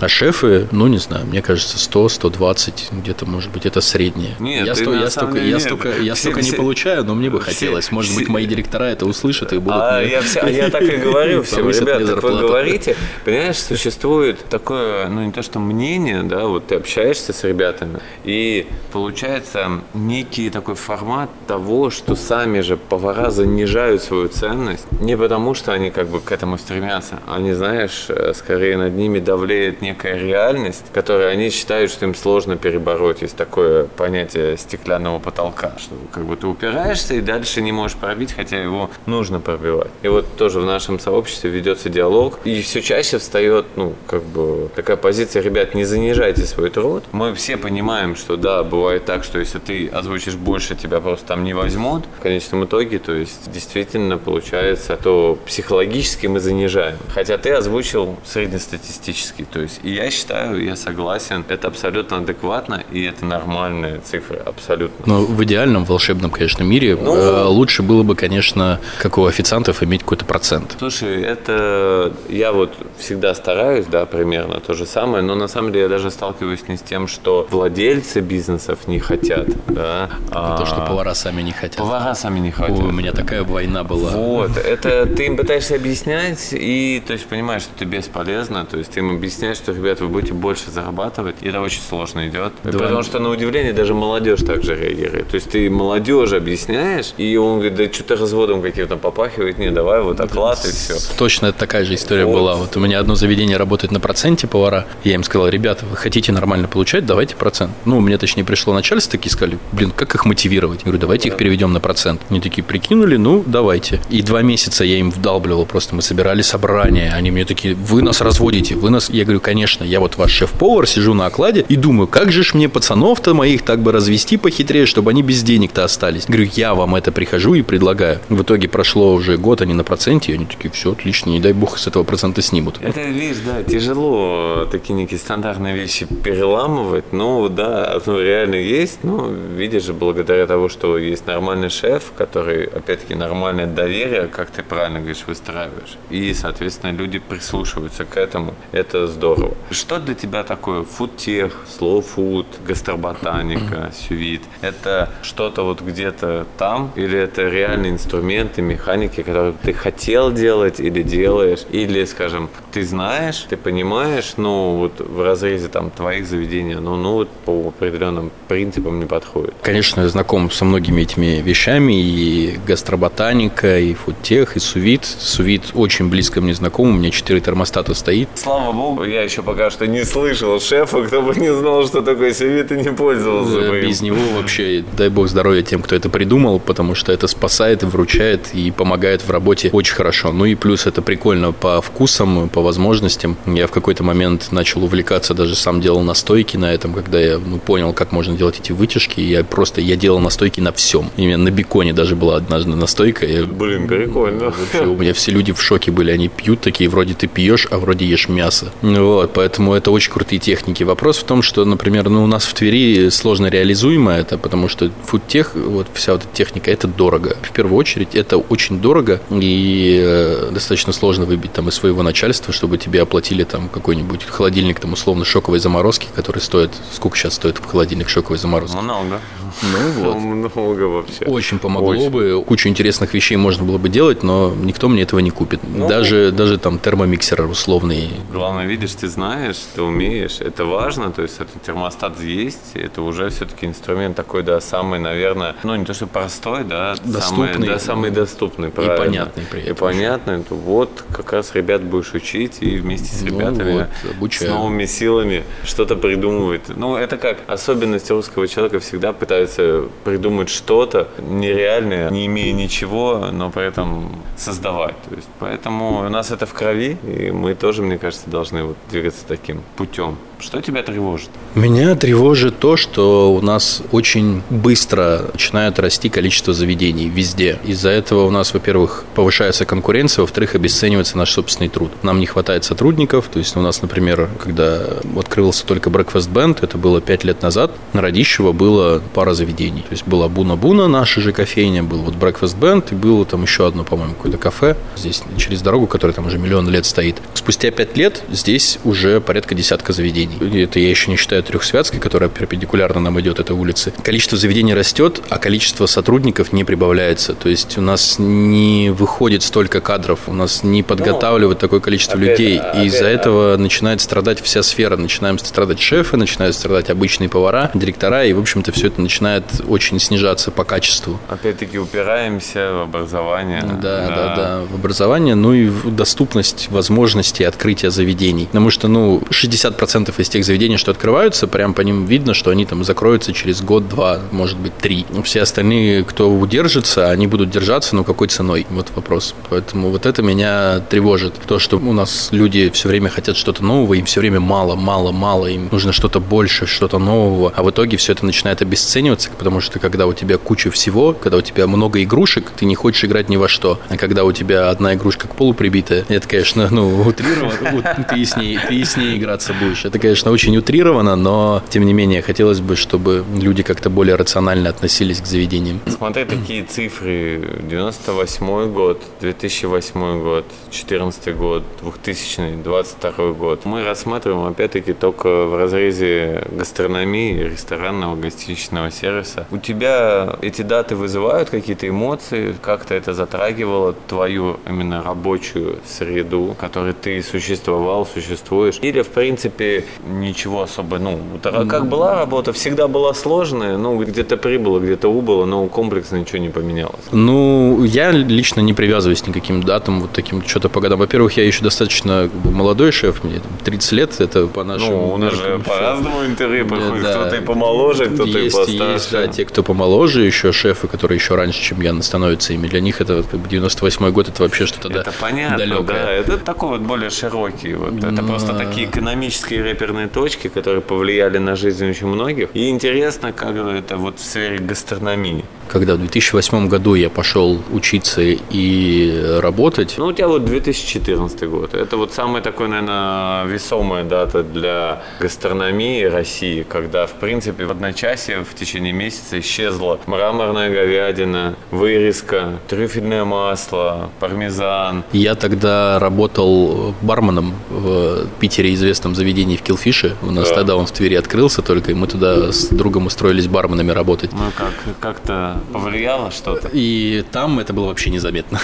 А 0.00 0.08
шефы, 0.08 0.68
ну, 0.70 0.86
не 0.86 0.98
знаю, 0.98 1.26
мне 1.26 1.42
кажется, 1.42 1.78
100, 1.78 2.08
120, 2.08 2.88
где-то, 2.92 3.26
может 3.26 3.50
быть, 3.50 3.66
это 3.66 3.80
среднее. 3.80 4.36
Нет, 4.38 4.66
я, 4.66 4.74
сто, 4.74 4.94
я, 4.94 5.10
столько, 5.10 5.38
я 5.38 5.58
столько, 5.58 5.88
я 5.88 6.14
все, 6.14 6.22
столько 6.22 6.40
все, 6.40 6.50
не 6.52 6.56
получаю, 6.56 7.04
но 7.04 7.14
мне 7.16 7.30
бы 7.30 7.40
все, 7.40 7.50
хотелось. 7.50 7.90
Может 7.90 8.14
быть, 8.14 8.28
мои 8.28 8.46
директора 8.46 8.84
это 8.84 9.06
услышат 9.06 9.52
и 9.52 9.58
будут... 9.58 9.80
А, 9.82 10.00
мне... 10.00 10.12
я, 10.12 10.22
все, 10.22 10.40
а 10.40 10.48
я 10.48 10.70
так 10.70 10.82
и 10.82 10.96
говорю 10.98 11.42
всем, 11.42 11.68
ребята, 11.68 12.14
вы 12.16 12.38
говорите, 12.38 12.96
понимаешь, 13.24 13.58
существует 13.58 14.44
такое, 14.48 15.08
ну, 15.08 15.24
не 15.24 15.32
то, 15.32 15.42
что 15.42 15.58
мнение, 15.58 16.22
да, 16.22 16.46
вот 16.46 16.68
ты 16.68 16.76
общаешься 16.76 17.32
с 17.32 17.42
ребятами, 17.42 17.98
и 18.22 18.68
получается 18.92 19.80
некий 19.94 20.48
такой 20.50 20.76
формат 20.76 21.30
того, 21.48 21.90
что 21.90 22.14
сами 22.14 22.60
же 22.60 22.76
повара 22.76 23.30
занижают 23.30 24.02
свою 24.02 24.28
ценность, 24.28 24.86
не 25.00 25.16
потому, 25.16 25.54
что 25.54 25.72
они 25.72 25.90
как 25.90 26.08
бы 26.08 26.20
к 26.20 26.30
этому 26.30 26.56
стремятся, 26.56 27.18
они, 27.26 27.52
знаешь, 27.52 28.06
э, 28.08 28.32
скорее 28.34 28.76
над 28.76 28.94
ними 28.94 29.18
давлеет 29.18 29.82
некая 29.88 30.18
реальность, 30.18 30.84
которую 30.92 31.30
они 31.30 31.50
считают, 31.50 31.90
что 31.90 32.04
им 32.04 32.14
сложно 32.14 32.56
перебороть. 32.56 33.22
Есть 33.22 33.36
такое 33.36 33.84
понятие 33.84 34.56
стеклянного 34.56 35.18
потолка, 35.18 35.72
что 35.78 35.94
как 36.12 36.24
бы 36.24 36.36
ты 36.36 36.46
упираешься 36.46 37.14
и 37.14 37.20
дальше 37.20 37.62
не 37.62 37.72
можешь 37.72 37.96
пробить, 37.96 38.32
хотя 38.32 38.60
его 38.60 38.90
нужно 39.06 39.40
пробивать. 39.40 39.90
И 40.02 40.08
вот 40.08 40.26
тоже 40.36 40.60
в 40.60 40.64
нашем 40.64 40.98
сообществе 40.98 41.50
ведется 41.50 41.88
диалог, 41.88 42.38
и 42.44 42.60
все 42.62 42.82
чаще 42.82 43.18
встает, 43.18 43.66
ну, 43.76 43.94
как 44.06 44.22
бы 44.22 44.68
такая 44.76 44.96
позиция, 44.96 45.42
ребят, 45.42 45.74
не 45.74 45.84
занижайте 45.84 46.44
свой 46.44 46.70
труд. 46.70 47.04
Мы 47.12 47.34
все 47.34 47.56
понимаем, 47.56 48.16
что 48.16 48.36
да, 48.36 48.62
бывает 48.62 49.04
так, 49.04 49.24
что 49.24 49.38
если 49.38 49.58
ты 49.58 49.88
озвучишь 49.88 50.34
больше, 50.34 50.74
тебя 50.74 51.00
просто 51.00 51.26
там 51.26 51.44
не 51.44 51.54
возьмут. 51.54 52.04
В 52.18 52.22
конечном 52.22 52.64
итоге, 52.64 52.98
то 52.98 53.12
есть 53.12 53.50
действительно 53.50 54.18
получается, 54.18 54.96
то 54.96 55.38
психологически 55.46 56.26
мы 56.26 56.40
занижаем. 56.40 56.98
Хотя 57.14 57.38
ты 57.38 57.50
озвучил 57.50 58.16
среднестатистический, 58.24 59.44
то 59.44 59.60
есть 59.60 59.77
и 59.82 59.90
я 59.90 60.10
считаю, 60.10 60.62
я 60.62 60.76
согласен, 60.76 61.44
это 61.48 61.68
абсолютно 61.68 62.18
адекватно, 62.18 62.82
и 62.92 63.02
это 63.04 63.24
нормальные 63.24 64.00
цифры, 64.00 64.36
абсолютно. 64.38 65.06
Но 65.06 65.24
в 65.24 65.42
идеальном 65.44 65.84
волшебном, 65.84 66.30
конечно, 66.30 66.62
мире 66.62 66.96
ну, 66.96 67.14
э, 67.14 67.44
лучше 67.44 67.82
было 67.82 68.02
бы, 68.02 68.14
конечно, 68.14 68.80
как 68.98 69.18
у 69.18 69.26
официантов, 69.26 69.82
иметь 69.82 70.02
какой-то 70.02 70.24
процент. 70.24 70.76
Слушай, 70.78 71.22
это 71.22 72.12
я 72.28 72.52
вот 72.52 72.72
всегда 72.98 73.34
стараюсь, 73.34 73.86
да, 73.86 74.06
примерно 74.06 74.60
то 74.60 74.74
же 74.74 74.86
самое, 74.86 75.22
но 75.22 75.34
на 75.34 75.48
самом 75.48 75.72
деле 75.72 75.84
я 75.84 75.88
даже 75.88 76.10
сталкиваюсь 76.10 76.66
не 76.68 76.76
с 76.76 76.82
тем, 76.82 77.08
что 77.08 77.46
владельцы 77.50 78.20
бизнесов 78.20 78.86
не 78.86 78.98
хотят, 78.98 79.48
да. 79.66 80.10
А 80.30 80.58
то, 80.58 80.66
что 80.66 80.76
повара 80.76 81.14
сами 81.14 81.42
не 81.42 81.52
хотят. 81.52 81.76
Повара 81.76 82.14
сами 82.14 82.38
не 82.40 82.50
хотят. 82.50 82.78
Ой, 82.78 82.88
у 82.88 82.92
меня 82.92 83.12
такая 83.12 83.42
война 83.42 83.84
была. 83.84 84.10
Вот, 84.10 84.56
это 84.56 85.06
ты 85.06 85.26
им 85.26 85.36
пытаешься 85.36 85.76
объяснять, 85.76 86.48
и, 86.52 87.02
то 87.06 87.12
есть, 87.12 87.26
понимаешь, 87.26 87.62
что 87.62 87.72
ты 87.78 87.84
бесполезно, 87.84 88.64
то 88.64 88.78
есть, 88.78 88.90
ты 88.92 89.00
им 89.00 89.16
объясняешь, 89.16 89.58
что 89.68 89.82
ребят, 89.82 90.00
вы 90.00 90.08
будете 90.08 90.32
больше 90.32 90.70
зарабатывать, 90.70 91.36
и 91.42 91.48
это 91.48 91.60
очень 91.60 91.82
сложно 91.86 92.26
идет. 92.26 92.52
Да. 92.64 92.72
Потому 92.72 93.02
что, 93.02 93.18
на 93.18 93.28
удивление, 93.28 93.72
даже 93.72 93.92
молодежь 93.92 94.40
также 94.40 94.74
реагирует. 94.74 95.28
То 95.28 95.34
есть 95.34 95.50
ты 95.50 95.68
молодежи 95.68 96.36
объясняешь, 96.36 97.12
и 97.18 97.36
он 97.36 97.58
говорит, 97.58 97.74
да 97.74 97.92
что-то 97.92 98.16
разводом 98.16 98.62
каким-то 98.62 98.96
попахивает, 98.96 99.58
не, 99.58 99.70
давай 99.70 100.00
вот 100.00 100.20
оклад 100.20 100.64
и 100.64 100.70
все. 100.70 100.94
Точно 101.18 101.46
это 101.46 101.58
такая 101.58 101.84
же 101.84 101.94
история 101.94 102.24
вот. 102.24 102.32
была. 102.32 102.56
Вот 102.56 102.76
у 102.76 102.80
меня 102.80 102.98
одно 102.98 103.14
заведение 103.14 103.58
работает 103.58 103.92
на 103.92 104.00
проценте 104.00 104.46
повара. 104.46 104.86
Я 105.04 105.14
им 105.14 105.22
сказал, 105.22 105.48
ребята, 105.48 105.84
вы 105.84 105.96
хотите 105.96 106.32
нормально 106.32 106.66
получать, 106.66 107.04
давайте 107.04 107.36
процент. 107.36 107.72
Ну, 107.84 108.00
мне 108.00 108.16
точнее 108.16 108.44
пришло 108.44 108.72
начальство, 108.72 109.12
такие 109.12 109.32
сказали, 109.32 109.58
блин, 109.72 109.90
как 109.90 110.14
их 110.14 110.24
мотивировать? 110.24 110.80
Я 110.80 110.84
говорю, 110.84 111.00
давайте 111.00 111.28
да. 111.28 111.34
их 111.34 111.38
переведем 111.38 111.72
на 111.72 111.80
процент. 111.80 112.22
Они 112.30 112.40
такие 112.40 112.62
прикинули, 112.62 113.16
ну, 113.16 113.44
давайте. 113.44 114.00
И 114.08 114.22
два 114.22 114.40
месяца 114.42 114.84
я 114.84 114.98
им 114.98 115.10
вдалбливал, 115.10 115.66
просто 115.66 115.94
мы 115.94 116.02
собирали 116.02 116.40
собрание. 116.40 117.12
Они 117.12 117.30
мне 117.30 117.44
такие, 117.44 117.74
вы 117.74 118.02
нас 118.02 118.22
разводите, 118.22 118.74
вы 118.74 118.88
нас... 118.90 119.10
Я 119.10 119.24
говорю, 119.24 119.40
конечно, 119.40 119.57
я 119.80 120.00
вот 120.00 120.16
ваш 120.16 120.30
шеф-повар, 120.30 120.86
сижу 120.86 121.14
на 121.14 121.26
окладе 121.26 121.64
и 121.68 121.76
думаю, 121.76 122.06
как 122.06 122.32
же 122.32 122.42
ж 122.42 122.54
мне 122.54 122.68
пацанов-то 122.68 123.34
моих 123.34 123.62
так 123.62 123.80
бы 123.80 123.92
развести 123.92 124.36
похитрее, 124.36 124.86
чтобы 124.86 125.10
они 125.10 125.22
без 125.22 125.42
денег-то 125.42 125.84
остались. 125.84 126.26
Говорю, 126.26 126.48
я 126.54 126.74
вам 126.74 126.94
это 126.94 127.12
прихожу 127.12 127.54
и 127.54 127.62
предлагаю. 127.62 128.20
В 128.28 128.42
итоге 128.42 128.68
прошло 128.68 129.12
уже 129.14 129.36
год, 129.36 129.60
они 129.60 129.74
на 129.74 129.84
проценте, 129.84 130.32
и 130.32 130.34
они 130.34 130.46
такие, 130.46 130.70
все 130.70 130.92
отлично, 130.92 131.30
не 131.30 131.40
дай 131.40 131.52
бог 131.52 131.78
с 131.78 131.86
этого 131.86 132.04
процента 132.04 132.42
снимут. 132.42 132.78
Это, 132.80 133.00
видишь, 133.00 133.38
да, 133.44 133.62
тяжело 133.62 134.66
такие 134.70 134.94
некие 134.94 135.18
стандартные 135.18 135.74
вещи 135.74 136.06
переламывать, 136.24 137.12
но 137.12 137.48
да, 137.48 138.00
ну, 138.06 138.20
реально 138.20 138.56
есть, 138.56 139.02
но 139.02 139.28
видишь 139.28 139.84
же, 139.84 139.92
благодаря 139.92 140.46
тому, 140.46 140.68
что 140.68 140.98
есть 140.98 141.26
нормальный 141.26 141.70
шеф, 141.70 142.12
который, 142.16 142.64
опять-таки, 142.64 143.14
нормальное 143.14 143.66
доверие, 143.66 144.28
как 144.28 144.50
ты 144.50 144.62
правильно 144.62 144.98
говоришь, 144.98 145.24
выстраиваешь, 145.26 145.96
и, 146.10 146.34
соответственно, 146.34 146.92
люди 146.92 147.18
прислушиваются 147.18 148.04
к 148.04 148.16
этому, 148.16 148.54
это 148.72 149.06
здорово. 149.06 149.47
Что 149.70 149.98
для 149.98 150.14
тебя 150.14 150.44
такое 150.44 150.82
фудтех, 150.82 151.66
food, 151.80 152.46
гастроботаника, 152.66 153.92
сювит? 154.08 154.42
Это 154.60 155.10
что-то 155.22 155.62
вот 155.62 155.80
где-то 155.80 156.46
там, 156.56 156.92
или 156.96 157.18
это 157.18 157.48
реальные 157.48 157.92
инструменты, 157.92 158.62
механики, 158.62 159.22
которые 159.22 159.54
ты 159.62 159.72
хотел 159.72 160.32
делать 160.32 160.80
или 160.80 161.02
делаешь, 161.02 161.60
или, 161.70 162.04
скажем, 162.04 162.48
ты 162.72 162.84
знаешь, 162.84 163.46
ты 163.48 163.56
понимаешь, 163.56 164.34
ну, 164.36 164.76
вот 164.76 165.00
в 165.00 165.22
разрезе 165.22 165.68
там 165.68 165.90
твоих 165.90 166.26
заведений, 166.26 166.74
ну, 166.74 166.96
ну, 166.96 167.12
вот 167.12 167.28
по 167.44 167.68
определенным 167.68 168.30
принципам 168.48 169.00
не 169.00 169.06
подходит. 169.06 169.54
Конечно, 169.62 170.02
я 170.02 170.08
знаком 170.08 170.50
со 170.50 170.64
многими 170.64 171.02
этими 171.02 171.42
вещами, 171.42 172.00
и 172.00 172.58
гастроботаника, 172.66 173.78
и 173.78 173.94
фудтех, 173.94 174.56
и 174.56 174.60
сувит. 174.60 175.04
Сувит 175.04 175.72
очень 175.74 176.08
близко 176.08 176.40
мне 176.40 176.54
знаком, 176.54 176.90
у 176.90 176.92
меня 176.92 177.10
четыре 177.10 177.40
термостата 177.40 177.94
стоит. 177.94 178.28
Слава 178.34 178.72
богу, 178.72 179.04
я 179.04 179.27
еще 179.28 179.42
пока 179.42 179.70
что 179.70 179.86
не 179.86 180.04
слышал 180.04 180.58
шефа, 180.60 181.02
кто 181.02 181.22
бы 181.22 181.34
не 181.36 181.52
знал, 181.54 181.86
что 181.86 182.02
такое 182.02 182.32
сувит 182.32 182.72
и 182.72 182.76
не 182.76 182.92
пользовался 182.92 183.70
бы 183.70 183.80
Без 183.80 184.00
него 184.00 184.20
вообще, 184.36 184.84
дай 184.96 185.08
бог 185.08 185.28
здоровья 185.28 185.62
тем, 185.62 185.82
кто 185.82 185.94
это 185.94 186.08
придумал, 186.08 186.58
потому 186.58 186.94
что 186.94 187.12
это 187.12 187.26
спасает, 187.26 187.82
вручает 187.82 188.54
и 188.54 188.70
помогает 188.70 189.22
в 189.22 189.30
работе 189.30 189.70
очень 189.72 189.94
хорошо. 189.94 190.32
Ну 190.32 190.44
и 190.46 190.54
плюс 190.54 190.86
это 190.86 191.02
прикольно 191.02 191.52
по 191.52 191.80
вкусам, 191.80 192.48
по 192.48 192.62
возможностям. 192.62 193.36
Я 193.46 193.66
в 193.66 193.70
какой-то 193.70 194.02
момент 194.02 194.48
начал 194.50 194.82
увлекаться, 194.84 195.34
даже 195.34 195.54
сам 195.54 195.80
делал 195.80 196.00
настойки 196.02 196.56
на 196.56 196.72
этом, 196.72 196.94
когда 196.94 197.20
я 197.20 197.38
ну, 197.38 197.58
понял, 197.58 197.92
как 197.92 198.12
можно 198.12 198.36
делать 198.36 198.58
эти 198.60 198.72
вытяжки. 198.72 199.20
Я 199.20 199.44
просто, 199.44 199.80
я 199.80 199.96
делал 199.96 200.20
настойки 200.20 200.60
на 200.60 200.72
всем. 200.72 201.10
Именно 201.16 201.44
на 201.44 201.50
беконе 201.50 201.92
даже 201.92 202.16
была 202.16 202.36
однажды 202.36 202.74
настойка. 202.74 203.26
Я, 203.26 203.44
Блин, 203.44 203.86
прикольно. 203.86 204.46
Вообще, 204.46 204.86
у 204.86 204.96
меня 204.96 205.12
все 205.12 205.32
люди 205.32 205.52
в 205.52 205.60
шоке 205.60 205.90
были. 205.90 206.10
Они 206.10 206.28
пьют 206.28 206.60
такие, 206.60 206.88
вроде 206.88 207.14
ты 207.14 207.26
пьешь, 207.26 207.66
а 207.70 207.78
вроде 207.78 208.06
ешь 208.06 208.28
мясо. 208.28 208.72
Вот, 208.80 209.17
поэтому 209.26 209.74
это 209.74 209.90
очень 209.90 210.12
крутые 210.12 210.38
техники. 210.38 210.82
Вопрос 210.82 211.18
в 211.18 211.24
том, 211.24 211.42
что, 211.42 211.64
например, 211.64 212.08
ну, 212.08 212.24
у 212.24 212.26
нас 212.26 212.44
в 212.44 212.54
Твери 212.54 213.08
сложно 213.10 213.46
реализуемо 213.46 214.12
это, 214.12 214.38
потому 214.38 214.68
что 214.68 214.90
фудтех, 215.04 215.54
вот 215.54 215.86
вся 215.94 216.12
вот 216.12 216.22
эта 216.24 216.34
техника, 216.34 216.70
это 216.70 216.86
дорого. 216.86 217.36
В 217.42 217.52
первую 217.52 217.76
очередь, 217.76 218.14
это 218.14 218.36
очень 218.36 218.80
дорого 218.80 219.20
и 219.30 220.00
э, 220.02 220.50
достаточно 220.52 220.92
сложно 220.92 221.24
выбить 221.24 221.52
там 221.52 221.68
из 221.68 221.74
своего 221.74 222.02
начальства, 222.02 222.52
чтобы 222.52 222.78
тебе 222.78 223.02
оплатили 223.02 223.44
там 223.44 223.68
какой-нибудь 223.68 224.24
холодильник 224.24 224.80
там 224.80 224.92
условно 224.92 225.24
шоковой 225.24 225.58
заморозки, 225.58 226.08
который 226.14 226.40
стоит, 226.40 226.70
сколько 226.92 227.16
сейчас 227.16 227.34
стоит 227.34 227.58
холодильник 227.58 228.08
шоковой 228.08 228.38
заморозки? 228.38 228.76
Много. 228.76 229.20
Ну 229.62 229.78
вот. 230.02 230.16
Много 230.16 230.82
вообще. 230.84 231.24
Очень 231.24 231.58
помогло 231.58 231.90
Очень. 231.90 232.10
бы. 232.10 232.44
Кучу 232.44 232.68
интересных 232.68 233.14
вещей 233.14 233.36
можно 233.36 233.64
было 233.64 233.78
бы 233.78 233.88
делать, 233.88 234.22
но 234.22 234.54
никто 234.54 234.88
мне 234.88 235.02
этого 235.02 235.20
не 235.20 235.30
купит. 235.30 235.60
Ну, 235.62 235.88
даже, 235.88 236.32
даже 236.32 236.58
там 236.58 236.78
термомиксер 236.78 237.42
условный. 237.42 238.10
Главное, 238.32 238.66
видишь, 238.66 238.92
ты 238.92 239.07
знаешь, 239.08 239.58
ты 239.74 239.82
умеешь. 239.82 240.40
Это 240.40 240.64
важно. 240.64 241.10
То 241.10 241.22
есть, 241.22 241.40
этот 241.40 241.62
термостат 241.62 242.20
есть. 242.20 242.74
Это 242.74 243.02
уже 243.02 243.30
все-таки 243.30 243.66
инструмент 243.66 244.16
такой, 244.16 244.42
да, 244.42 244.60
самый, 244.60 244.98
наверное, 244.98 245.56
ну, 245.62 245.74
не 245.76 245.84
то, 245.84 245.94
что 245.94 246.06
простой, 246.06 246.64
да, 246.64 246.94
доступный. 247.04 247.52
Самый, 247.54 247.68
да, 247.68 247.78
самый 247.78 248.10
доступный, 248.10 248.70
правильно. 248.70 248.94
И 248.94 249.06
понятный 249.06 249.44
при 249.50 249.60
этом. 249.62 249.72
И 249.72 249.76
понятный. 249.78 250.42
То 250.42 250.54
вот 250.54 251.04
как 251.12 251.32
раз 251.32 251.54
ребят 251.54 251.82
будешь 251.82 252.12
учить 252.14 252.58
и 252.60 252.76
вместе 252.76 253.14
с 253.14 253.22
ну 253.22 253.26
ребятами, 253.28 253.86
вот, 254.18 254.32
с 254.32 254.40
новыми 254.40 254.84
силами 254.86 255.44
что-то 255.64 255.96
придумывать. 255.96 256.62
Ну, 256.68 256.96
это 256.96 257.16
как 257.16 257.38
особенность 257.46 258.10
русского 258.10 258.46
человека 258.48 258.80
всегда 258.80 259.12
пытается 259.12 259.84
придумать 260.04 260.48
что-то 260.48 261.08
нереальное, 261.18 262.10
не 262.10 262.26
имея 262.26 262.52
ничего, 262.52 263.28
но 263.32 263.50
при 263.50 263.64
этом 263.64 264.22
создавать. 264.36 264.96
То 265.08 265.14
есть, 265.14 265.28
поэтому 265.38 266.06
у 266.06 266.08
нас 266.08 266.30
это 266.30 266.46
в 266.46 266.52
крови, 266.52 266.96
и 267.04 267.30
мы 267.30 267.54
тоже, 267.54 267.82
мне 267.82 267.98
кажется, 267.98 268.28
должны 268.30 268.64
вот 268.64 268.76
двигаться 268.98 269.24
таким 269.26 269.62
путем. 269.76 270.16
Что 270.40 270.60
тебя 270.60 270.84
тревожит? 270.84 271.30
Меня 271.56 271.96
тревожит 271.96 272.60
то, 272.60 272.76
что 272.76 273.32
у 273.34 273.40
нас 273.40 273.82
очень 273.90 274.42
быстро 274.50 275.30
начинает 275.32 275.80
расти 275.80 276.08
количество 276.08 276.54
заведений 276.54 277.08
везде. 277.08 277.58
Из-за 277.64 277.88
этого 277.88 278.24
у 278.24 278.30
нас, 278.30 278.54
во-первых, 278.54 279.04
повышается 279.16 279.64
конкуренция, 279.64 280.22
во-вторых, 280.22 280.54
обесценивается 280.54 281.18
наш 281.18 281.32
собственный 281.32 281.68
труд. 281.68 281.90
Нам 282.02 282.20
не 282.20 282.26
хватает 282.26 282.62
сотрудников, 282.62 283.28
то 283.32 283.40
есть 283.40 283.56
у 283.56 283.60
нас, 283.60 283.82
например, 283.82 284.28
когда 284.38 284.84
открылся 285.18 285.66
только 285.66 285.90
Breakfast 285.90 286.30
Band, 286.32 286.58
это 286.62 286.78
было 286.78 287.00
пять 287.00 287.24
лет 287.24 287.42
назад, 287.42 287.72
на 287.92 288.00
Радищево 288.00 288.52
было 288.52 289.02
пара 289.14 289.34
заведений. 289.34 289.82
То 289.82 289.92
есть 289.92 290.06
была 290.06 290.28
Буна-Буна, 290.28 290.86
наша 290.86 291.20
же 291.20 291.32
кофейня, 291.32 291.82
был 291.82 291.98
вот 291.98 292.14
Breakfast 292.14 292.56
Band, 292.58 292.92
и 292.92 292.94
было 292.94 293.24
там 293.24 293.42
еще 293.42 293.66
одно, 293.66 293.82
по-моему, 293.82 294.14
какое-то 294.14 294.38
кафе 294.38 294.76
здесь 294.96 295.22
через 295.36 295.62
дорогу, 295.62 295.88
которое 295.88 296.12
там 296.12 296.26
уже 296.26 296.38
миллион 296.38 296.68
лет 296.68 296.86
стоит. 296.86 297.16
Спустя 297.34 297.72
пять 297.72 297.96
лет 297.96 298.22
здесь 298.30 298.78
уже 298.84 299.20
порядка 299.20 299.56
десятка 299.56 299.92
заведений 299.92 300.27
заведений. 300.28 300.62
Это 300.62 300.78
я 300.78 300.90
еще 300.90 301.10
не 301.10 301.16
считаю 301.16 301.42
Трехсвятской, 301.42 302.00
которая 302.00 302.28
перпендикулярно 302.28 303.00
нам 303.00 303.20
идет, 303.20 303.40
этой 303.40 303.56
улице. 303.56 303.92
Количество 304.02 304.36
заведений 304.38 304.74
растет, 304.74 305.22
а 305.28 305.38
количество 305.38 305.86
сотрудников 305.86 306.52
не 306.52 306.64
прибавляется. 306.64 307.34
То 307.34 307.48
есть 307.48 307.78
у 307.78 307.80
нас 307.80 308.16
не 308.18 308.90
выходит 308.90 309.42
столько 309.42 309.80
кадров, 309.80 310.20
у 310.26 310.32
нас 310.32 310.62
не 310.62 310.82
подготавливают 310.82 311.58
такое 311.58 311.80
количество 311.80 312.18
опять, 312.18 312.38
людей. 312.38 312.58
Опять, 312.58 312.82
и 312.82 312.86
из-за 312.86 313.06
этого 313.06 313.56
начинает 313.56 314.00
страдать 314.00 314.40
вся 314.40 314.62
сфера. 314.62 314.96
Начинаем 314.96 315.38
страдать 315.38 315.80
шефы, 315.80 316.16
начинают 316.16 316.54
страдать 316.54 316.90
обычные 316.90 317.28
повара, 317.28 317.70
директора, 317.74 318.24
и, 318.24 318.32
в 318.32 318.40
общем-то, 318.40 318.72
все 318.72 318.88
это 318.88 319.00
начинает 319.00 319.44
очень 319.66 320.00
снижаться 320.00 320.50
по 320.50 320.64
качеству. 320.64 321.20
Опять-таки 321.28 321.78
упираемся 321.78 322.72
в 322.72 322.82
образование. 322.82 323.62
Да, 323.62 323.78
да, 323.78 324.08
да, 324.08 324.36
да, 324.36 324.62
в 324.70 324.74
образование, 324.74 325.34
ну 325.34 325.52
и 325.52 325.68
в 325.68 325.94
доступность 325.94 326.68
возможности 326.70 327.42
открытия 327.42 327.90
заведений. 327.90 328.46
Потому 328.46 328.70
что, 328.70 328.88
ну, 328.88 329.22
60% 329.30 330.17
из 330.18 330.28
тех 330.28 330.44
заведений, 330.44 330.76
что 330.76 330.90
открываются, 330.90 331.46
прям 331.46 331.74
по 331.74 331.82
ним 331.82 332.06
видно, 332.06 332.34
что 332.34 332.50
они 332.50 332.66
там 332.66 332.84
закроются 332.84 333.32
через 333.32 333.62
год, 333.62 333.88
два, 333.88 334.20
может 334.32 334.58
быть, 334.58 334.76
три. 334.76 335.06
Все 335.24 335.42
остальные, 335.42 336.04
кто 336.04 336.30
удержится, 336.30 337.10
они 337.10 337.26
будут 337.26 337.50
держаться, 337.50 337.94
но 337.96 338.04
какой 338.04 338.28
ценой? 338.28 338.66
Вот 338.70 338.88
вопрос. 338.94 339.34
Поэтому 339.50 339.90
вот 339.90 340.06
это 340.06 340.22
меня 340.22 340.80
тревожит. 340.80 341.34
То, 341.46 341.58
что 341.58 341.78
у 341.78 341.92
нас 341.92 342.28
люди 342.32 342.70
все 342.70 342.88
время 342.88 343.08
хотят 343.08 343.36
что-то 343.36 343.64
нового, 343.64 343.94
им 343.94 344.04
все 344.04 344.20
время 344.20 344.40
мало, 344.40 344.74
мало, 344.74 345.12
мало, 345.12 345.46
им 345.46 345.68
нужно 345.70 345.92
что-то 345.92 346.20
больше, 346.20 346.66
что-то 346.66 346.98
нового, 346.98 347.52
а 347.54 347.62
в 347.62 347.70
итоге 347.70 347.96
все 347.96 348.12
это 348.12 348.24
начинает 348.24 348.62
обесцениваться, 348.62 349.30
потому 349.36 349.60
что 349.60 349.78
когда 349.78 350.06
у 350.06 350.12
тебя 350.12 350.38
куча 350.38 350.70
всего, 350.70 351.12
когда 351.12 351.38
у 351.38 351.42
тебя 351.42 351.66
много 351.66 352.02
игрушек, 352.02 352.52
ты 352.56 352.64
не 352.64 352.74
хочешь 352.74 353.04
играть 353.04 353.28
ни 353.28 353.36
во 353.36 353.48
что. 353.48 353.80
А 353.88 353.96
когда 353.96 354.24
у 354.24 354.32
тебя 354.32 354.70
одна 354.70 354.94
игрушка 354.94 355.28
к 355.28 355.34
полу 355.34 355.54
прибитая, 355.54 356.04
это, 356.08 356.28
конечно, 356.28 356.68
ну, 356.70 357.02
утрированно, 357.02 358.06
ты 358.08 358.24
с 358.24 358.36
ней, 358.36 358.58
ты 358.68 358.84
с 358.84 358.96
ней 358.96 359.18
играться 359.18 359.54
будешь. 359.54 359.84
Это, 359.84 359.98
конечно, 360.08 360.30
очень 360.30 360.56
утрировано, 360.56 361.16
но, 361.16 361.62
тем 361.68 361.84
не 361.84 361.92
менее, 361.92 362.22
хотелось 362.22 362.60
бы, 362.60 362.76
чтобы 362.76 363.24
люди 363.36 363.62
как-то 363.62 363.90
более 363.90 364.16
рационально 364.16 364.70
относились 364.70 365.20
к 365.20 365.26
заведениям. 365.26 365.80
Смотри, 365.86 366.24
такие 366.24 366.64
цифры. 366.64 367.60
98 367.68 368.72
год, 368.72 369.02
2008 369.20 370.22
год, 370.22 370.46
2014 370.70 371.36
год, 371.36 371.62
2000 371.82 372.62
22 372.64 373.32
год. 373.32 373.66
Мы 373.66 373.84
рассматриваем, 373.84 374.46
опять-таки, 374.46 374.94
только 374.94 375.44
в 375.44 375.58
разрезе 375.58 376.42
гастрономии, 376.52 377.42
ресторанного, 377.42 378.16
гостиничного 378.16 378.90
сервиса. 378.90 379.46
У 379.50 379.58
тебя 379.58 380.36
эти 380.40 380.62
даты 380.62 380.96
вызывают 380.96 381.50
какие-то 381.50 381.86
эмоции? 381.86 382.54
Как-то 382.62 382.94
это 382.94 383.12
затрагивало 383.12 383.94
твою 384.08 384.58
именно 384.66 385.02
рабочую 385.02 385.80
среду, 385.86 386.52
в 386.52 386.54
которой 386.54 386.94
ты 386.94 387.22
существовал, 387.22 388.06
существуешь? 388.06 388.78
Или, 388.80 389.02
в 389.02 389.08
принципе, 389.08 389.84
ничего 390.06 390.62
особо, 390.62 390.98
ну, 390.98 391.18
как 391.42 391.88
была 391.88 392.16
работа, 392.16 392.52
всегда 392.52 392.88
была 392.88 393.14
сложная, 393.14 393.76
ну, 393.76 394.02
где-то 394.02 394.36
прибыло, 394.36 394.78
где-то 394.78 395.08
убыло, 395.08 395.44
но 395.44 395.66
комплексно 395.66 396.16
ничего 396.16 396.38
не 396.38 396.48
поменялось? 396.48 397.00
Ну, 397.12 397.84
я 397.84 398.10
лично 398.10 398.60
не 398.60 398.74
привязываюсь 398.74 399.22
к 399.22 399.28
никаким 399.28 399.62
датам, 399.62 400.00
вот 400.00 400.12
таким, 400.12 400.42
что-то 400.46 400.68
по 400.68 400.80
годам. 400.80 400.98
Во-первых, 400.98 401.36
я 401.36 401.44
еще 401.44 401.62
достаточно 401.62 402.30
молодой 402.44 402.92
шеф, 402.92 403.24
мне 403.24 403.40
30 403.64 403.92
лет, 403.92 404.20
это 404.20 404.46
по 404.46 404.64
нашему... 404.64 404.90
Ну, 404.90 405.14
у 405.14 405.16
нас 405.16 405.34
же 405.34 405.58
по-разному 405.64 406.24
интервью 406.26 406.66
проходит, 406.66 407.02
да. 407.02 407.14
кто-то 407.14 407.36
и 407.36 407.40
помоложе, 407.40 408.06
кто-то 408.06 408.38
и 408.38 408.50
постарше. 408.50 408.92
Есть, 408.92 409.12
да, 409.12 409.26
те, 409.26 409.44
кто 409.44 409.62
помоложе, 409.62 410.24
еще 410.24 410.52
шефы, 410.52 410.88
которые 410.88 411.16
еще 411.16 411.34
раньше, 411.34 411.62
чем 411.62 411.80
я, 411.80 412.00
становятся 412.02 412.52
ими. 412.52 412.68
Для 412.68 412.80
них 412.80 413.00
это 413.00 413.24
98 413.32 414.10
год, 414.10 414.28
это 414.28 414.42
вообще 414.42 414.66
что-то 414.66 414.88
Это 414.88 415.04
да, 415.04 415.12
понятно, 415.20 415.58
далекое. 415.58 415.86
да, 415.86 416.12
это 416.12 416.38
такой 416.38 416.70
вот 416.70 416.80
более 416.80 417.10
широкий. 417.10 417.74
Вот. 417.74 417.92
Но... 417.92 418.08
Это 418.08 418.22
просто 418.22 418.54
такие 418.54 418.86
экономические 418.88 419.62
реперные 419.88 420.08
точки, 420.08 420.48
которые 420.48 420.80
повлияли 420.80 421.38
на 421.38 421.56
жизнь 421.56 421.88
очень 421.88 422.06
многих. 422.06 422.50
И 422.54 422.68
интересно, 422.68 423.32
как 423.32 423.56
это 423.56 423.96
вот 423.96 424.18
в 424.18 424.24
сфере 424.24 424.58
гастрономии 424.58 425.44
когда 425.68 425.94
в 425.94 425.98
2008 425.98 426.68
году 426.68 426.94
я 426.94 427.10
пошел 427.10 427.58
учиться 427.70 428.22
и 428.22 429.38
работать. 429.40 429.94
Ну, 429.98 430.06
у 430.06 430.12
тебя 430.12 430.28
вот 430.28 430.44
2014 430.44 431.48
год. 431.48 431.74
Это 431.74 431.96
вот 431.96 432.12
самая 432.12 432.42
такой, 432.42 432.68
наверное, 432.68 433.44
весомая 433.44 434.04
дата 434.04 434.42
для 434.42 435.02
гастрономии 435.20 436.04
России, 436.04 436.62
когда, 436.68 437.06
в 437.06 437.12
принципе, 437.12 437.64
в 437.64 437.70
одночасье 437.70 438.44
в 438.44 438.54
течение 438.54 438.92
месяца 438.92 439.38
исчезла 439.38 440.00
мраморная 440.06 440.70
говядина, 440.70 441.54
вырезка, 441.70 442.58
трюфельное 442.68 443.24
масло, 443.24 444.10
пармезан. 444.20 445.04
Я 445.12 445.34
тогда 445.34 445.98
работал 445.98 446.94
барменом 447.02 447.54
в 447.68 448.26
Питере 448.40 448.74
известном 448.74 449.14
заведении 449.14 449.56
в 449.56 449.62
Килфише. 449.68 450.16
У 450.22 450.30
нас 450.30 450.48
да. 450.48 450.54
тогда 450.54 450.76
он 450.76 450.86
в 450.86 450.92
Твери 450.92 451.14
открылся 451.14 451.60
только, 451.60 451.90
и 451.90 451.94
мы 451.94 452.06
туда 452.06 452.52
с 452.52 452.68
другом 452.68 453.06
устроились 453.06 453.48
барменами 453.48 453.90
работать. 453.90 454.32
Ну, 454.32 454.38
как, 454.56 454.72
как-то 454.98 455.60
повлияло 455.74 456.30
что-то? 456.30 456.70
И 456.72 457.22
там 457.32 457.58
это 457.58 457.74
было 457.74 457.88
вообще 457.88 458.08
незаметно. 458.08 458.60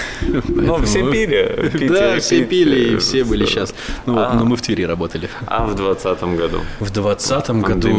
Ну, 0.47 0.83
все 0.83 1.11
пили. 1.11 1.71
Да, 1.95 2.19
все 2.19 2.43
пили, 2.43 2.93
и 2.93 2.97
все 2.97 3.23
были 3.23 3.45
сейчас. 3.45 3.75
Ну, 4.05 4.17
а. 4.17 4.33
но 4.33 4.45
мы 4.45 4.55
в 4.55 4.61
Твери 4.61 4.83
работали. 4.83 5.29
А 5.45 5.65
в 5.65 5.75
двадцатом 5.75 6.35
году? 6.35 6.61
В 6.79 6.89
двадцатом 6.89 7.61
году 7.61 7.89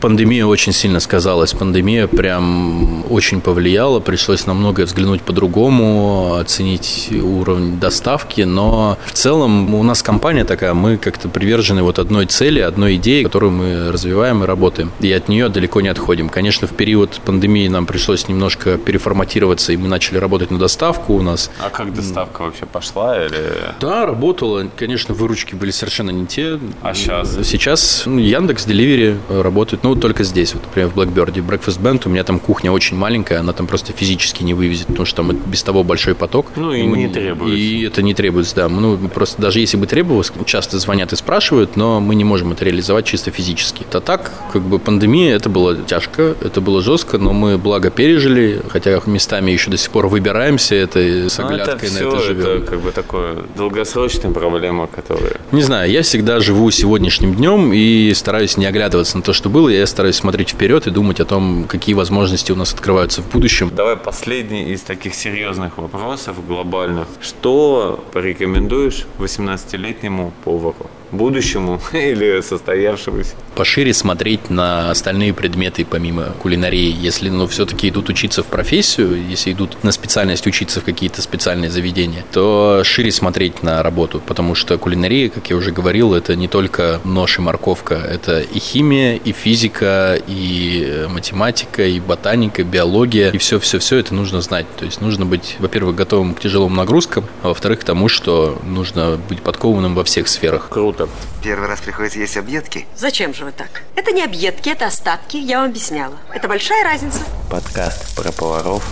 пандемия 0.00 0.44
очень 0.46 0.72
сильно 0.72 1.00
сказалась. 1.00 1.52
Пандемия 1.52 2.06
прям 2.06 3.10
очень 3.10 3.40
повлияла. 3.40 4.00
Пришлось 4.00 4.46
на 4.46 4.54
многое 4.54 4.84
взглянуть 4.86 5.22
по-другому, 5.22 6.34
оценить 6.34 7.08
уровень 7.10 7.80
доставки. 7.80 8.42
Но 8.42 8.98
в 9.06 9.12
целом 9.12 9.74
у 9.74 9.82
нас 9.82 10.02
компания 10.02 10.44
такая, 10.44 10.74
мы 10.74 10.96
как-то 10.96 11.28
привержены 11.28 11.82
вот 11.82 11.98
одной 11.98 12.26
цели, 12.26 12.49
одной 12.58 12.96
идее, 12.96 13.22
которую 13.24 13.52
мы 13.52 13.92
развиваем 13.92 14.42
и 14.42 14.46
работаем. 14.46 14.90
И 15.00 15.12
от 15.12 15.28
нее 15.28 15.48
далеко 15.48 15.80
не 15.80 15.88
отходим. 15.88 16.28
Конечно, 16.28 16.66
в 16.66 16.72
период 16.72 17.20
пандемии 17.24 17.68
нам 17.68 17.86
пришлось 17.86 18.28
немножко 18.28 18.76
переформатироваться, 18.76 19.72
и 19.72 19.76
мы 19.76 19.88
начали 19.88 20.18
работать 20.18 20.50
на 20.50 20.58
доставку 20.58 21.14
у 21.14 21.22
нас. 21.22 21.50
А 21.60 21.70
как 21.70 21.94
доставка 21.94 22.42
вообще 22.42 22.66
пошла? 22.66 23.24
Или... 23.24 23.52
Да, 23.80 24.06
работала. 24.06 24.66
Конечно, 24.76 25.14
выручки 25.14 25.54
были 25.54 25.70
совершенно 25.70 26.10
не 26.10 26.26
те. 26.26 26.58
А 26.82 26.94
сейчас? 26.94 27.38
Сейчас 27.44 28.02
ну, 28.06 28.18
Яндекс 28.18 28.64
Деливери 28.64 29.16
работает, 29.28 29.84
ну, 29.84 29.94
только 29.94 30.24
здесь, 30.24 30.54
вот, 30.54 30.64
например, 30.64 30.88
в 30.88 30.98
Blackbird. 30.98 31.34
Breakfast 31.40 31.80
Band, 31.80 32.02
у 32.06 32.08
меня 32.08 32.24
там 32.24 32.38
кухня 32.38 32.72
очень 32.72 32.96
маленькая, 32.96 33.40
она 33.40 33.52
там 33.52 33.66
просто 33.66 33.92
физически 33.92 34.42
не 34.42 34.54
вывезет, 34.54 34.88
потому 34.88 35.06
что 35.06 35.16
там 35.22 35.36
без 35.36 35.62
того 35.62 35.84
большой 35.84 36.14
поток. 36.14 36.46
Ну, 36.56 36.72
и, 36.72 36.80
и 36.80 36.86
не 36.86 37.08
требуется. 37.08 37.56
И 37.56 37.82
это 37.82 38.02
не 38.02 38.14
требуется, 38.14 38.56
да. 38.56 38.68
Ну, 38.68 38.96
просто 39.08 39.40
даже 39.40 39.60
если 39.60 39.76
бы 39.76 39.86
требовалось, 39.86 40.32
часто 40.46 40.78
звонят 40.78 41.12
и 41.12 41.16
спрашивают, 41.16 41.76
но 41.76 42.00
мы 42.00 42.14
не 42.14 42.24
можем 42.24 42.39
это 42.52 42.64
реализовать 42.64 43.06
чисто 43.06 43.30
физически. 43.30 43.86
А 43.92 44.00
так, 44.00 44.32
как 44.52 44.62
бы 44.62 44.78
пандемия, 44.78 45.34
это 45.36 45.48
было 45.48 45.76
тяжко, 45.76 46.34
это 46.40 46.60
было 46.60 46.82
жестко, 46.82 47.18
но 47.18 47.32
мы 47.32 47.58
благо 47.58 47.90
пережили, 47.90 48.62
хотя 48.68 49.00
местами 49.06 49.50
еще 49.50 49.70
до 49.70 49.76
сих 49.76 49.90
пор 49.90 50.06
выбираемся 50.08 50.74
это 50.74 51.28
с 51.28 51.38
оглядкой 51.38 51.74
это 51.74 51.86
все, 51.86 52.04
на 52.04 52.08
это 52.08 52.20
живем. 52.20 52.46
Это 52.46 52.66
как 52.66 52.80
бы 52.80 52.92
такое 52.92 53.36
долгосрочная 53.56 54.30
проблема, 54.30 54.86
которая... 54.86 55.34
Не 55.52 55.62
знаю, 55.62 55.90
я 55.90 56.02
всегда 56.02 56.40
живу 56.40 56.70
сегодняшним 56.70 57.34
днем 57.34 57.72
и 57.72 58.12
стараюсь 58.14 58.56
не 58.56 58.66
оглядываться 58.66 59.16
на 59.16 59.22
то, 59.22 59.32
что 59.32 59.48
было, 59.48 59.68
я 59.68 59.86
стараюсь 59.86 60.16
смотреть 60.16 60.50
вперед 60.50 60.86
и 60.86 60.90
думать 60.90 61.20
о 61.20 61.24
том, 61.24 61.64
какие 61.68 61.94
возможности 61.94 62.52
у 62.52 62.56
нас 62.56 62.72
открываются 62.72 63.22
в 63.22 63.30
будущем. 63.30 63.70
Давай 63.74 63.96
последний 63.96 64.72
из 64.72 64.82
таких 64.82 65.14
серьезных 65.14 65.78
вопросов 65.78 66.36
глобальных. 66.46 67.06
Что 67.20 68.04
порекомендуешь 68.12 69.06
18-летнему 69.18 70.32
повару? 70.44 70.90
Будущему 71.12 71.80
или 71.92 72.40
состоявшемуся. 72.40 73.34
Пошире 73.54 73.92
смотреть 73.92 74.50
на 74.50 74.90
остальные 74.90 75.34
предметы 75.34 75.84
помимо 75.84 76.26
кулинарии. 76.40 76.94
Если 76.98 77.28
ну, 77.28 77.46
все-таки 77.46 77.88
идут 77.88 78.08
учиться 78.08 78.42
в 78.42 78.46
профессию, 78.46 79.22
если 79.28 79.52
идут 79.52 79.82
на 79.84 79.92
специальность 79.92 80.46
учиться 80.46 80.80
в 80.80 80.84
какие-то 80.84 81.22
специальные 81.22 81.70
заведения, 81.70 82.24
то 82.32 82.82
шире 82.84 83.10
смотреть 83.10 83.62
на 83.62 83.82
работу, 83.82 84.22
потому 84.24 84.54
что 84.54 84.78
кулинария, 84.78 85.28
как 85.28 85.50
я 85.50 85.56
уже 85.56 85.72
говорил, 85.72 86.14
это 86.14 86.36
не 86.36 86.48
только 86.48 87.00
нож 87.04 87.38
и 87.38 87.42
морковка, 87.42 87.94
это 87.94 88.40
и 88.40 88.58
химия, 88.58 89.16
и 89.16 89.32
физика, 89.32 90.18
и 90.26 91.06
математика, 91.08 91.82
и 91.82 92.00
ботаника, 92.00 92.64
биология, 92.64 93.30
и 93.30 93.38
все-все-все 93.38 93.98
это 93.98 94.14
нужно 94.14 94.40
знать. 94.40 94.66
То 94.78 94.84
есть 94.84 95.00
нужно 95.00 95.26
быть, 95.26 95.56
во-первых, 95.58 95.96
готовым 95.96 96.34
к 96.34 96.40
тяжелым 96.40 96.74
нагрузкам, 96.74 97.24
а 97.42 97.48
во-вторых, 97.48 97.80
к 97.80 97.84
тому, 97.84 98.08
что 98.08 98.58
нужно 98.64 99.18
быть 99.28 99.42
подкованным 99.42 99.94
во 99.94 100.04
всех 100.04 100.28
сферах. 100.28 100.68
Круто 100.70 100.99
продуктов. 101.00 101.10
Первый 101.42 101.68
раз 101.68 101.80
приходится 101.80 102.18
есть 102.18 102.36
объедки. 102.36 102.86
Зачем 102.96 103.32
же 103.34 103.44
вы 103.44 103.52
так? 103.52 103.82
Это 103.96 104.12
не 104.12 104.22
объедки, 104.22 104.68
это 104.68 104.86
остатки, 104.86 105.36
я 105.36 105.60
вам 105.60 105.70
объясняла. 105.70 106.16
Это 106.32 106.48
большая 106.48 106.84
разница. 106.84 107.20
Подкаст 107.50 108.14
про 108.16 108.30
поваров 108.32 108.84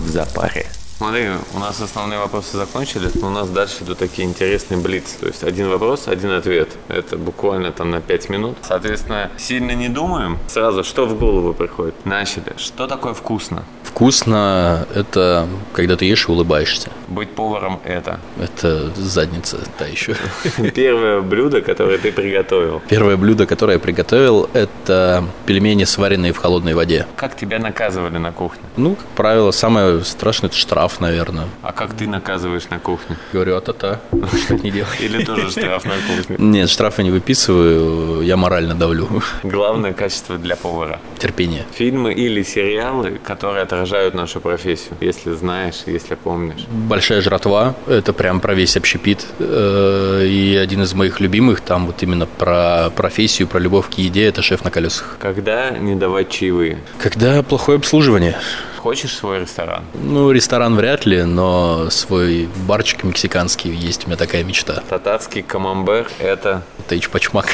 в 0.00 0.08
запаре. 0.08 0.66
Смотри, 0.98 1.28
у 1.52 1.58
нас 1.58 1.78
основные 1.82 2.18
вопросы 2.18 2.56
закончились, 2.56 3.14
но 3.16 3.26
у 3.26 3.30
нас 3.30 3.50
дальше 3.50 3.84
идут 3.84 3.98
такие 3.98 4.26
интересные 4.26 4.78
блицы. 4.80 5.18
То 5.20 5.26
есть 5.26 5.44
один 5.44 5.68
вопрос, 5.68 6.08
один 6.08 6.30
ответ. 6.30 6.70
Это 6.88 7.18
буквально 7.18 7.70
там 7.70 7.90
на 7.90 8.00
5 8.00 8.30
минут. 8.30 8.56
Соответственно, 8.62 9.30
сильно 9.36 9.72
не 9.72 9.90
думаем. 9.90 10.38
Сразу, 10.48 10.84
что 10.84 11.04
в 11.04 11.18
голову 11.18 11.52
приходит? 11.52 11.94
Начали. 12.06 12.54
Что 12.56 12.86
такое 12.86 13.12
вкусно? 13.12 13.64
Вкусно– 13.82 14.86
это 14.94 15.48
когда 15.72 15.96
ты 15.96 16.06
ешь 16.06 16.28
и 16.28 16.30
улыбаешься. 16.32 16.90
Быть 17.08 17.30
поваром– 17.34 17.80
это? 17.84 18.20
Это 18.38 18.90
задница 18.96 19.58
та 19.78 19.86
еще. 19.86 20.16
Первое 20.74 21.20
блюдо, 21.20 21.62
которое 21.62 21.98
ты 21.98 22.12
приготовил? 22.12 22.82
Первое 22.88 23.16
блюдо, 23.16 23.46
которое 23.46 23.74
я 23.74 23.78
приготовил– 23.78 24.50
это 24.52 25.24
пельмени, 25.46 25.84
сваренные 25.84 26.32
в 26.32 26.38
холодной 26.38 26.74
воде. 26.74 27.06
Как 27.16 27.36
тебя 27.36 27.58
наказывали 27.58 28.18
на 28.18 28.32
кухне? 28.32 28.62
Ну, 28.76 28.96
как 28.96 29.06
правило, 29.08 29.50
самое 29.50 30.04
страшное– 30.04 30.48
это 30.50 30.58
штраф, 30.58 30.85
наверное. 31.00 31.46
А 31.62 31.72
как 31.72 31.94
ты 31.94 32.06
наказываешь 32.06 32.68
на 32.70 32.78
кухне? 32.78 33.16
Говорю, 33.32 33.56
а-та-та, 33.56 34.00
так 34.48 34.62
не 34.62 34.70
делай. 34.70 34.96
Или 35.00 35.24
тоже 35.24 35.50
штраф 35.50 35.84
на 35.84 35.94
кухне? 36.08 36.36
Нет, 36.38 36.70
штрафы 36.70 37.02
не 37.02 37.10
выписываю, 37.10 38.22
я 38.22 38.36
морально 38.36 38.74
давлю. 38.74 39.08
Главное 39.42 39.92
качество 39.92 40.38
для 40.38 40.56
повара? 40.56 41.00
Терпение. 41.18 41.64
Фильмы 41.72 42.12
или 42.12 42.42
сериалы, 42.42 43.20
которые 43.24 43.62
отражают 43.62 43.86
отражают 43.86 44.14
нашу 44.14 44.40
профессию, 44.40 44.94
если 45.00 45.32
знаешь, 45.32 45.82
если 45.86 46.14
помнишь. 46.14 46.66
Большая 46.68 47.20
жратва, 47.20 47.74
это 47.86 48.12
прям 48.12 48.40
про 48.40 48.54
весь 48.54 48.76
общепит. 48.76 49.26
Э, 49.38 50.26
и 50.26 50.56
один 50.56 50.82
из 50.82 50.92
моих 50.94 51.20
любимых, 51.20 51.60
там 51.60 51.86
вот 51.86 52.02
именно 52.02 52.26
про 52.26 52.90
профессию, 52.90 53.48
про 53.48 53.58
любовь 53.58 53.88
к 53.88 53.94
еде, 53.94 54.26
это 54.26 54.42
шеф 54.42 54.64
на 54.64 54.70
колесах. 54.70 55.16
Когда 55.20 55.70
не 55.70 55.94
давать 55.94 56.30
чаевые? 56.30 56.78
Когда 56.98 57.42
плохое 57.42 57.76
обслуживание. 57.76 58.36
Хочешь 58.86 59.16
свой 59.16 59.40
ресторан? 59.40 59.82
Ну, 59.94 60.30
ресторан 60.30 60.76
вряд 60.76 61.06
ли, 61.06 61.24
но 61.24 61.90
свой 61.90 62.48
барчик 62.68 63.02
мексиканский 63.02 63.74
есть 63.74 64.04
у 64.04 64.06
меня 64.06 64.16
такая 64.16 64.44
мечта. 64.44 64.80
Татарский 64.88 65.42
камамбер– 65.42 66.08
это? 66.20 66.62
Это 66.78 66.96
ичпачмак. 66.96 67.48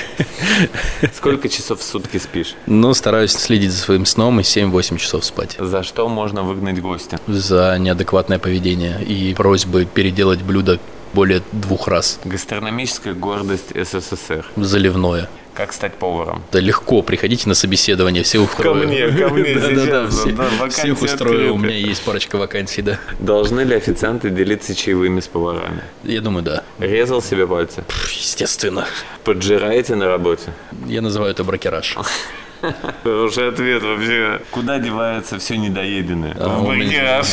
Сколько 1.15 1.49
часов 1.49 1.81
в 1.81 1.85
сутки 1.85 2.19
спишь? 2.19 2.55
Ну, 2.67 2.93
стараюсь 2.93 3.33
следить 3.33 3.73
за 3.73 3.79
своим 3.79 4.05
сном 4.05 4.41
и 4.41 4.43
7-8 4.43 4.99
часов 4.99 5.25
спать. 5.25 5.57
За 5.59 5.83
что 5.83 6.07
можно 6.07 6.43
выгнать 6.43 6.83
гостя? 6.83 7.19
За 7.27 7.79
неадекватное 7.79 8.39
поведение 8.39 9.03
и 9.03 9.33
просьбы 9.33 9.87
переделать 9.87 10.43
блюдо 10.43 10.81
более 11.15 11.43
двух 11.53 11.89
раз. 11.89 12.21
Гастрономическая 12.27 13.15
гордость 13.15 13.73
СССР. 13.75 14.45
Заливное. 14.57 15.31
Как 15.55 15.73
стать 15.73 15.95
поваром? 15.95 16.43
Да 16.51 16.61
легко, 16.61 17.03
приходите 17.03 17.49
на 17.49 17.55
собеседование, 17.55 18.23
все 18.23 18.39
устрою. 18.41 18.81
Ко 18.83 18.87
мне, 18.87 19.09
ко 19.09 19.29
мне 19.29 19.55
Да, 19.55 19.69
да, 19.69 19.87
да, 19.87 20.11
сейчас, 20.11 20.75
всех 20.75 21.03
устрою, 21.03 21.55
у 21.55 21.59
меня 21.59 21.77
есть 21.77 22.03
парочка 22.03 22.37
вакансий, 22.37 22.81
да. 22.81 22.99
Должны 23.19 23.61
ли 23.61 23.75
официанты 23.75 24.31
делиться 24.31 24.75
чаевыми 24.75 25.21
с 25.21 25.29
поварами? 25.29 25.83
Я 26.05 26.21
думаю, 26.23 26.43
да. 26.43 26.65
Резал 26.79 27.21
себе 27.21 27.47
пальцы? 27.47 27.83
Пф, 27.87 28.11
Естественно. 28.13 28.87
Поджираете 29.25 29.95
на 29.95 30.07
работе? 30.07 30.53
Я 30.87 31.03
называю 31.03 31.33
это 31.33 31.45
бракераж. 31.45 31.97
Хороший 33.03 33.49
ответ 33.49 33.83
вообще. 33.83 34.41
Куда 34.51 34.79
девается 34.79 35.39
все 35.39 35.57
недоеденное? 35.57 36.37
А, 36.39 36.59
В 36.59 36.67
бракераж. 36.67 37.27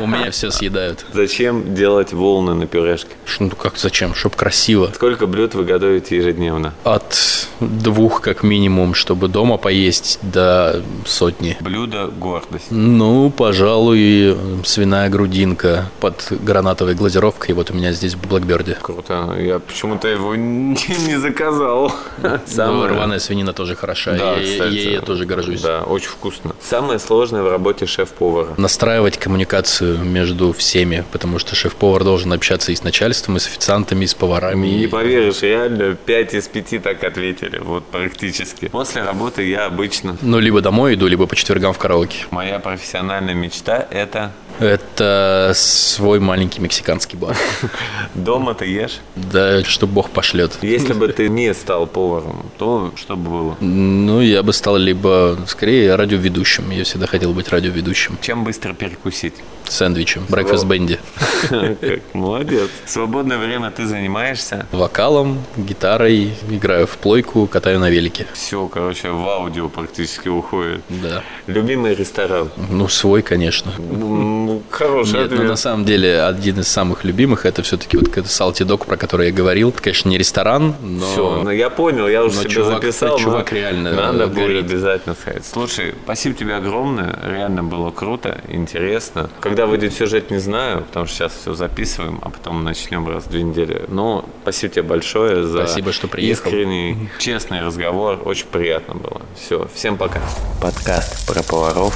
У 0.00 0.06
меня 0.06 0.30
все 0.30 0.50
съедают. 0.50 1.04
Зачем 1.12 1.74
делать 1.74 2.12
волны 2.12 2.54
на 2.54 2.66
пюрешке? 2.66 3.10
Ну 3.40 3.50
как 3.50 3.76
зачем? 3.76 4.14
Чтоб 4.14 4.34
красиво. 4.34 4.90
Сколько 4.94 5.26
блюд 5.26 5.54
вы 5.54 5.64
готовите 5.64 6.16
ежедневно? 6.16 6.72
От 6.84 7.48
двух 7.60 8.20
как 8.20 8.42
минимум, 8.42 8.94
чтобы 8.94 9.28
дома 9.28 9.56
поесть, 9.56 10.18
до 10.22 10.82
сотни. 11.06 11.56
Блюдо– 11.60 12.06
гордость. 12.18 12.66
Ну, 12.70 13.30
пожалуй, 13.30 14.36
свиная 14.64 15.08
грудинка 15.08 15.86
под 16.00 16.26
гранатовой 16.30 16.94
глазировкой. 16.94 17.54
Вот 17.54 17.70
у 17.70 17.74
меня 17.74 17.92
здесь 17.92 18.14
в 18.14 18.28
Блэкберде. 18.28 18.76
Круто. 18.80 19.34
Я 19.38 19.58
почему-то 19.58 20.08
его 20.08 20.34
не 20.36 21.18
заказал. 21.18 21.92
Ну, 22.22 22.38
Самое- 22.46 22.86
рваная 22.90 23.18
свинина 23.18 23.52
тоже 23.52 23.74
хороша. 23.76 24.13
Да, 24.18 24.36
я, 24.36 24.44
кстати. 24.52 24.74
я- 24.74 24.90
я 24.92 25.00
тоже 25.00 25.24
горжусь. 25.26 25.60
Да, 25.60 25.82
очень 25.82 26.08
вкусно. 26.08 26.54
Самое 26.62 26.98
сложное 26.98 27.42
в 27.42 27.50
работе 27.50 27.86
шеф-повара. 27.86 28.54
Настраивать 28.56 29.18
коммуникацию 29.18 29.98
между 30.04 30.52
всеми, 30.52 31.04
потому 31.12 31.38
что 31.38 31.54
шеф-повар 31.54 32.04
должен 32.04 32.32
общаться 32.32 32.72
и 32.72 32.74
с 32.74 32.82
начальством, 32.84 33.36
и 33.36 33.40
с 33.40 33.46
официантами, 33.46 34.04
и 34.04 34.06
с 34.06 34.14
поварами. 34.14 34.66
Не 34.66 34.84
и- 34.84 34.86
поверишь, 34.86 35.42
реально 35.42 35.94
5 35.94 36.34
из 36.34 36.48
5 36.48 36.78
так 36.78 37.02
ответили, 37.04 37.58
вот 37.58 37.84
практически. 37.86 38.68
После 38.68 39.02
работы 39.02 39.42
я 39.48 39.66
обычно... 39.66 40.16
Ну, 40.22 40.38
либо 40.38 40.60
домой 40.60 40.94
иду, 40.94 41.06
либо 41.06 41.26
по 41.26 41.36
четвергам 41.36 41.72
в 41.72 41.78
караоке. 41.78 42.26
Моя 42.30 42.58
профессиональная 42.58 43.34
мечта– 43.34 43.86
это 43.90 44.32
Это 44.60 45.52
свой 45.54 46.20
маленький 46.20 46.60
мексиканский 46.60 47.18
бар. 47.18 47.36
дома 48.14 48.54
ты 48.54 48.66
ешь. 48.66 49.00
Да, 49.16 49.64
что 49.64 49.86
бог 49.86 50.10
пошлет. 50.10 50.58
Если 50.62 50.92
бы 50.92 51.08
ты 51.08 51.28
не 51.28 51.52
стал 51.54 51.86
поваром, 51.86 52.46
то 52.58 52.92
что 52.96 53.16
бы 53.16 53.30
было? 53.30 53.56
Ну, 53.60 54.20
я 54.20 54.42
бы 54.42 54.52
стал 54.52 54.76
либо, 54.76 55.38
скорее, 55.46 55.94
радиоведущим. 55.96 56.70
Я 56.70 56.84
всегда 56.84 57.06
хотел 57.06 57.32
быть 57.32 57.48
радиоведущим. 57.48 58.18
Чем 58.20 58.44
быстро 58.44 58.74
перекусить? 58.74 59.34
Сэндвичем. 59.68 60.24
Breakfast 60.28 60.66
бенди. 60.66 60.98
Как 61.48 62.00
молодец. 62.12 62.70
Свободное 62.86 63.38
время 63.38 63.70
ты 63.70 63.86
занимаешься? 63.86 64.66
Вокалом, 64.72 65.42
гитарой, 65.56 66.34
играю 66.50 66.86
в 66.86 66.96
плойку, 66.98 67.46
катаю 67.46 67.78
на 67.78 67.90
велике. 67.90 68.26
Все, 68.32 68.66
короче, 68.68 69.10
в 69.10 69.28
аудио 69.28 69.68
практически 69.68 70.28
уходит. 70.28 70.82
Да. 70.88 71.22
Любимый 71.46 71.94
ресторан? 71.94 72.50
Ну, 72.70 72.88
свой, 72.88 73.22
конечно. 73.22 73.72
Ну, 73.78 74.62
хороший 74.70 75.14
Нет, 75.20 75.30
ну, 75.30 75.36
ответ. 75.36 75.48
на 75.48 75.56
самом 75.56 75.84
деле, 75.84 76.22
один 76.22 76.60
из 76.60 76.68
самых 76.68 77.04
любимых 77.04 77.46
это 77.46 77.62
все-таки 77.62 77.96
вот 77.96 78.08
этот 78.08 78.26
Salty 78.26 78.66
Dog, 78.66 78.86
про 78.86 78.96
который 78.96 79.28
я 79.28 79.32
говорил. 79.32 79.70
Это, 79.70 79.82
конечно, 79.82 80.08
не 80.08 80.18
ресторан, 80.18 80.74
но... 80.82 81.06
Все, 81.06 81.42
ну 81.42 81.50
я 81.50 81.70
понял, 81.70 82.08
я 82.08 82.24
уже 82.24 82.36
но 82.36 82.42
себе 82.42 82.50
чувак- 82.50 82.82
записал. 82.82 83.18
чувак 83.18 83.52
но 83.52 83.58
реально 83.58 83.92
Надо 83.92 84.26
будет 84.26 84.64
обязательно 84.64 85.14
сказать. 85.14 85.44
Слушай, 85.46 85.94
спасибо 86.04 86.34
тебе 86.34 86.54
огромное, 86.56 87.18
реально 87.26 87.62
было 87.62 87.90
круто, 87.90 88.40
интересно. 88.48 89.30
Когда 89.40 89.53
выйдет 89.66 89.94
сюжет, 89.94 90.30
не 90.30 90.38
знаю, 90.38 90.82
потому 90.82 91.06
что 91.06 91.16
сейчас 91.16 91.32
все 91.34 91.54
записываем, 91.54 92.18
а 92.22 92.30
потом 92.30 92.64
начнем 92.64 93.08
раз 93.08 93.24
в 93.24 93.30
две 93.30 93.42
недели. 93.42 93.84
Но 93.88 94.24
спасибо 94.42 94.74
тебе 94.74 94.82
большое 94.82 95.44
за 95.46 95.66
Спасибо, 95.66 95.92
что 95.92 96.08
приехал. 96.08 96.50
искренний, 96.50 97.08
честный 97.18 97.60
разговор. 97.62 98.20
Очень 98.24 98.46
приятно 98.46 98.94
было. 98.94 99.22
Все, 99.36 99.68
всем 99.74 99.96
пока. 99.96 100.20
Подкаст 100.60 101.26
про 101.26 101.42
поваров 101.42 101.94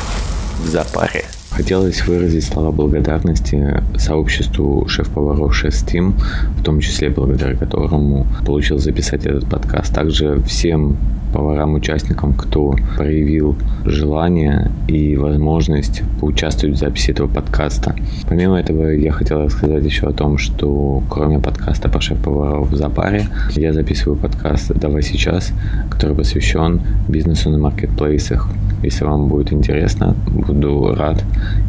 в 0.60 0.66
запаре. 0.66 1.26
Хотелось 1.58 2.06
выразить 2.06 2.44
слова 2.44 2.70
благодарности 2.70 3.82
сообществу 3.96 4.86
шеф-поваров 4.86 5.56
Шеф 5.56 5.74
Team, 5.84 6.12
в 6.56 6.62
том 6.62 6.78
числе 6.78 7.10
благодаря 7.10 7.56
которому 7.56 8.28
получил 8.46 8.78
записать 8.78 9.26
этот 9.26 9.50
подкаст. 9.50 9.92
Также 9.92 10.40
всем 10.42 10.96
поварам-участникам, 11.32 12.32
кто 12.34 12.76
проявил 12.96 13.56
желание 13.84 14.70
и 14.86 15.16
возможность 15.16 16.02
поучаствовать 16.20 16.76
в 16.76 16.78
записи 16.78 17.10
этого 17.10 17.26
подкаста. 17.26 17.96
Помимо 18.28 18.60
этого, 18.60 18.90
я 18.90 19.10
хотел 19.10 19.42
рассказать 19.42 19.84
еще 19.84 20.06
о 20.06 20.12
том, 20.12 20.38
что 20.38 21.02
кроме 21.10 21.40
подкаста 21.40 21.88
по 21.88 22.00
шеф-поваров 22.00 22.70
в 22.70 22.76
запаре, 22.76 23.26
я 23.56 23.72
записываю 23.72 24.16
подкаст 24.16 24.72
«Давай 24.74 25.02
сейчас», 25.02 25.52
который 25.90 26.16
посвящен 26.16 26.80
бизнесу 27.08 27.50
на 27.50 27.58
маркетплейсах. 27.58 28.48
Если 28.82 29.04
вам 29.04 29.28
будет 29.28 29.52
интересно, 29.52 30.14
буду 30.28 30.94
рад, 30.96 31.24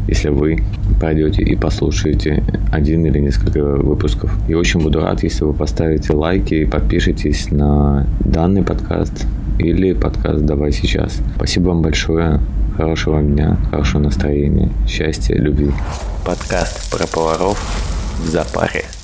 если 0.08 0.28
вы 0.28 0.62
пройдете 0.98 1.42
и 1.42 1.56
послушаете 1.56 2.42
один 2.72 3.06
или 3.06 3.18
несколько 3.18 3.62
выпусков. 3.62 4.32
И 4.48 4.54
очень 4.54 4.80
буду 4.80 5.00
рад, 5.00 5.22
если 5.22 5.44
вы 5.44 5.52
поставите 5.52 6.12
лайки 6.12 6.54
и 6.54 6.64
подпишитесь 6.66 7.50
на 7.50 8.06
данный 8.20 8.62
подкаст 8.62 9.26
или 9.58 9.92
подкаст 9.92 10.44
«Давай 10.44 10.72
сейчас». 10.72 11.20
Спасибо 11.36 11.68
вам 11.68 11.82
большое. 11.82 12.40
Хорошего 12.76 13.22
дня, 13.22 13.58
хорошего 13.70 14.02
настроения, 14.02 14.70
счастья, 14.88 15.34
любви. 15.34 15.70
Подкаст 16.24 16.90
про 16.90 17.06
поваров 17.06 17.58
в 18.24 18.28
запаре. 18.28 18.99